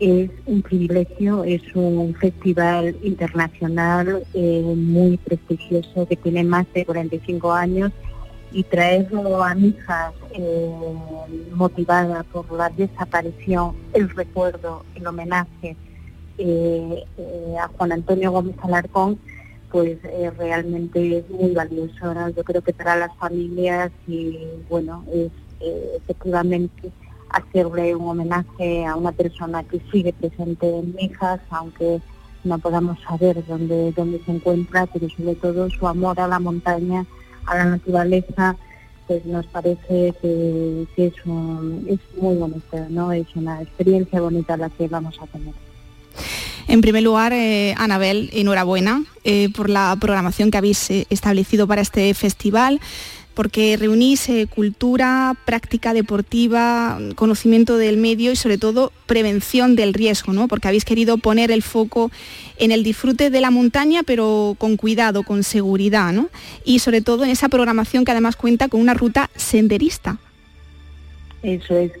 es 0.00 0.30
un 0.46 0.62
privilegio, 0.62 1.44
es 1.44 1.62
un 1.74 2.14
festival 2.14 2.96
internacional 3.02 4.24
eh, 4.34 4.62
muy 4.76 5.16
prestigioso 5.18 6.06
que 6.08 6.16
tiene 6.16 6.42
más 6.42 6.66
de 6.72 6.84
45 6.84 7.52
años 7.52 7.92
y 8.52 8.64
traerlo 8.64 9.44
a 9.44 9.54
Mijas 9.54 10.12
eh, 10.32 10.70
motivada 11.54 12.24
por 12.24 12.50
la 12.52 12.68
desaparición, 12.70 13.76
el 13.92 14.10
recuerdo, 14.10 14.84
el 14.96 15.06
homenaje 15.06 15.76
eh, 16.38 17.04
a 17.60 17.68
Juan 17.68 17.92
Antonio 17.92 18.32
Gómez 18.32 18.56
Alarcón 18.62 19.18
pues 19.70 19.98
eh, 20.04 20.30
realmente 20.36 21.18
es 21.18 21.30
muy 21.30 21.52
valioso. 21.52 22.12
Yo 22.36 22.44
creo 22.44 22.62
que 22.62 22.72
para 22.72 22.96
las 22.96 23.16
familias 23.16 23.90
y 24.06 24.38
bueno, 24.68 25.04
es 25.12 25.30
eh, 25.60 25.92
efectivamente 25.96 26.90
hacerle 27.32 27.94
un 27.94 28.08
homenaje 28.08 28.86
a 28.86 28.96
una 28.96 29.12
persona 29.12 29.62
que 29.64 29.80
sigue 29.90 30.12
presente 30.12 30.68
en 30.68 30.94
Mijas, 30.94 31.40
aunque 31.50 32.00
no 32.44 32.58
podamos 32.58 32.98
saber 33.00 33.44
dónde, 33.46 33.92
dónde 33.92 34.20
se 34.24 34.32
encuentra, 34.32 34.86
pero 34.86 35.08
sobre 35.10 35.34
todo 35.34 35.68
su 35.70 35.86
amor 35.86 36.20
a 36.20 36.28
la 36.28 36.38
montaña, 36.38 37.04
a 37.46 37.56
la 37.56 37.64
naturaleza, 37.66 38.56
pues 39.06 39.24
nos 39.26 39.46
parece 39.46 40.14
que, 40.22 40.86
es, 40.96 41.14
es 41.14 41.24
muy 41.24 42.36
bonito, 42.36 42.86
¿no? 42.88 43.12
Es 43.12 43.26
una 43.34 43.60
experiencia 43.60 44.20
bonita 44.20 44.56
la 44.56 44.70
que 44.70 44.88
vamos 44.88 45.18
a 45.20 45.26
tener. 45.26 45.54
En 46.68 46.80
primer 46.80 47.02
lugar, 47.02 47.32
eh, 47.32 47.74
Anabel, 47.76 48.30
enhorabuena 48.32 49.02
eh, 49.24 49.48
por 49.52 49.68
la 49.68 49.96
programación 50.00 50.52
que 50.52 50.58
habéis 50.58 50.90
eh, 50.90 51.06
establecido 51.10 51.66
para 51.66 51.80
este 51.80 52.14
festival 52.14 52.80
porque 53.34 53.76
reunís 53.76 54.28
cultura, 54.54 55.36
práctica 55.44 55.92
deportiva, 55.94 56.98
conocimiento 57.14 57.76
del 57.76 57.96
medio 57.96 58.32
y 58.32 58.36
sobre 58.36 58.58
todo 58.58 58.92
prevención 59.06 59.76
del 59.76 59.94
riesgo, 59.94 60.32
¿no? 60.32 60.48
porque 60.48 60.68
habéis 60.68 60.84
querido 60.84 61.18
poner 61.18 61.50
el 61.50 61.62
foco 61.62 62.10
en 62.58 62.72
el 62.72 62.82
disfrute 62.82 63.30
de 63.30 63.40
la 63.40 63.50
montaña, 63.50 64.02
pero 64.02 64.56
con 64.58 64.76
cuidado, 64.76 65.22
con 65.22 65.42
seguridad, 65.42 66.12
¿no? 66.12 66.28
y 66.64 66.80
sobre 66.80 67.00
todo 67.00 67.24
en 67.24 67.30
esa 67.30 67.48
programación 67.48 68.04
que 68.04 68.12
además 68.12 68.36
cuenta 68.36 68.68
con 68.68 68.80
una 68.80 68.94
ruta 68.94 69.30
senderista. 69.36 70.18
Eso 71.42 71.76
es. 71.76 71.92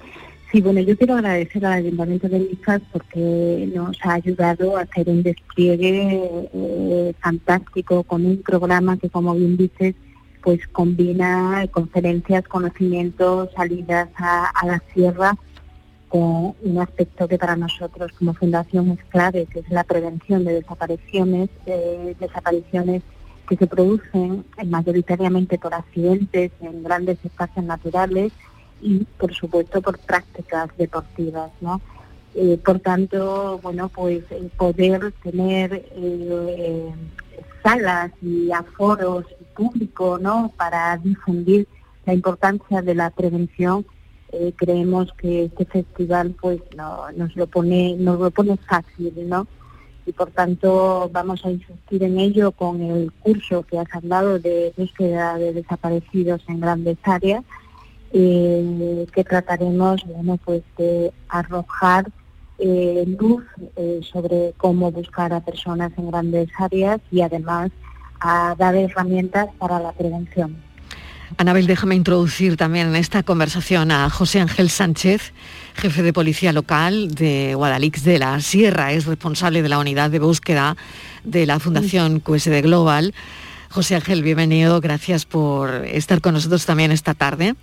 Sí, 0.52 0.60
bueno, 0.60 0.80
yo 0.80 0.96
quiero 0.96 1.14
agradecer 1.14 1.64
al 1.64 1.74
Ayuntamiento 1.74 2.28
de 2.28 2.40
Mijas 2.40 2.82
porque 2.92 3.70
nos 3.72 3.96
ha 4.02 4.14
ayudado 4.14 4.76
a 4.76 4.80
hacer 4.80 5.08
un 5.08 5.22
despliegue 5.22 6.20
eh, 6.52 7.14
fantástico 7.20 8.02
con 8.02 8.26
un 8.26 8.42
programa 8.42 8.98
que, 8.98 9.08
como 9.08 9.32
bien 9.36 9.56
dices, 9.56 9.94
pues 10.42 10.66
combina 10.68 11.66
conferencias, 11.70 12.46
conocimientos, 12.48 13.50
salidas 13.54 14.08
a, 14.16 14.50
la 14.64 14.82
sierra 14.94 15.36
con 16.08 16.54
un 16.62 16.78
aspecto 16.80 17.28
que 17.28 17.38
para 17.38 17.56
nosotros 17.56 18.10
como 18.18 18.34
fundación 18.34 18.90
es 18.90 19.04
clave, 19.10 19.46
que 19.46 19.60
es 19.60 19.70
la 19.70 19.84
prevención 19.84 20.44
de 20.44 20.54
desapariciones, 20.54 21.50
desapariciones 22.18 23.02
que 23.48 23.56
se 23.56 23.66
producen 23.66 24.44
mayoritariamente 24.66 25.58
por 25.58 25.74
accidentes 25.74 26.52
en 26.60 26.82
grandes 26.82 27.18
espacios 27.24 27.64
naturales 27.64 28.32
y 28.80 29.04
por 29.18 29.34
supuesto 29.34 29.82
por 29.82 29.98
prácticas 29.98 30.70
deportivas, 30.78 31.50
¿no? 31.60 31.80
Eh, 32.34 32.58
por 32.64 32.78
tanto, 32.78 33.58
bueno, 33.60 33.88
pues 33.88 34.22
poder 34.56 35.12
tener 35.22 35.84
eh, 35.96 36.92
salas 37.62 38.12
y 38.22 38.52
aforos 38.52 39.24
públicos, 39.54 40.20
¿no? 40.20 40.52
Para 40.56 40.96
difundir 40.96 41.66
la 42.06 42.14
importancia 42.14 42.82
de 42.82 42.94
la 42.94 43.10
prevención, 43.10 43.84
eh, 44.32 44.52
creemos 44.56 45.12
que 45.14 45.44
este 45.44 45.64
festival, 45.64 46.34
pues, 46.40 46.60
no, 46.76 47.10
nos 47.16 47.34
lo 47.36 47.46
pone, 47.46 47.96
nos 47.96 48.20
lo 48.20 48.30
pone 48.30 48.56
fácil, 48.56 49.12
¿no? 49.28 49.46
Y 50.06 50.12
por 50.12 50.30
tanto 50.30 51.10
vamos 51.12 51.44
a 51.44 51.50
insistir 51.50 52.02
en 52.02 52.18
ello 52.18 52.52
con 52.52 52.80
el 52.80 53.12
curso 53.12 53.62
que 53.64 53.78
has 53.78 53.92
hablado 53.92 54.38
de 54.38 54.72
búsqueda 54.76 55.36
de 55.36 55.52
desaparecidos 55.52 56.42
en 56.48 56.60
grandes 56.60 56.96
áreas 57.02 57.44
eh, 58.12 59.06
que 59.12 59.24
trataremos 59.24 60.04
bueno, 60.06 60.38
pues 60.44 60.62
de 60.78 61.12
arrojar 61.28 62.10
eh, 62.58 63.04
luz 63.20 63.44
sobre 64.02 64.52
cómo 64.56 64.90
buscar 64.90 65.32
a 65.32 65.40
personas 65.40 65.92
en 65.96 66.10
grandes 66.10 66.48
áreas 66.58 67.00
y 67.10 67.20
además 67.20 67.70
a 68.20 68.54
dar 68.58 68.74
herramientas 68.74 69.48
para 69.58 69.80
la 69.80 69.92
prevención. 69.92 70.56
Anabel, 71.36 71.66
déjame 71.66 71.94
introducir 71.94 72.56
también 72.56 72.88
en 72.88 72.96
esta 72.96 73.22
conversación 73.22 73.92
a 73.92 74.10
José 74.10 74.40
Ángel 74.40 74.68
Sánchez, 74.68 75.32
jefe 75.74 76.02
de 76.02 76.12
policía 76.12 76.52
local 76.52 77.14
de 77.14 77.54
Guadalix 77.54 78.04
de 78.04 78.18
la 78.18 78.40
Sierra, 78.40 78.92
es 78.92 79.06
responsable 79.06 79.62
de 79.62 79.68
la 79.68 79.78
unidad 79.78 80.10
de 80.10 80.18
búsqueda 80.18 80.76
de 81.24 81.46
la 81.46 81.60
Fundación 81.60 82.20
QSD 82.20 82.62
Global. 82.62 83.14
José 83.70 83.94
Ángel, 83.94 84.22
bienvenido, 84.22 84.80
gracias 84.80 85.24
por 85.24 85.86
estar 85.86 86.20
con 86.20 86.34
nosotros 86.34 86.66
también 86.66 86.90
esta 86.90 87.14
tarde. 87.14 87.54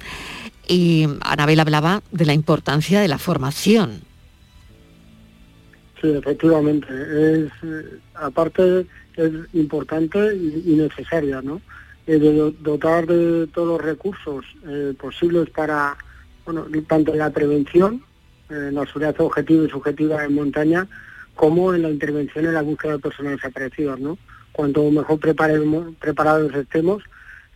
Y 0.68 1.08
Anabel 1.22 1.60
hablaba 1.60 2.02
de 2.12 2.26
la 2.26 2.34
importancia 2.34 3.02
de 3.02 3.08
la 3.08 3.18
formación. 3.18 4.07
Sí, 6.02 6.12
efectivamente. 6.12 6.88
Es, 6.90 7.52
eh, 7.64 8.00
aparte, 8.16 8.86
es 9.16 9.32
importante 9.54 10.36
y, 10.36 10.76
necesaria, 10.76 11.42
¿no? 11.42 11.62
Eh, 12.06 12.20
de 12.20 12.54
dotar 12.60 13.06
de 13.08 13.48
todos 13.48 13.68
los 13.68 13.82
recursos 13.82 14.46
eh, 14.68 14.94
posibles 15.00 15.50
para, 15.50 15.98
bueno, 16.46 16.68
tanto 16.88 17.14
en 17.14 17.20
la 17.20 17.32
prevención, 17.32 18.04
en 18.50 18.76
la 18.76 18.86
seguridad 18.86 19.20
objetiva 19.20 19.66
y 19.66 19.70
subjetiva 19.70 20.24
en 20.24 20.36
montaña, 20.36 20.88
como 21.36 21.74
en 21.74 21.82
la 21.84 21.90
intervención 21.90 22.46
en 22.46 22.54
la 22.54 22.62
búsqueda 22.62 22.94
de 22.94 23.00
personas 23.00 23.34
desaparecidas, 23.34 24.00
¿no? 24.00 24.18
Cuanto 24.52 24.90
mejor 24.90 25.20
preparados 25.20 26.54
estemos, 26.56 27.04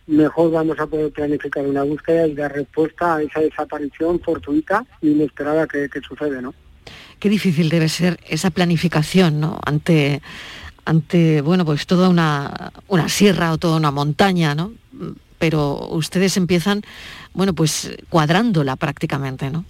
mejor 0.06 0.50
vamos 0.50 0.78
a 0.78 0.86
poder 0.86 1.12
planificar 1.12 1.66
una 1.66 1.82
búsqueda 1.82 2.26
y 2.26 2.34
dar 2.34 2.52
respuesta 2.52 3.16
a 3.16 3.22
esa 3.22 3.40
desaparición 3.40 4.20
fortuita 4.20 4.84
e 5.00 5.08
inesperada 5.08 5.66
que, 5.66 5.88
sucede, 6.06 6.42
¿no? 6.42 6.54
Qué 7.18 7.28
difícil 7.28 7.68
debe 7.68 7.88
ser 7.88 8.18
esa 8.28 8.50
planificación, 8.50 9.40
¿no? 9.40 9.60
Ante, 9.64 10.22
ante 10.84 11.40
bueno, 11.40 11.64
pues 11.64 11.86
toda 11.86 12.08
una, 12.08 12.72
una 12.88 13.08
sierra 13.08 13.52
o 13.52 13.58
toda 13.58 13.76
una 13.76 13.90
montaña, 13.90 14.54
¿no? 14.54 14.72
Pero 15.38 15.88
ustedes 15.88 16.36
empiezan, 16.36 16.82
bueno, 17.32 17.52
pues 17.52 17.96
cuadrándola 18.08 18.76
prácticamente, 18.76 19.50
¿no? 19.50 19.64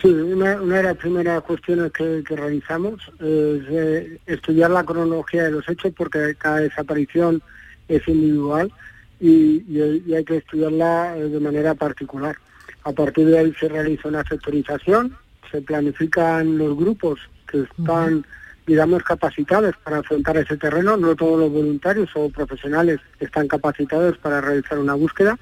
Sí, 0.00 0.08
una, 0.08 0.56
de 0.56 0.82
las 0.82 0.96
primeras 0.96 1.42
cuestiones 1.42 1.90
que, 1.92 2.22
realizamos 2.28 3.00
es 3.18 3.62
eh, 3.70 4.18
estudiar 4.26 4.70
la 4.70 4.84
cronología 4.84 5.44
de 5.44 5.52
los 5.52 5.66
hechos 5.68 5.92
porque 5.96 6.34
cada 6.36 6.58
desaparición 6.58 7.42
es 7.88 8.06
individual 8.06 8.70
y, 9.20 9.62
hay 10.14 10.24
que 10.24 10.36
estudiarla 10.36 11.16
eh, 11.16 11.28
de 11.28 11.40
manera 11.40 11.74
particular. 11.74 12.36
A 12.84 12.92
partir 12.92 13.26
de 13.26 13.38
ahí 13.38 13.54
se 13.58 13.68
realiza 13.68 14.08
una 14.08 14.22
sectorización, 14.24 15.16
se 15.50 15.62
planifican 15.62 16.58
los 16.58 16.76
grupos 16.76 17.20
que 17.46 17.62
están, 17.62 18.24
digamos, 18.66 19.02
capacitados 19.02 19.74
para 19.84 19.98
afrontar 19.98 20.36
ese 20.36 20.56
terreno. 20.56 20.96
No 20.96 21.14
todos 21.14 21.40
los 21.40 21.50
voluntarios 21.50 22.10
o 22.14 22.28
profesionales 22.28 23.00
están 23.20 23.48
capacitados 23.48 24.18
para 24.18 24.40
realizar 24.40 24.78
una 24.78 24.94
búsqueda 24.94 25.38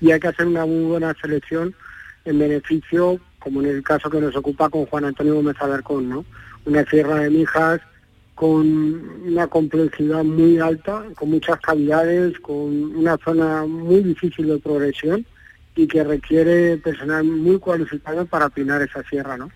y 0.00 0.10
hay 0.10 0.20
que 0.20 0.28
hacer 0.28 0.46
una 0.46 0.66
muy 0.66 0.84
buena 0.84 1.14
selección 1.20 1.74
en 2.24 2.38
beneficio 2.38 3.20
como 3.38 3.60
en 3.60 3.68
el 3.68 3.82
caso 3.82 4.08
que 4.08 4.20
nos 4.20 4.36
ocupa 4.36 4.68
con 4.68 4.86
Juan 4.86 5.04
Antonio 5.04 5.34
Gómez 5.34 5.56
Alarcón, 5.60 6.08
¿no? 6.08 6.24
Una 6.64 6.84
sierra 6.84 7.16
de 7.16 7.30
Mijas 7.30 7.80
con 8.34 8.66
una 9.26 9.46
complejidad 9.46 10.24
muy 10.24 10.58
alta, 10.58 11.04
con 11.16 11.30
muchas 11.30 11.60
cavidades, 11.60 12.38
con 12.40 12.96
una 12.96 13.16
zona 13.18 13.64
muy 13.66 14.00
difícil 14.00 14.46
de 14.46 14.58
progresión 14.58 15.26
y 15.74 15.86
que 15.86 16.04
requiere 16.04 16.76
personal 16.78 17.24
muy 17.24 17.58
cualificado 17.58 18.26
para 18.26 18.46
apinar 18.46 18.82
esa 18.82 19.02
sierra, 19.04 19.36
¿no? 19.36 19.50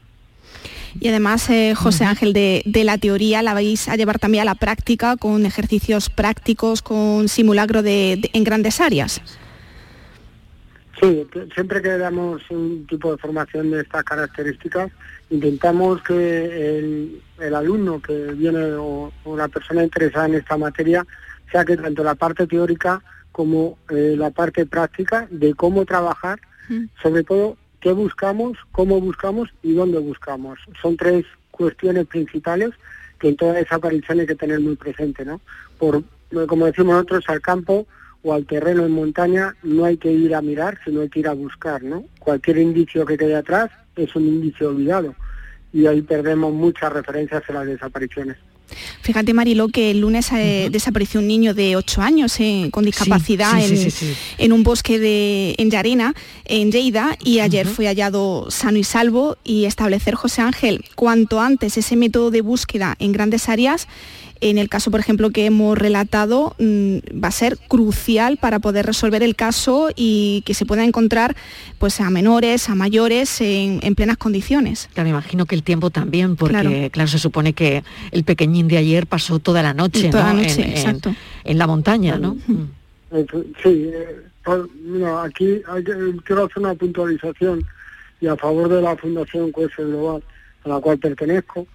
Y 0.98 1.08
además, 1.08 1.50
eh, 1.50 1.74
José 1.74 2.04
Ángel, 2.04 2.32
de, 2.32 2.62
la 2.84 2.96
teoría 2.98 3.42
la 3.42 3.52
vais 3.52 3.88
a 3.88 3.96
llevar 3.96 4.18
también 4.18 4.42
a 4.42 4.44
la 4.46 4.54
práctica 4.54 5.16
con 5.16 5.44
ejercicios 5.44 6.08
prácticos, 6.08 6.80
con 6.80 7.28
simulacro 7.28 7.82
de, 7.82 8.30
en 8.32 8.44
grandes 8.44 8.80
áreas. 8.80 9.20
Sí, 11.00 11.26
siempre 11.52 11.82
que 11.82 11.98
damos 11.98 12.42
un 12.48 12.86
tipo 12.86 13.12
de 13.12 13.18
formación 13.18 13.70
de 13.70 13.82
estas 13.82 14.02
características, 14.04 14.90
intentamos 15.28 16.02
que 16.02 16.78
el, 17.38 17.54
alumno 17.54 18.00
que 18.00 18.32
viene 18.32 18.72
o, 18.78 19.12
la 19.36 19.48
persona 19.48 19.84
interesada 19.84 20.26
en 20.26 20.36
esta 20.36 20.56
materia 20.56 21.02
O 21.46 21.50
sea 21.50 21.64
que 21.64 21.76
tanto 21.76 22.02
la 22.02 22.14
parte 22.14 22.46
teórica 22.46 23.02
como 23.36 23.76
eh, 23.90 24.14
la 24.16 24.30
parte 24.30 24.64
práctica 24.64 25.28
de 25.30 25.52
cómo 25.52 25.84
trabajar, 25.84 26.40
sobre 27.02 27.22
todo 27.22 27.58
qué 27.80 27.92
buscamos, 27.92 28.56
cómo 28.72 28.98
buscamos 28.98 29.50
y 29.62 29.74
dónde 29.74 29.98
buscamos. 29.98 30.58
Son 30.80 30.96
tres 30.96 31.26
cuestiones 31.50 32.06
principales 32.06 32.70
que 33.18 33.28
en 33.28 33.36
toda 33.36 33.60
esa 33.60 33.74
aparición 33.74 34.20
hay 34.20 34.26
que 34.26 34.36
tener 34.36 34.58
muy 34.60 34.76
presente, 34.76 35.26
¿no? 35.26 35.42
Por, 35.76 36.02
como 36.46 36.64
decimos 36.64 36.94
nosotros, 36.94 37.24
al 37.28 37.42
campo 37.42 37.86
o 38.22 38.32
al 38.32 38.46
terreno 38.46 38.86
en 38.86 38.92
montaña 38.92 39.54
no 39.62 39.84
hay 39.84 39.98
que 39.98 40.10
ir 40.10 40.34
a 40.34 40.40
mirar, 40.40 40.78
sino 40.82 41.02
hay 41.02 41.10
que 41.10 41.20
ir 41.20 41.28
a 41.28 41.34
buscar, 41.34 41.82
¿no? 41.82 42.06
Cualquier 42.18 42.56
indicio 42.56 43.04
que 43.04 43.18
quede 43.18 43.36
atrás 43.36 43.70
es 43.96 44.16
un 44.16 44.24
indicio 44.24 44.70
olvidado 44.70 45.14
y 45.74 45.86
ahí 45.86 46.00
perdemos 46.00 46.54
muchas 46.54 46.90
referencias 46.90 47.42
a 47.50 47.52
las 47.52 47.66
desapariciones. 47.66 48.38
Fíjate, 49.02 49.32
Marilo, 49.32 49.68
que 49.68 49.90
el 49.90 50.00
lunes 50.00 50.30
eh, 50.32 50.68
desapareció 50.70 51.20
un 51.20 51.28
niño 51.28 51.54
de 51.54 51.76
8 51.76 52.02
años 52.02 52.38
eh, 52.40 52.68
con 52.72 52.84
discapacidad 52.84 53.52
en, 54.38 54.52
un 54.52 54.62
bosque 54.62 54.98
de, 54.98 55.54
en 55.58 55.70
Yarena, 55.70 56.14
en 56.44 56.72
Lleida, 56.72 57.16
y 57.22 57.40
ayer 57.40 57.66
fue 57.66 57.86
hallado 57.86 58.50
sano 58.50 58.78
y 58.78 58.84
salvo 58.84 59.36
y 59.44 59.64
establecer, 59.64 60.14
José 60.14 60.42
Ángel, 60.42 60.84
cuanto 60.94 61.40
antes 61.40 61.76
ese 61.76 61.96
método 61.96 62.30
de 62.30 62.40
búsqueda 62.40 62.96
en 62.98 63.12
grandes 63.12 63.48
áreas 63.48 63.86
en 64.40 64.58
el 64.58 64.68
caso, 64.68 64.90
por 64.90 65.00
ejemplo, 65.00 65.30
que 65.30 65.46
hemos 65.46 65.76
relatado, 65.76 66.54
mm, 66.58 67.22
va 67.22 67.28
a 67.28 67.32
ser 67.32 67.58
crucial 67.58 68.36
para 68.36 68.58
poder 68.58 68.86
resolver 68.86 69.22
el 69.22 69.36
caso 69.36 69.90
y 69.94 70.42
que 70.46 70.54
se 70.54 70.66
pueda 70.66 70.84
encontrar 70.84 71.36
pues, 71.78 72.00
a 72.00 72.10
menores, 72.10 72.68
a 72.68 72.74
mayores 72.74 73.40
en, 73.40 73.80
plenas 73.94 74.16
condiciones. 74.16 74.88
Claro, 74.92 75.06
me 75.06 75.10
imagino 75.10 75.46
que 75.46 75.54
el 75.54 75.62
tiempo 75.62 75.90
también, 75.90 76.36
porque 76.36 76.90
claro. 76.92 77.08
se 77.08 77.18
supone 77.18 77.52
que 77.52 77.82
el 78.10 78.24
pequeñín 78.24 78.68
de 78.68 78.76
ayer 78.76 79.06
pasó 79.06 79.38
toda 79.38 79.62
la 79.62 79.72
noche, 79.74 80.10
en, 81.44 81.58
la 81.58 81.66
montaña, 81.66 82.18
¿no? 82.18 82.36
Sí, 83.62 83.90
eh, 83.92 84.22
aquí 85.22 85.62
quiero 86.24 86.44
hacer 86.44 86.58
una 86.58 86.74
puntualización 86.74 87.64
y 88.20 88.26
a 88.26 88.36
favor 88.36 88.68
de 88.68 88.82
la 88.82 88.96
Fundación 88.96 89.50
Cuese 89.52 89.84
Global, 89.84 90.22
a 90.64 90.68
la 90.68 90.80
cual 90.80 90.98
pertenezco, 90.98 91.66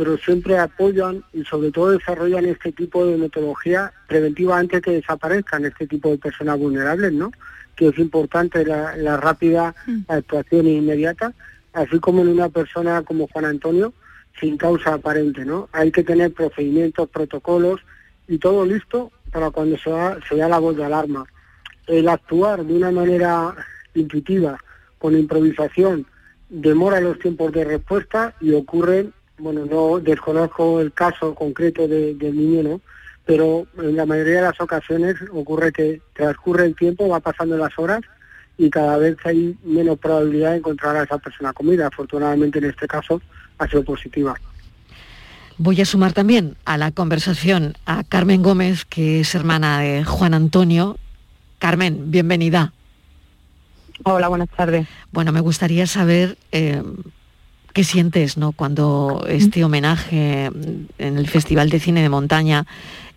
pero 0.00 0.16
siempre 0.16 0.56
apoyan 0.56 1.22
y 1.34 1.44
sobre 1.44 1.70
todo 1.70 1.90
desarrollan 1.90 2.46
este 2.46 2.72
tipo 2.72 3.04
de 3.04 3.18
metodología 3.18 3.92
preventiva 4.08 4.56
antes 4.56 4.80
que 4.80 4.92
desaparezcan 4.92 5.66
este 5.66 5.86
tipo 5.86 6.08
de 6.08 6.16
personas 6.16 6.58
vulnerables, 6.58 7.12
¿no? 7.12 7.30
Que 7.76 7.88
es 7.88 7.98
importante 7.98 8.64
la, 8.64 9.18
rápida 9.18 9.74
mm. 9.86 9.98
actuación 10.08 10.68
inmediata, 10.68 11.34
así 11.74 11.98
como 11.98 12.22
en 12.22 12.28
una 12.28 12.48
persona 12.48 13.02
como 13.02 13.28
Juan 13.28 13.44
Antonio, 13.44 13.92
sin 14.40 14.56
causa 14.56 14.94
aparente, 14.94 15.44
¿no? 15.44 15.68
Hay 15.70 15.92
que 15.92 16.02
tener 16.02 16.32
procedimientos, 16.32 17.06
protocolos 17.10 17.82
y 18.26 18.38
todo 18.38 18.64
listo 18.64 19.12
para 19.30 19.50
cuando 19.50 19.76
se 19.76 19.90
da, 19.90 20.18
se 20.26 20.36
da 20.36 20.48
la 20.48 20.60
voz 20.60 20.78
de 20.78 20.84
alarma. 20.86 21.26
El 21.86 22.08
actuar 22.08 22.64
de 22.64 22.72
una 22.72 22.90
manera 22.90 23.54
intuitiva, 23.92 24.58
con 24.98 25.14
improvisación, 25.14 26.06
demora 26.48 27.02
los 27.02 27.18
tiempos 27.18 27.52
de 27.52 27.64
respuesta 27.64 28.34
y 28.40 28.54
ocurren 28.54 29.12
bueno, 29.40 29.64
no 29.64 29.98
desconozco 29.98 30.80
el 30.80 30.92
caso 30.92 31.34
concreto 31.34 31.88
del 31.88 32.36
niño, 32.36 32.62
¿no? 32.62 32.80
Pero 33.24 33.66
en 33.78 33.96
la 33.96 34.06
mayoría 34.06 34.36
de 34.36 34.42
las 34.42 34.60
ocasiones 34.60 35.16
ocurre 35.32 35.72
que 35.72 36.00
transcurre 36.14 36.66
el 36.66 36.74
tiempo, 36.74 37.08
va 37.08 37.20
pasando 37.20 37.56
las 37.56 37.78
horas 37.78 38.00
y 38.58 38.70
cada 38.70 38.96
vez 38.98 39.16
hay 39.24 39.56
menos 39.64 39.98
probabilidad 39.98 40.52
de 40.52 40.58
encontrar 40.58 40.96
a 40.96 41.04
esa 41.04 41.18
persona 41.18 41.52
comida. 41.52 41.86
Afortunadamente 41.86 42.58
en 42.58 42.66
este 42.66 42.86
caso 42.86 43.20
ha 43.58 43.66
sido 43.68 43.84
positiva. 43.84 44.34
Voy 45.58 45.80
a 45.80 45.84
sumar 45.84 46.12
también 46.12 46.56
a 46.64 46.78
la 46.78 46.90
conversación 46.90 47.74
a 47.84 48.02
Carmen 48.04 48.42
Gómez, 48.42 48.84
que 48.84 49.20
es 49.20 49.34
hermana 49.34 49.80
de 49.80 50.04
Juan 50.04 50.34
Antonio. 50.34 50.98
Carmen, 51.58 52.10
bienvenida. 52.10 52.72
Hola, 54.04 54.28
buenas 54.28 54.48
tardes. 54.48 54.88
Bueno, 55.12 55.32
me 55.32 55.40
gustaría 55.40 55.86
saber 55.86 56.38
eh, 56.52 56.82
¿Qué 57.72 57.84
sientes 57.84 58.36
¿no? 58.36 58.52
cuando 58.52 59.24
este 59.28 59.64
homenaje 59.64 60.46
en 60.46 61.18
el 61.18 61.28
Festival 61.28 61.70
de 61.70 61.78
Cine 61.78 62.02
de 62.02 62.08
Montaña 62.08 62.66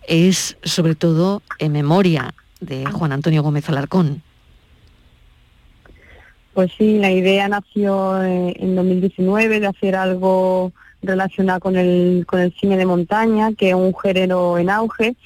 es 0.06 0.56
sobre 0.62 0.94
todo 0.94 1.42
en 1.58 1.72
memoria 1.72 2.34
de 2.60 2.84
Juan 2.86 3.12
Antonio 3.12 3.42
Gómez 3.42 3.68
Alarcón? 3.68 4.22
Pues 6.52 6.70
sí, 6.78 6.98
la 6.98 7.10
idea 7.10 7.48
nació 7.48 8.22
en 8.22 8.76
2019 8.76 9.58
de 9.58 9.66
hacer 9.66 9.96
algo 9.96 10.72
relacionado 11.02 11.58
con 11.58 11.76
el, 11.76 12.24
con 12.26 12.40
el 12.40 12.54
cine 12.54 12.76
de 12.76 12.86
montaña, 12.86 13.52
que 13.52 13.70
es 13.70 13.74
un 13.74 13.92
género 13.96 14.56
en 14.58 14.70
auge, 14.70 15.16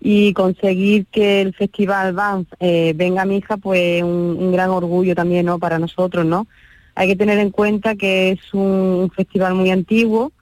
y 0.00 0.32
conseguir 0.32 1.06
que 1.06 1.40
el 1.40 1.54
Festival 1.54 2.12
Banff 2.12 2.48
eh, 2.58 2.92
venga 2.94 3.22
a 3.22 3.24
mi 3.24 3.36
hija, 3.36 3.56
pues 3.56 4.02
un, 4.02 4.36
un 4.38 4.52
gran 4.52 4.70
orgullo 4.70 5.14
también 5.14 5.46
¿no? 5.46 5.58
para 5.60 5.78
nosotros, 5.78 6.26
¿no? 6.26 6.46
Hay 6.94 7.08
que 7.08 7.16
tener 7.16 7.38
en 7.38 7.50
cuenta 7.50 7.94
que 7.94 8.30
es 8.30 8.54
un 8.54 9.10
festival 9.14 9.54
muy 9.54 9.70
antiguo, 9.70 10.32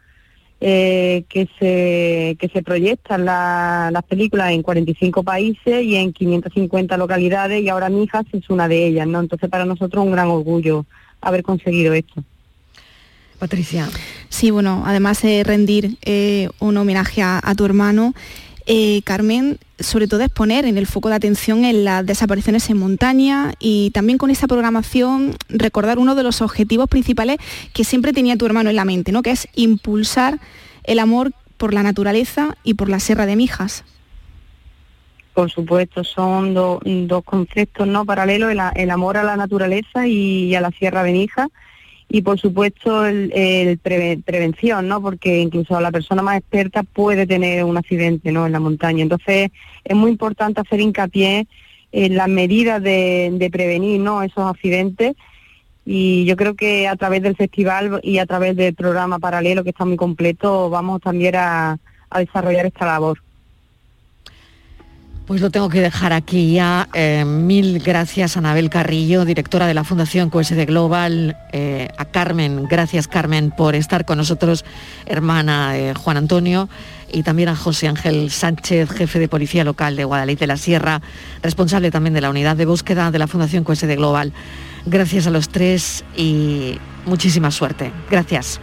eh, 0.61 1.25
que, 1.29 1.49
se, 1.59 2.37
que 2.39 2.49
se 2.53 2.63
proyectan 2.63 3.25
las 3.25 4.05
películas 4.05 4.53
en 4.53 4.63
45 4.63 5.25
países 5.25 5.83
y 5.83 5.97
en 5.97 6.13
550 6.13 6.97
localidades 6.97 7.63
y 7.63 7.69
ahora 7.69 7.89
Mijas 7.89 8.25
es 8.33 8.49
una 8.49 8.69
de 8.69 8.87
ellas, 8.87 9.09
¿no? 9.09 9.21
Entonces 9.21 9.51
para 9.51 9.65
nosotros 9.65 10.05
un 10.05 10.13
gran 10.13 10.29
orgullo 10.29 10.87
haber 11.21 11.43
conseguido 11.43 11.95
esto. 11.95 12.23
Patricia. 13.41 13.89
Sí, 14.29 14.53
bueno, 14.53 14.85
además 14.87 15.23
de 15.23 15.43
rendir 15.43 15.97
eh, 16.03 16.49
un 16.61 16.77
homenaje 16.77 17.23
a 17.23 17.55
tu 17.57 17.65
hermano, 17.65 18.15
eh, 18.67 19.03
Carmen, 19.03 19.59
sobre 19.79 20.07
todo 20.07 20.23
es 20.23 20.31
poner 20.31 20.65
en 20.65 20.79
el 20.79 20.87
foco 20.87 21.09
de 21.09 21.17
atención 21.17 21.65
en 21.65 21.85
las 21.85 22.07
desapariciones 22.07 22.71
en 22.71 22.79
montaña 22.79 23.55
y 23.59 23.91
también 23.91 24.19
con 24.19 24.31
esta 24.31 24.47
programación 24.47 25.35
recordar 25.49 25.99
uno 25.99 26.15
de 26.15 26.23
los 26.23 26.43
objetivos 26.43 26.89
principales 26.89 27.39
que 27.73 27.85
siempre 27.85 28.13
tenía 28.13 28.37
tu 28.37 28.47
hermano 28.47 28.71
en 28.71 28.77
la 28.77 28.85
mente, 28.85 29.13
¿no? 29.13 29.23
que 29.23 29.33
es 29.33 29.49
impulsar 29.55 30.39
el 30.85 30.99
amor 30.99 31.33
por 31.57 31.75
la 31.75 31.83
naturaleza 31.83 32.57
y 32.63 32.75
por 32.75 32.89
la 32.89 33.01
Sierra 33.01 33.27
de 33.27 33.37
Mijas. 33.37 33.85
Por 35.35 35.51
supuesto, 35.51 36.05
son 36.05 36.53
dos 36.55 37.25
conceptos 37.25 37.87
no 37.87 38.05
paralelos, 38.05 38.53
el, 38.75 38.91
amor 38.91 39.17
a 39.17 39.25
la 39.25 39.37
naturaleza 39.37 40.07
y 40.07 40.55
a 40.55 40.61
la 40.61 40.71
Sierra 40.71 41.03
de 41.03 41.13
Mijas 41.13 41.49
y 42.15 42.21
por 42.21 42.39
supuesto 42.39 43.07
el, 43.07 43.81
prevención, 43.83 44.87
¿no? 44.87 45.01
Porque 45.01 45.39
incluso 45.39 45.81
la 45.81 45.91
persona 45.91 46.21
más 46.21 46.37
experta 46.37 46.83
puede 46.83 47.27
tener 47.27 47.65
un 47.65 47.79
accidente, 47.79 48.31
¿no? 48.31 48.45
En 48.45 48.53
la 48.53 48.61
montaña. 48.61 49.03
Entonces 49.03 49.51
es 49.83 49.97
muy 49.97 50.11
importante 50.11 50.61
hacer 50.61 50.81
hincapié 50.81 51.47
en 51.91 52.15
las 52.15 52.29
medidas 52.29 52.83
de, 52.83 53.49
prevenir, 53.51 53.99
¿no? 53.99 54.23
Esos 54.23 54.45
accidentes 54.45 55.15
y 55.87 56.27
yo 56.27 56.37
creo 56.37 56.55
que 56.55 56.87
a 56.87 56.97
través 56.97 57.23
del 57.23 57.35
festival 57.35 57.99
y 58.03 58.19
a 58.19 58.27
través 58.27 58.57
del 58.57 58.75
programa 58.75 59.19
paralelo 59.19 59.65
que 59.65 59.71
está 59.71 59.87
muy 59.87 59.97
completo 59.97 60.69
vamos 60.69 61.01
también 61.01 61.37
a 61.37 61.79
desarrollar 62.15 62.67
esta 62.67 62.85
labor. 62.85 63.21
Pues 65.33 65.41
lo 65.41 65.49
tengo 65.49 65.71
que 65.71 65.81
dejar 65.81 66.13
aquí 66.13 66.53
ya. 66.53 66.91
Eh, 66.93 67.25
mil 67.25 67.79
gracias 67.79 68.37
a 68.37 68.41
Anabel 68.41 68.69
Carrillo, 68.69 69.25
directora 69.25 69.67
de 69.67 69.73
la 69.73 69.83
Fundación 69.83 70.29
QSD 70.29 70.67
Global, 70.67 71.39
eh, 71.53 71.89
a 71.97 72.05
Carmen, 72.05 72.67
gracias 72.69 73.09
Carmen 73.09 73.51
por 73.51 73.75
estar 73.75 74.05
con 74.05 74.19
nosotros, 74.19 74.63
hermana 75.07 75.73
Juan 75.97 76.19
Antonio, 76.19 76.69
y 77.11 77.23
también 77.23 77.49
a 77.49 77.57
José 77.57 77.89
Ángel 77.89 78.31
Sánchez, 78.31 78.91
jefe 78.91 79.21
de 79.21 79.29
Policía 79.29 79.65
Local 79.65 79.97
de 79.97 80.05
Guadalajara 80.05 80.39
de 80.39 80.47
la 80.47 80.59
Sierra, 80.59 81.01
responsable 81.43 81.91
también 81.91 82.13
de 82.13 82.21
la 82.21 82.29
unidad 82.29 82.55
de 82.55 82.67
búsqueda 82.67 83.11
de 83.11 83.19
la 83.19 83.27
Fundación 83.27 83.65
QSD 83.65 83.97
Global. 83.97 84.35
Gracias 84.85 85.27
a 85.27 85.31
los 85.31 85.49
tres 85.49 86.05
y 86.15 86.79
muchísima 87.07 87.51
suerte. 87.51 87.91
Gracias. 88.11 88.61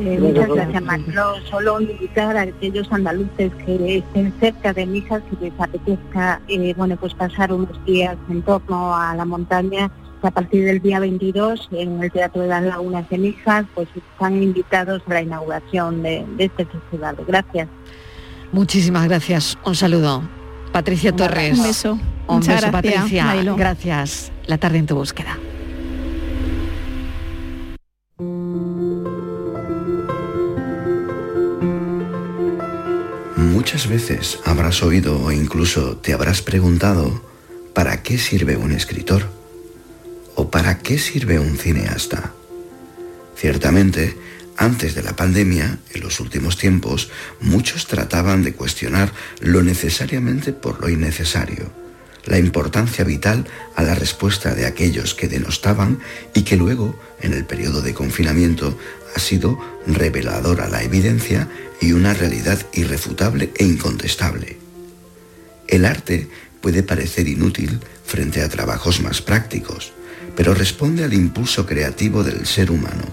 Eh, 0.00 0.18
muchas 0.18 0.48
gracias, 0.48 0.82
Marlo. 0.82 1.34
Solo 1.50 1.80
invitar 1.80 2.36
a 2.36 2.42
aquellos 2.42 2.90
andaluces 2.90 3.52
que 3.66 3.98
estén 3.98 4.32
cerca 4.40 4.72
de 4.72 4.86
Mijas 4.86 5.22
y 5.30 5.44
les 5.44 5.52
apetezca 5.58 6.40
eh, 6.48 6.74
bueno, 6.76 6.96
pues 6.96 7.12
pasar 7.14 7.52
unos 7.52 7.84
días 7.84 8.16
en 8.30 8.42
torno 8.42 8.94
a 8.96 9.14
la 9.14 9.24
montaña. 9.24 9.90
A 10.22 10.30
partir 10.30 10.66
del 10.66 10.82
día 10.82 11.00
22 11.00 11.70
en 11.72 12.02
el 12.02 12.12
Teatro 12.12 12.42
de 12.42 12.48
las 12.48 12.62
Lagunas 12.62 13.08
de 13.08 13.16
Mijas, 13.16 13.64
pues 13.74 13.88
están 13.94 14.42
invitados 14.42 15.02
a 15.06 15.14
la 15.14 15.22
inauguración 15.22 16.02
de, 16.02 16.26
este 16.38 16.66
festival. 16.66 17.16
Gracias. 17.26 17.68
Muchísimas 18.52 19.08
gracias. 19.08 19.56
Un 19.64 19.74
saludo. 19.74 20.22
Patricia 20.72 21.12
Torres. 21.16 21.58
Un 21.58 21.64
beso. 21.64 21.98
Un 22.26 22.40
beso, 22.40 22.70
Patricia. 22.70 23.34
Gracias. 23.56 24.30
La 24.46 24.58
tarde 24.58 24.78
en 24.78 24.86
tu 24.86 24.96
búsqueda. 24.96 25.38
Muchas 33.50 33.88
veces 33.88 34.38
habrás 34.44 34.80
oído 34.84 35.20
o 35.20 35.32
incluso 35.32 35.96
te 35.96 36.12
habrás 36.12 36.40
preguntado, 36.40 37.20
¿para 37.74 38.00
qué 38.00 38.16
sirve 38.16 38.56
un 38.56 38.70
escritor? 38.70 39.28
¿O 40.36 40.52
para 40.52 40.78
qué 40.78 40.98
sirve 40.98 41.40
un 41.40 41.58
cineasta? 41.58 42.32
Ciertamente, 43.36 44.16
Antes 44.56 44.94
de 44.94 45.02
la 45.02 45.16
pandemia, 45.16 45.78
en 45.94 46.00
los 46.02 46.20
últimos 46.20 46.58
tiempos, 46.58 47.08
muchos 47.40 47.86
trataban 47.86 48.42
de 48.42 48.52
cuestionar 48.52 49.10
lo 49.40 49.62
necesariamente 49.62 50.52
por 50.52 50.82
lo 50.82 50.90
innecesario, 50.90 51.72
la 52.26 52.38
importancia 52.38 53.02
vital 53.02 53.46
a 53.74 53.82
la 53.82 53.94
respuesta 53.94 54.54
de 54.54 54.66
aquellos 54.66 55.14
que 55.14 55.28
denostaban 55.28 56.00
y 56.34 56.42
que 56.42 56.56
luego, 56.56 57.00
en 57.22 57.32
el 57.32 57.46
periodo 57.46 57.80
de 57.80 57.94
confinamiento, 57.94 58.76
ha 59.14 59.18
sido 59.18 59.58
reveladora 59.86 60.68
la 60.68 60.82
evidencia 60.82 61.48
y 61.80 61.92
una 61.92 62.14
realidad 62.14 62.58
irrefutable 62.72 63.52
e 63.56 63.64
incontestable. 63.64 64.58
El 65.66 65.84
arte 65.84 66.28
puede 66.60 66.82
parecer 66.82 67.28
inútil 67.28 67.80
frente 68.04 68.42
a 68.42 68.48
trabajos 68.48 69.00
más 69.00 69.22
prácticos, 69.22 69.92
pero 70.36 70.54
responde 70.54 71.04
al 71.04 71.14
impulso 71.14 71.66
creativo 71.66 72.22
del 72.22 72.46
ser 72.46 72.70
humano, 72.70 73.04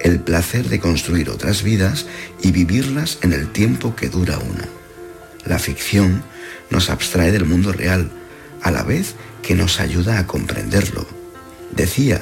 el 0.00 0.20
placer 0.20 0.68
de 0.68 0.80
construir 0.80 1.30
otras 1.30 1.62
vidas 1.62 2.06
y 2.42 2.50
vivirlas 2.50 3.18
en 3.22 3.32
el 3.32 3.52
tiempo 3.52 3.94
que 3.94 4.08
dura 4.08 4.38
una. 4.38 4.68
La 5.44 5.58
ficción 5.58 6.22
nos 6.70 6.90
abstrae 6.90 7.30
del 7.30 7.44
mundo 7.44 7.72
real, 7.72 8.10
a 8.62 8.70
la 8.70 8.82
vez 8.82 9.14
que 9.42 9.54
nos 9.54 9.80
ayuda 9.80 10.18
a 10.18 10.26
comprenderlo. 10.26 11.06
Decía 11.74 12.20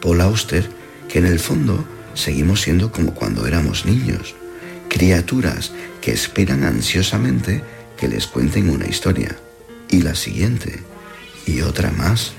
Paul 0.00 0.20
Auster 0.20 0.68
que 1.08 1.18
en 1.18 1.26
el 1.26 1.38
fondo 1.38 1.86
seguimos 2.16 2.62
siendo 2.62 2.90
como 2.90 3.14
cuando 3.14 3.46
éramos 3.46 3.86
niños, 3.86 4.34
criaturas 4.88 5.70
que 6.00 6.12
esperan 6.12 6.64
ansiosamente 6.64 7.62
que 7.96 8.08
les 8.08 8.26
cuenten 8.26 8.70
una 8.70 8.88
historia, 8.88 9.36
y 9.90 10.02
la 10.02 10.14
siguiente, 10.14 10.80
y 11.46 11.60
otra 11.60 11.92
más. 11.92 12.32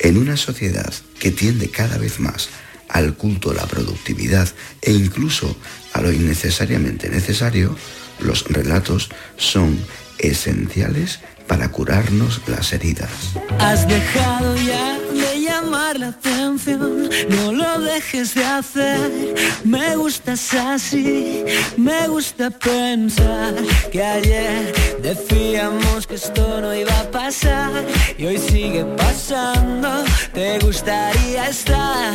En 0.00 0.18
una 0.18 0.36
sociedad 0.36 0.92
que 1.18 1.30
tiende 1.30 1.70
cada 1.70 1.96
vez 1.96 2.20
más 2.20 2.50
al 2.88 3.14
culto 3.14 3.50
a 3.50 3.54
la 3.54 3.66
productividad 3.66 4.48
e 4.82 4.92
incluso 4.92 5.56
a 5.92 6.00
lo 6.00 6.12
innecesariamente 6.12 7.08
necesario, 7.08 7.76
los 8.20 8.44
relatos 8.44 9.10
son 9.36 9.78
esenciales 10.18 11.20
para 11.48 11.68
curarnos 11.70 12.40
las 12.46 12.72
heridas. 12.72 13.10
Has 13.58 13.88
dejado 13.88 14.54
ya 14.56 14.98
de 15.12 15.40
llamar 15.40 15.98
la 15.98 16.08
atención, 16.08 17.08
no 17.30 17.52
lo 17.52 17.80
dejes 17.80 18.34
de 18.34 18.44
hacer. 18.44 19.34
Me 19.64 19.96
gustas 19.96 20.54
así, 20.54 21.44
me 21.76 22.06
gusta 22.06 22.50
pensar 22.50 23.54
que 23.90 24.02
ayer 24.02 24.72
decíamos 25.02 26.06
que 26.06 26.16
esto 26.16 26.60
no 26.60 26.74
iba 26.74 27.00
a 27.00 27.10
pasar 27.10 27.72
y 28.18 28.26
hoy 28.26 28.38
sigue 28.38 28.84
pasando. 28.96 30.04
Te 30.34 30.58
gustaría 30.58 31.48
estar 31.48 32.14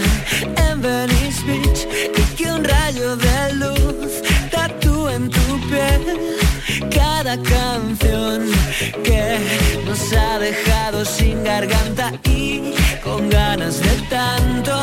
en 0.68 0.82
Venice 0.82 1.44
Beach 1.48 1.88
y 2.20 2.36
que 2.36 2.52
un 2.52 2.64
rayo 2.64 3.18
de 3.18 3.54
luz 3.54 4.12
tatúe 4.52 5.10
en 5.10 5.30
tu 5.30 5.60
piel 5.68 6.43
cada 6.90 7.38
canción 7.42 8.52
que 9.04 9.40
nos 9.86 10.14
ha 10.14 10.40
dejado 10.40 11.06
sin 11.06 11.44
garganta 11.44 12.14
y 12.26 12.74
con 13.04 13.30
ganas 13.30 13.80
de 13.80 14.02
tanto. 14.10 14.78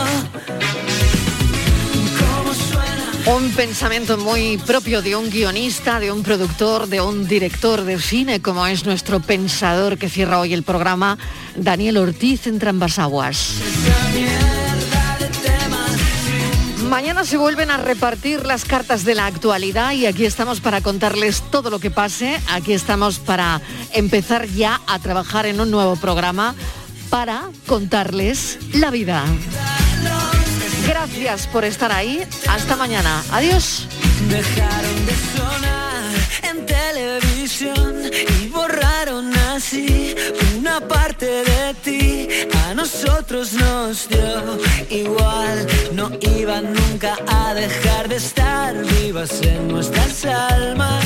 Un 3.27 3.51
pensamiento 3.53 4.17
muy 4.17 4.57
propio 4.59 5.03
de 5.03 5.15
un 5.15 5.31
guionista, 5.31 6.01
de 6.01 6.11
un 6.11 6.23
productor, 6.23 6.89
de 6.89 7.01
un 7.01 7.29
director 7.29 7.85
de 7.85 7.99
cine, 8.01 8.41
como 8.41 8.67
es 8.67 8.87
nuestro 8.87 9.21
pensador 9.21 9.99
que 9.99 10.09
cierra 10.09 10.41
hoy 10.41 10.55
el 10.55 10.63
programa, 10.63 11.19
Daniel 11.55 11.99
Ortiz 11.99 12.47
en 12.47 12.59
Trambas 12.59 12.99
Aguas. 12.99 13.57
Mañana 16.91 17.23
se 17.23 17.37
vuelven 17.37 17.71
a 17.71 17.77
repartir 17.77 18.45
las 18.45 18.65
cartas 18.65 19.05
de 19.05 19.15
la 19.15 19.27
actualidad 19.27 19.93
y 19.93 20.07
aquí 20.07 20.27
estamos 20.27 20.61
para 20.61 20.81
contarles 20.81 21.41
todo 21.49 21.71
lo 21.71 21.79
que 21.79 21.93
pase. 21.93 22.41
Aquí 22.51 22.73
estamos 22.73 23.21
para 23.21 23.61
empezar 23.93 24.49
ya 24.49 24.81
a 24.89 24.99
trabajar 24.99 25.47
en 25.47 25.61
un 25.61 25.71
nuevo 25.71 25.95
programa 25.95 26.57
para 27.09 27.49
contarles 27.69 28.59
la 28.75 28.91
vida. 28.91 29.25
Gracias 30.89 31.47
por 31.47 31.65
estar 31.65 31.93
ahí. 31.93 32.27
Hasta 32.49 32.75
mañana. 32.75 33.23
Adiós. 33.31 33.87
Dejaron 34.29 35.07
de 35.07 35.15
en 36.43 36.67
televisión 36.67 38.11
y 38.43 38.49
borraron 38.49 39.33
así 39.55 40.17
una 40.59 40.81
parte 40.81 41.27
de 41.27 41.75
ti. 41.85 42.29
Nosotros 42.81 43.53
nos 43.53 44.09
dio 44.09 44.59
igual, 44.89 45.67
no 45.93 46.11
iban 46.39 46.73
nunca 46.73 47.15
a 47.27 47.53
dejar 47.53 48.09
de 48.09 48.17
estar 48.17 48.75
vivas 49.03 49.43
en 49.43 49.69
nuestras 49.69 50.25
almas. 50.25 51.05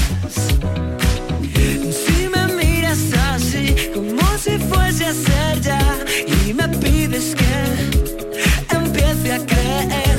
Si 1.91 2.29
me 2.29 2.47
miras 2.55 3.01
así, 3.29 3.91
como 3.93 4.23
si 4.39 4.57
fuese 4.71 5.07
a 5.07 5.13
ser 5.13 5.61
ya, 5.63 5.99
y 6.47 6.55
me 6.55 6.69
pides 6.79 7.35
que 7.35 8.77
empiece 8.77 9.33
a 9.33 9.39
creer, 9.45 10.19